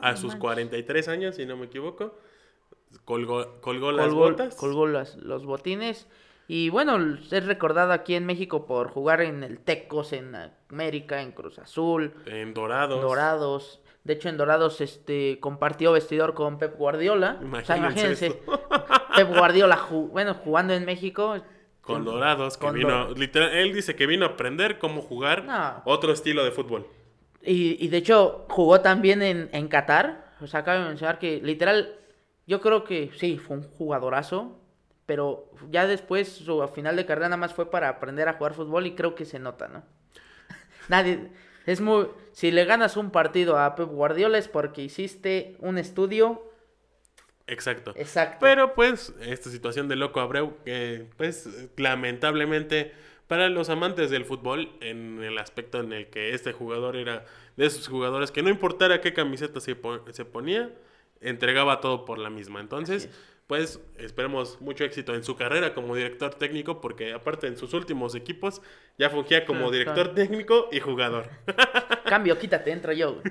a 0.00 0.16
sus 0.16 0.30
manches. 0.30 0.40
43 0.40 1.08
años, 1.08 1.36
si 1.36 1.46
no 1.46 1.56
me 1.56 1.66
equivoco, 1.66 2.18
colgó, 3.04 3.60
colgó 3.60 3.92
las 3.92 4.12
botas. 4.12 4.56
colgó 4.56 4.88
las- 4.88 5.16
los 5.16 5.44
botines. 5.46 6.08
Y 6.48 6.68
bueno, 6.70 6.98
es 7.30 7.46
recordado 7.46 7.92
aquí 7.92 8.16
en 8.16 8.26
México 8.26 8.66
por 8.66 8.88
jugar 8.90 9.20
en 9.20 9.44
el 9.44 9.60
Tecos, 9.60 10.12
en 10.12 10.34
América, 10.68 11.22
en 11.22 11.30
Cruz 11.30 11.60
Azul. 11.60 12.12
En 12.26 12.52
Dorados. 12.54 13.00
Dorados. 13.00 13.80
De 14.02 14.14
hecho, 14.14 14.28
en 14.28 14.36
Dorados 14.36 14.80
este, 14.80 15.38
compartió 15.38 15.92
vestidor 15.92 16.34
con 16.34 16.58
Pep 16.58 16.76
Guardiola. 16.76 17.38
o 17.40 17.64
sea, 17.64 17.76
Imagínense 17.76 18.26
imagínense. 18.26 18.42
Pep 19.14 19.28
Guardiola, 19.28 19.76
ju- 19.78 20.08
bueno, 20.10 20.34
jugando 20.34 20.72
en 20.74 20.84
México. 20.84 21.36
Con 21.94 22.04
Dorados, 22.04 22.56
que 22.56 22.66
Con 22.66 22.74
vino, 22.74 23.10
literal, 23.10 23.50
él 23.52 23.72
dice 23.74 23.96
que 23.96 24.06
vino 24.06 24.24
a 24.26 24.30
aprender 24.30 24.78
cómo 24.78 25.02
jugar 25.02 25.44
No. 25.44 25.82
otro 25.84 26.12
estilo 26.12 26.44
de 26.44 26.50
fútbol. 26.50 26.86
Y, 27.42 27.82
y 27.84 27.88
de 27.88 27.96
hecho 27.98 28.46
jugó 28.48 28.80
también 28.80 29.22
en, 29.22 29.48
en 29.52 29.68
Qatar. 29.68 30.34
O 30.40 30.46
sea, 30.46 30.64
cabe 30.64 30.84
mencionar 30.84 31.18
que 31.18 31.40
literal, 31.42 31.96
yo 32.46 32.60
creo 32.60 32.84
que 32.84 33.10
sí, 33.16 33.38
fue 33.38 33.56
un 33.58 33.62
jugadorazo. 33.62 34.56
Pero 35.06 35.50
ya 35.70 35.86
después 35.88 36.28
su 36.28 36.66
final 36.68 36.94
de 36.94 37.04
carrera 37.04 37.28
nada 37.28 37.36
más 37.36 37.52
fue 37.52 37.68
para 37.70 37.88
aprender 37.88 38.28
a 38.28 38.34
jugar 38.34 38.54
fútbol 38.54 38.86
y 38.86 38.94
creo 38.94 39.16
que 39.16 39.24
se 39.24 39.40
nota, 39.40 39.66
¿no? 39.66 39.82
Nadie, 40.88 41.30
es 41.66 41.80
muy, 41.80 42.06
si 42.32 42.50
le 42.52 42.64
ganas 42.64 42.96
un 42.96 43.10
partido 43.10 43.58
a 43.58 43.74
Pep 43.74 43.88
Guardiola 43.88 44.38
es 44.38 44.48
porque 44.48 44.82
hiciste 44.82 45.56
un 45.60 45.78
estudio 45.78 46.42
Exacto. 47.50 47.92
exacto. 47.96 48.38
Pero 48.40 48.74
pues 48.74 49.14
esta 49.20 49.50
situación 49.50 49.88
de 49.88 49.96
Loco 49.96 50.20
Abreu, 50.20 50.56
que 50.64 51.06
pues 51.16 51.48
lamentablemente 51.76 52.92
para 53.26 53.48
los 53.48 53.68
amantes 53.70 54.10
del 54.10 54.24
fútbol, 54.24 54.70
en 54.80 55.22
el 55.22 55.38
aspecto 55.38 55.80
en 55.80 55.92
el 55.92 56.08
que 56.08 56.34
este 56.34 56.52
jugador 56.52 56.96
era 56.96 57.24
de 57.56 57.66
esos 57.66 57.86
jugadores 57.88 58.30
que 58.32 58.42
no 58.42 58.48
importara 58.50 59.00
qué 59.00 59.12
camiseta 59.12 59.60
se, 59.60 59.76
po- 59.76 60.00
se 60.12 60.24
ponía, 60.24 60.70
entregaba 61.20 61.80
todo 61.80 62.04
por 62.04 62.18
la 62.18 62.30
misma. 62.30 62.60
Entonces. 62.60 63.08
Pues 63.50 63.80
esperemos 63.98 64.60
mucho 64.60 64.84
éxito 64.84 65.12
en 65.12 65.24
su 65.24 65.34
carrera 65.34 65.74
como 65.74 65.96
director 65.96 66.32
técnico, 66.36 66.80
porque 66.80 67.12
aparte 67.12 67.48
en 67.48 67.56
sus 67.56 67.74
últimos 67.74 68.14
equipos 68.14 68.62
ya 68.96 69.10
fungía 69.10 69.44
como 69.44 69.72
director 69.72 70.14
técnico 70.14 70.68
y 70.70 70.78
jugador. 70.78 71.28
Cambio, 72.04 72.38
quítate, 72.38 72.70
entro 72.70 72.92
yo. 72.92 73.14
güey. 73.14 73.24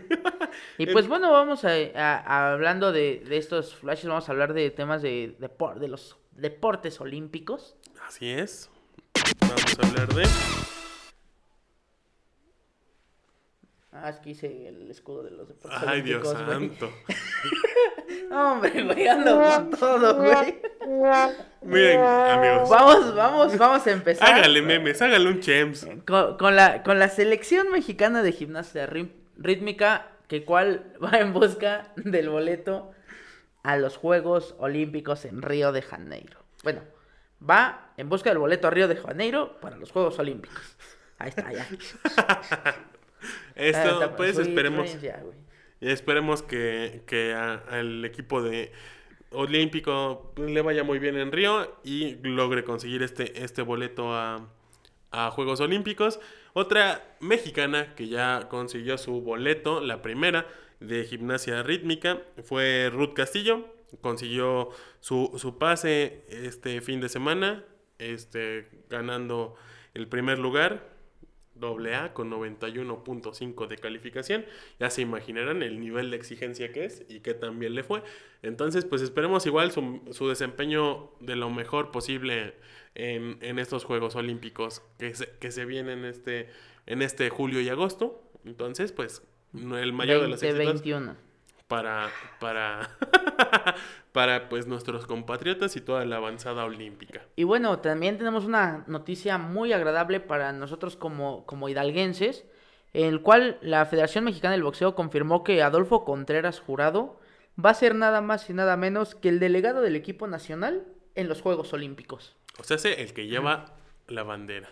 Y 0.78 0.88
pues 0.88 1.08
bueno, 1.08 1.32
vamos 1.32 1.64
a, 1.64 1.70
a- 1.96 2.18
a- 2.18 2.52
hablando 2.52 2.92
de, 2.92 3.24
de 3.30 3.38
estos 3.38 3.74
flashes, 3.76 4.08
vamos 4.10 4.28
a 4.28 4.34
hablar 4.34 4.54
de 4.54 4.70
temas 4.72 5.02
de, 5.02 5.38
depor- 5.40 5.76
de 5.80 5.88
los 5.88 6.18
deportes 6.34 7.00
olímpicos. 7.00 7.78
Así 8.06 8.30
es. 8.30 8.70
Vamos 9.40 9.80
a 9.82 9.88
hablar 9.88 10.14
de... 10.14 10.24
Ah, 13.94 14.10
es 14.10 14.18
que 14.20 14.32
hice 14.32 14.68
el 14.68 14.92
escudo 14.92 15.24
de 15.24 15.32
los 15.32 15.48
deportes 15.48 15.80
Ay, 15.88 16.02
Dios 16.02 16.28
olímpicos, 16.28 16.46
güey. 16.46 16.70
santo. 16.70 16.92
Hombre, 18.32 18.84
güey, 18.84 19.08
ando 19.08 19.42
con 19.42 19.70
todo, 19.72 20.16
güey. 20.16 20.62
Miren, 21.62 22.00
amigos. 22.02 22.70
Vamos, 22.70 23.16
vamos, 23.16 23.58
vamos 23.58 23.88
a 23.88 23.92
empezar. 23.92 24.34
Hágale 24.34 24.62
memes, 24.62 25.02
hágale 25.02 25.28
un 25.30 25.40
chems. 25.40 25.86
Con, 26.08 26.38
con 26.38 26.56
la, 26.56 26.84
con 26.84 27.00
la 27.00 27.10
selección 27.10 27.72
mexicana 27.72 28.24
de 28.24 28.32
gimnasia 28.32 28.88
rí- 28.88 29.12
rítmica, 29.38 30.08
que 30.28 30.46
cual 30.46 30.94
va 31.04 31.20
en 31.20 31.34
busca 31.34 31.92
del 31.96 32.30
boleto 32.30 32.92
a 33.64 33.78
los 33.78 33.98
Juegos 33.98 34.56
Olímpicos 34.60 35.26
en 35.26 35.42
Río 35.42 35.72
de 35.72 35.82
Janeiro. 35.82 36.40
Bueno, 36.64 36.82
va 37.48 37.92
en 37.98 38.10
busca 38.10 38.30
del 38.30 38.40
boleto 38.40 38.68
a 38.68 38.72
Río 38.72 38.88
de 38.88 38.96
Janeiro 38.96 39.60
para 39.60 39.76
los 39.78 39.92
Juegos 39.92 40.18
Olímpicos. 40.20 40.78
Ahí 41.18 41.30
está, 41.30 41.52
ya. 41.52 41.68
Esto, 43.56 44.16
pues 44.16 44.38
esperemos, 44.38 44.86
influencia, 44.86 45.20
güey. 45.22 45.36
Esperemos 45.82 46.44
que, 46.44 47.04
que 47.06 47.34
al 47.34 48.04
equipo 48.06 48.42
de 48.42 48.72
olímpico 49.32 50.34
le 50.38 50.62
vaya 50.62 50.84
muy 50.84 51.00
bien 51.00 51.18
en 51.18 51.32
Río 51.32 51.80
y 51.84 52.16
logre 52.24 52.64
conseguir 52.64 53.04
este, 53.04 53.44
este 53.44 53.62
boleto 53.62 54.14
a, 54.14 54.48
a 55.12 55.32
Juegos 55.32 55.60
Olímpicos. 55.60 56.20
Otra 56.54 57.16
mexicana 57.20 57.94
que 57.96 58.08
ya 58.08 58.48
consiguió 58.50 58.98
su 58.98 59.22
boleto, 59.22 59.82
la 59.82 60.02
primera 60.02 60.48
de 60.80 61.04
gimnasia 61.06 61.64
rítmica, 61.64 62.22
fue 62.44 62.90
Ruth 62.92 63.14
Castillo. 63.14 63.66
Consiguió 64.02 64.70
su, 65.00 65.32
su 65.38 65.58
pase 65.58 66.24
este 66.30 66.82
fin 66.82 67.02
de 67.02 67.10
semana, 67.10 67.64
este, 67.98 68.68
ganando 68.90 69.56
el 69.94 70.08
primer 70.08 70.38
lugar. 70.40 70.99
Doble 71.60 71.96
A 71.96 72.14
con 72.14 72.32
91.5 72.32 73.68
de 73.68 73.78
calificación. 73.78 74.46
Ya 74.80 74.90
se 74.90 75.02
imaginarán 75.02 75.62
el 75.64 75.80
nivel 75.80 76.12
de 76.12 76.18
exigencia 76.18 76.72
que 76.72 76.86
es 76.86 77.04
y 77.10 77.20
que 77.20 77.34
también 77.34 77.76
le 77.76 77.84
fue. 77.84 78.04
Entonces, 78.42 78.86
pues 78.86 79.02
esperemos 79.02 79.46
igual 79.46 79.72
su, 79.72 80.02
su 80.12 80.28
desempeño 80.28 81.12
de 81.20 81.36
lo 81.36 81.50
mejor 81.50 81.92
posible 81.92 82.56
en, 82.96 83.38
en 83.42 83.60
estos 83.60 83.84
Juegos 83.84 84.16
Olímpicos 84.16 84.82
que 84.98 85.14
se, 85.14 85.30
que 85.40 85.52
se 85.52 85.66
vienen 85.66 86.06
este, 86.06 86.50
en 86.86 87.02
este 87.02 87.30
julio 87.30 87.62
y 87.62 87.70
agosto. 87.70 88.24
Entonces, 88.46 88.92
pues 88.92 89.22
el 89.54 89.94
mayor 89.94 90.22
de 90.22 90.28
los 90.30 90.44
éxitos 90.44 90.66
2021. 90.66 91.29
Para, 91.70 92.10
para, 92.40 92.90
para 94.12 94.50
pues 94.50 94.66
nuestros 94.66 95.06
compatriotas 95.06 95.76
y 95.76 95.82
toda 95.82 96.04
la 96.04 96.18
avanzada 96.18 96.66
olímpica. 96.66 97.22
Y 97.36 97.44
bueno, 97.44 97.78
también 97.78 98.18
tenemos 98.18 98.44
una 98.44 98.84
noticia 98.88 99.38
muy 99.38 99.72
agradable 99.72 100.20
para 100.20 100.52
nosotros 100.52 100.98
como, 100.98 101.46
como 101.46 101.70
hidalguenses, 101.70 102.44
en 102.94 103.06
el 103.06 103.22
cual 103.22 103.60
la 103.62 103.86
Federación 103.86 104.24
Mexicana 104.24 104.54
del 104.54 104.64
Boxeo 104.64 104.96
confirmó 104.96 105.44
que 105.44 105.62
Adolfo 105.62 106.06
Contreras 106.06 106.60
Jurado 106.60 107.20
va 107.64 107.70
a 107.70 107.76
ser 107.76 107.94
nada 107.94 108.20
más 108.22 108.50
y 108.50 108.54
nada 108.54 108.76
menos 108.76 109.14
que 109.14 109.30
el 109.30 109.40
delegado 109.40 109.82
del 109.82 109.96
equipo 109.96 110.26
nacional 110.26 110.88
en 111.14 111.30
los 111.30 111.42
Juegos 111.44 111.72
Olímpicos. 111.72 112.36
O 112.58 112.64
sea, 112.64 112.80
sé 112.80 113.04
el 113.04 113.14
que 113.14 113.28
lleva 113.28 113.76
la 114.08 114.24
bandera. 114.24 114.72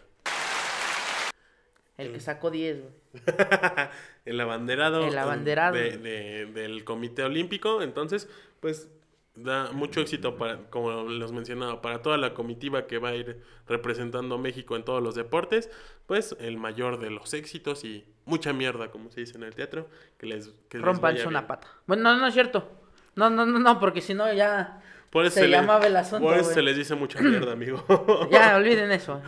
El 1.97 2.11
que 2.13 2.19
sacó 2.19 2.51
10, 2.51 2.81
güey. 2.81 2.93
el 4.25 4.39
abanderado, 4.39 5.05
El 5.07 5.17
abanderado. 5.17 5.75
de- 5.75 5.97
de- 5.97 6.45
del 6.45 6.83
Comité 6.83 7.23
Olímpico. 7.23 7.81
Entonces, 7.81 8.29
pues 8.59 8.89
da 9.35 9.71
mucho 9.71 10.01
éxito 10.01 10.35
para, 10.37 10.57
como 10.69 10.91
los 11.03 11.31
mencionaba, 11.31 11.81
para 11.81 12.01
toda 12.01 12.17
la 12.17 12.33
comitiva 12.33 12.87
que 12.87 12.97
va 12.97 13.09
a 13.09 13.15
ir 13.15 13.41
representando 13.67 14.35
a 14.35 14.37
México 14.37 14.75
en 14.75 14.83
todos 14.83 15.01
los 15.01 15.15
deportes. 15.15 15.69
Pues 16.05 16.35
el 16.39 16.57
mayor 16.57 16.99
de 16.99 17.09
los 17.11 17.33
éxitos 17.33 17.83
y 17.83 18.05
mucha 18.25 18.53
mierda, 18.53 18.89
como 18.91 19.09
se 19.11 19.21
dice 19.21 19.35
en 19.37 19.43
el 19.43 19.55
teatro, 19.55 19.87
que 20.17 20.25
les, 20.27 20.49
que 20.69 20.77
les 20.77 20.85
Rompanse 20.85 21.27
una 21.27 21.47
pata. 21.47 21.67
Bueno, 21.87 22.03
no, 22.03 22.19
no 22.19 22.27
es 22.27 22.33
cierto. 22.33 22.69
No, 23.15 23.29
no, 23.31 23.45
no, 23.45 23.57
no, 23.59 23.79
porque 23.79 24.01
si 24.01 24.13
no 24.13 24.31
ya... 24.33 24.81
Por 25.09 25.25
eso 25.25 25.35
se 25.35 25.47
le- 25.47 25.57
llamaba 25.57 25.87
el 25.87 25.95
asunto, 25.95 26.27
Por 26.27 26.37
eso 26.37 26.51
se 26.51 26.61
les 26.61 26.75
dice 26.75 26.93
mucha 26.93 27.19
mierda, 27.21 27.53
amigo. 27.53 27.83
Ya, 28.29 28.55
olviden 28.57 28.91
eso. 28.91 29.21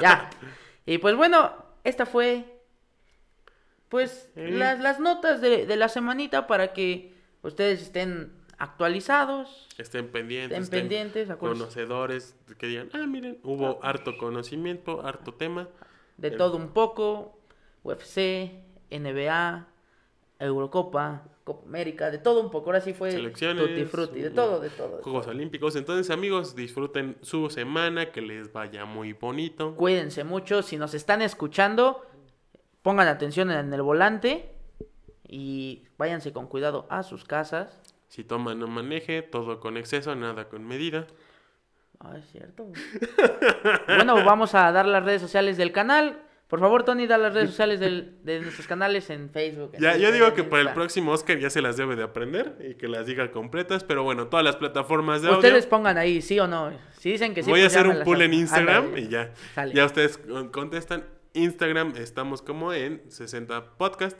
Ya. 0.00 0.28
Y 0.84 0.98
pues 0.98 1.14
bueno, 1.16 1.54
esta 1.84 2.06
fue. 2.06 2.44
Pues 3.88 4.28
Sí. 4.34 4.50
las, 4.52 4.78
las 4.80 5.00
notas 5.00 5.40
de, 5.40 5.66
de 5.66 5.76
la 5.76 5.88
semanita 5.88 6.46
para 6.46 6.72
que 6.72 7.12
ustedes 7.42 7.82
estén 7.82 8.32
actualizados. 8.58 9.66
Estén 9.78 10.08
pendientes. 10.08 10.58
Estén 10.58 10.80
pendientes, 10.82 11.28
conocedores, 11.36 12.36
que 12.58 12.66
digan, 12.66 12.90
ah, 12.92 13.06
miren, 13.06 13.38
hubo 13.42 13.80
harto 13.82 14.16
conocimiento, 14.18 15.04
harto 15.04 15.34
tema. 15.34 15.68
De 16.18 16.28
El- 16.28 16.36
todo 16.36 16.56
un 16.56 16.68
poco. 16.72 17.36
UFC, 17.82 18.62
NBA, 18.90 19.66
Eurocopa, 20.40 21.22
Copa 21.44 21.66
América, 21.66 22.10
de 22.10 22.18
todo 22.18 22.40
un 22.40 22.50
poco. 22.50 22.70
Ahora 22.70 22.80
sí 22.80 22.94
fue 22.94 23.12
Selecciones, 23.12 23.66
tutti 23.66 23.84
frutti, 23.84 24.20
de 24.20 24.30
todo, 24.30 24.58
de 24.58 24.70
todo. 24.70 25.02
Juegos. 25.02 25.26
Olímpicos. 25.26 25.76
Entonces, 25.76 26.10
amigos, 26.10 26.56
disfruten 26.56 27.18
su 27.20 27.50
semana, 27.50 28.10
que 28.10 28.22
les 28.22 28.52
vaya 28.52 28.84
muy 28.84 29.12
bonito. 29.12 29.74
Cuídense 29.76 30.24
mucho. 30.24 30.62
Si 30.62 30.76
nos 30.76 30.94
están 30.94 31.22
escuchando, 31.22 32.04
pongan 32.82 33.08
atención 33.08 33.50
en 33.50 33.72
el 33.72 33.82
volante 33.82 34.54
y 35.28 35.84
váyanse 35.98 36.32
con 36.32 36.46
cuidado 36.46 36.86
a 36.88 37.02
sus 37.02 37.24
casas. 37.24 37.78
Si 38.08 38.24
toma, 38.24 38.54
no 38.54 38.66
maneje, 38.66 39.22
todo 39.22 39.60
con 39.60 39.76
exceso, 39.76 40.16
nada 40.16 40.48
con 40.48 40.66
medida. 40.66 41.06
Ah, 42.00 42.16
es 42.16 42.30
cierto. 42.32 42.66
bueno, 43.86 44.24
vamos 44.24 44.54
a 44.54 44.72
dar 44.72 44.86
las 44.86 45.04
redes 45.04 45.20
sociales 45.20 45.58
del 45.58 45.70
canal. 45.70 46.22
Por 46.50 46.60
favor, 46.60 46.82
Tony, 46.82 47.06
da 47.06 47.16
las 47.16 47.32
redes 47.32 47.50
sociales 47.50 47.78
del- 47.80 48.18
de 48.24 48.40
nuestros 48.40 48.66
canales 48.66 49.08
en 49.08 49.30
Facebook. 49.30 49.70
en 49.74 49.80
Ya, 49.80 49.96
yo 49.96 50.10
digo 50.12 50.34
que 50.34 50.42
para 50.44 50.62
el 50.62 50.72
próximo 50.74 51.12
Oscar 51.12 51.38
ya 51.38 51.48
se 51.48 51.62
las 51.62 51.76
debe 51.76 51.94
de 51.96 52.02
aprender 52.02 52.56
y 52.68 52.74
que 52.74 52.88
las 52.88 53.06
diga 53.06 53.30
completas, 53.30 53.84
pero 53.84 54.02
bueno, 54.02 54.26
todas 54.26 54.44
las 54.44 54.56
plataformas 54.56 55.22
de 55.22 55.28
audio. 55.28 55.38
Ustedes 55.38 55.66
pongan 55.66 55.96
ahí, 55.96 56.20
sí 56.20 56.38
o 56.40 56.46
no. 56.48 56.72
Si 56.98 57.12
dicen 57.12 57.32
que 57.34 57.42
sí, 57.42 57.48
Voy 57.50 57.60
a 57.60 57.62
pues 57.64 57.76
hacer 57.76 57.86
un 57.86 58.02
pool 58.04 58.20
en. 58.22 58.34
Instagram 58.34 58.98
y 58.98 59.08
ya. 59.08 59.32
Sale. 59.54 59.72
Ya 59.74 59.86
ustedes 59.86 60.18
con- 60.18 60.48
contestan. 60.50 61.04
Instagram 61.32 61.94
estamos 61.96 62.42
como 62.42 62.72
en 62.72 63.00
60 63.08 63.76
Podcast. 63.78 64.18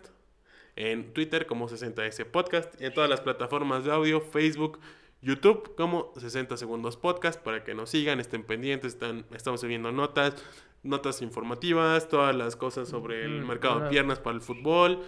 En 0.76 1.12
Twitter 1.12 1.46
como 1.46 1.68
60S 1.68 2.24
Podcast. 2.24 2.80
Y 2.80 2.84
en 2.86 2.94
todas 2.94 3.10
las 3.10 3.20
plataformas 3.20 3.84
de 3.84 3.90
audio, 3.92 4.20
Facebook, 4.20 4.78
YouTube 5.20 5.74
como 5.76 6.12
60 6.16 6.56
Segundos 6.56 6.96
Podcast. 6.96 7.40
Para 7.42 7.64
que 7.64 7.74
nos 7.74 7.90
sigan, 7.90 8.20
estén 8.20 8.44
pendientes. 8.44 8.92
Están, 8.94 9.26
estamos 9.34 9.60
subiendo 9.60 9.90
notas, 9.90 10.34
notas 10.82 11.22
informativas, 11.22 12.08
todas 12.08 12.34
las 12.34 12.56
cosas 12.56 12.88
sobre 12.88 13.24
el 13.24 13.42
Mm, 13.42 13.46
mercado 13.46 13.80
de 13.80 13.88
piernas 13.90 14.18
para 14.18 14.36
el 14.36 14.40
fútbol. 14.42 15.00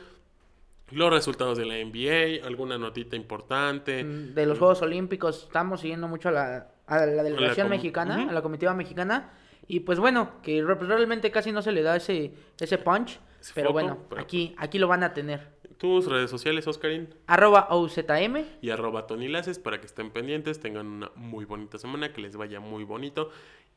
Los 0.90 1.10
resultados 1.10 1.56
de 1.56 1.64
la 1.64 1.78
NBA, 1.78 2.46
alguna 2.46 2.76
notita 2.76 3.16
importante. 3.16 4.04
Mm, 4.04 4.34
De 4.34 4.44
los 4.46 4.58
Juegos 4.58 4.82
Olímpicos, 4.82 5.44
estamos 5.44 5.80
siguiendo 5.80 6.06
mucho 6.08 6.28
a 6.28 6.32
la, 6.32 6.68
a 6.86 7.06
la 7.06 7.22
delegación 7.22 7.70
mexicana, 7.70 8.28
a 8.28 8.32
la 8.32 8.42
comitiva 8.42 8.74
mexicana. 8.74 9.32
Y 9.66 9.80
pues 9.80 9.98
bueno, 9.98 10.42
que 10.42 10.62
re- 10.62 10.74
realmente 10.74 11.30
casi 11.30 11.50
no 11.52 11.62
se 11.62 11.72
le 11.72 11.82
da 11.82 11.96
ese, 11.96 12.34
ese 12.60 12.76
punch. 12.78 13.18
Ese 13.40 13.52
pero 13.54 13.68
foco, 13.68 13.72
bueno, 13.72 13.98
pero- 14.10 14.20
aquí, 14.20 14.54
aquí 14.58 14.78
lo 14.78 14.86
van 14.88 15.02
a 15.02 15.14
tener. 15.14 15.50
Tus 15.78 16.06
redes 16.06 16.30
sociales, 16.30 16.66
Oscarín. 16.68 17.08
Arroba 17.26 17.66
OZM. 17.70 18.44
y 18.60 18.70
arroba 18.70 19.06
Tony 19.06 19.28
Laces 19.28 19.58
para 19.58 19.80
que 19.80 19.86
estén 19.86 20.10
pendientes, 20.10 20.60
tengan 20.60 20.86
una 20.86 21.10
muy 21.16 21.44
bonita 21.44 21.78
semana, 21.78 22.12
que 22.12 22.20
les 22.20 22.36
vaya 22.36 22.60
muy 22.60 22.84
bonito. 22.84 23.30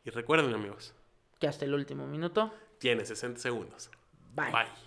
Y 0.03 0.09
recuerden 0.11 0.53
amigos, 0.53 0.93
que 1.39 1.47
hasta 1.47 1.65
el 1.65 1.73
último 1.73 2.07
minuto. 2.07 2.53
Tiene 2.79 3.05
60 3.05 3.39
segundos. 3.39 3.89
Bye. 4.33 4.51
Bye. 4.51 4.85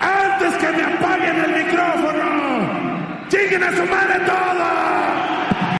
Antes 0.00 0.56
que 0.58 0.70
me 0.72 0.82
apaguen 0.82 1.36
el 1.44 1.64
micrófono, 1.64 3.28
lleguen 3.30 3.62
a 3.62 3.76
su 3.76 3.84
madre 3.86 4.20
todo. 4.26 5.55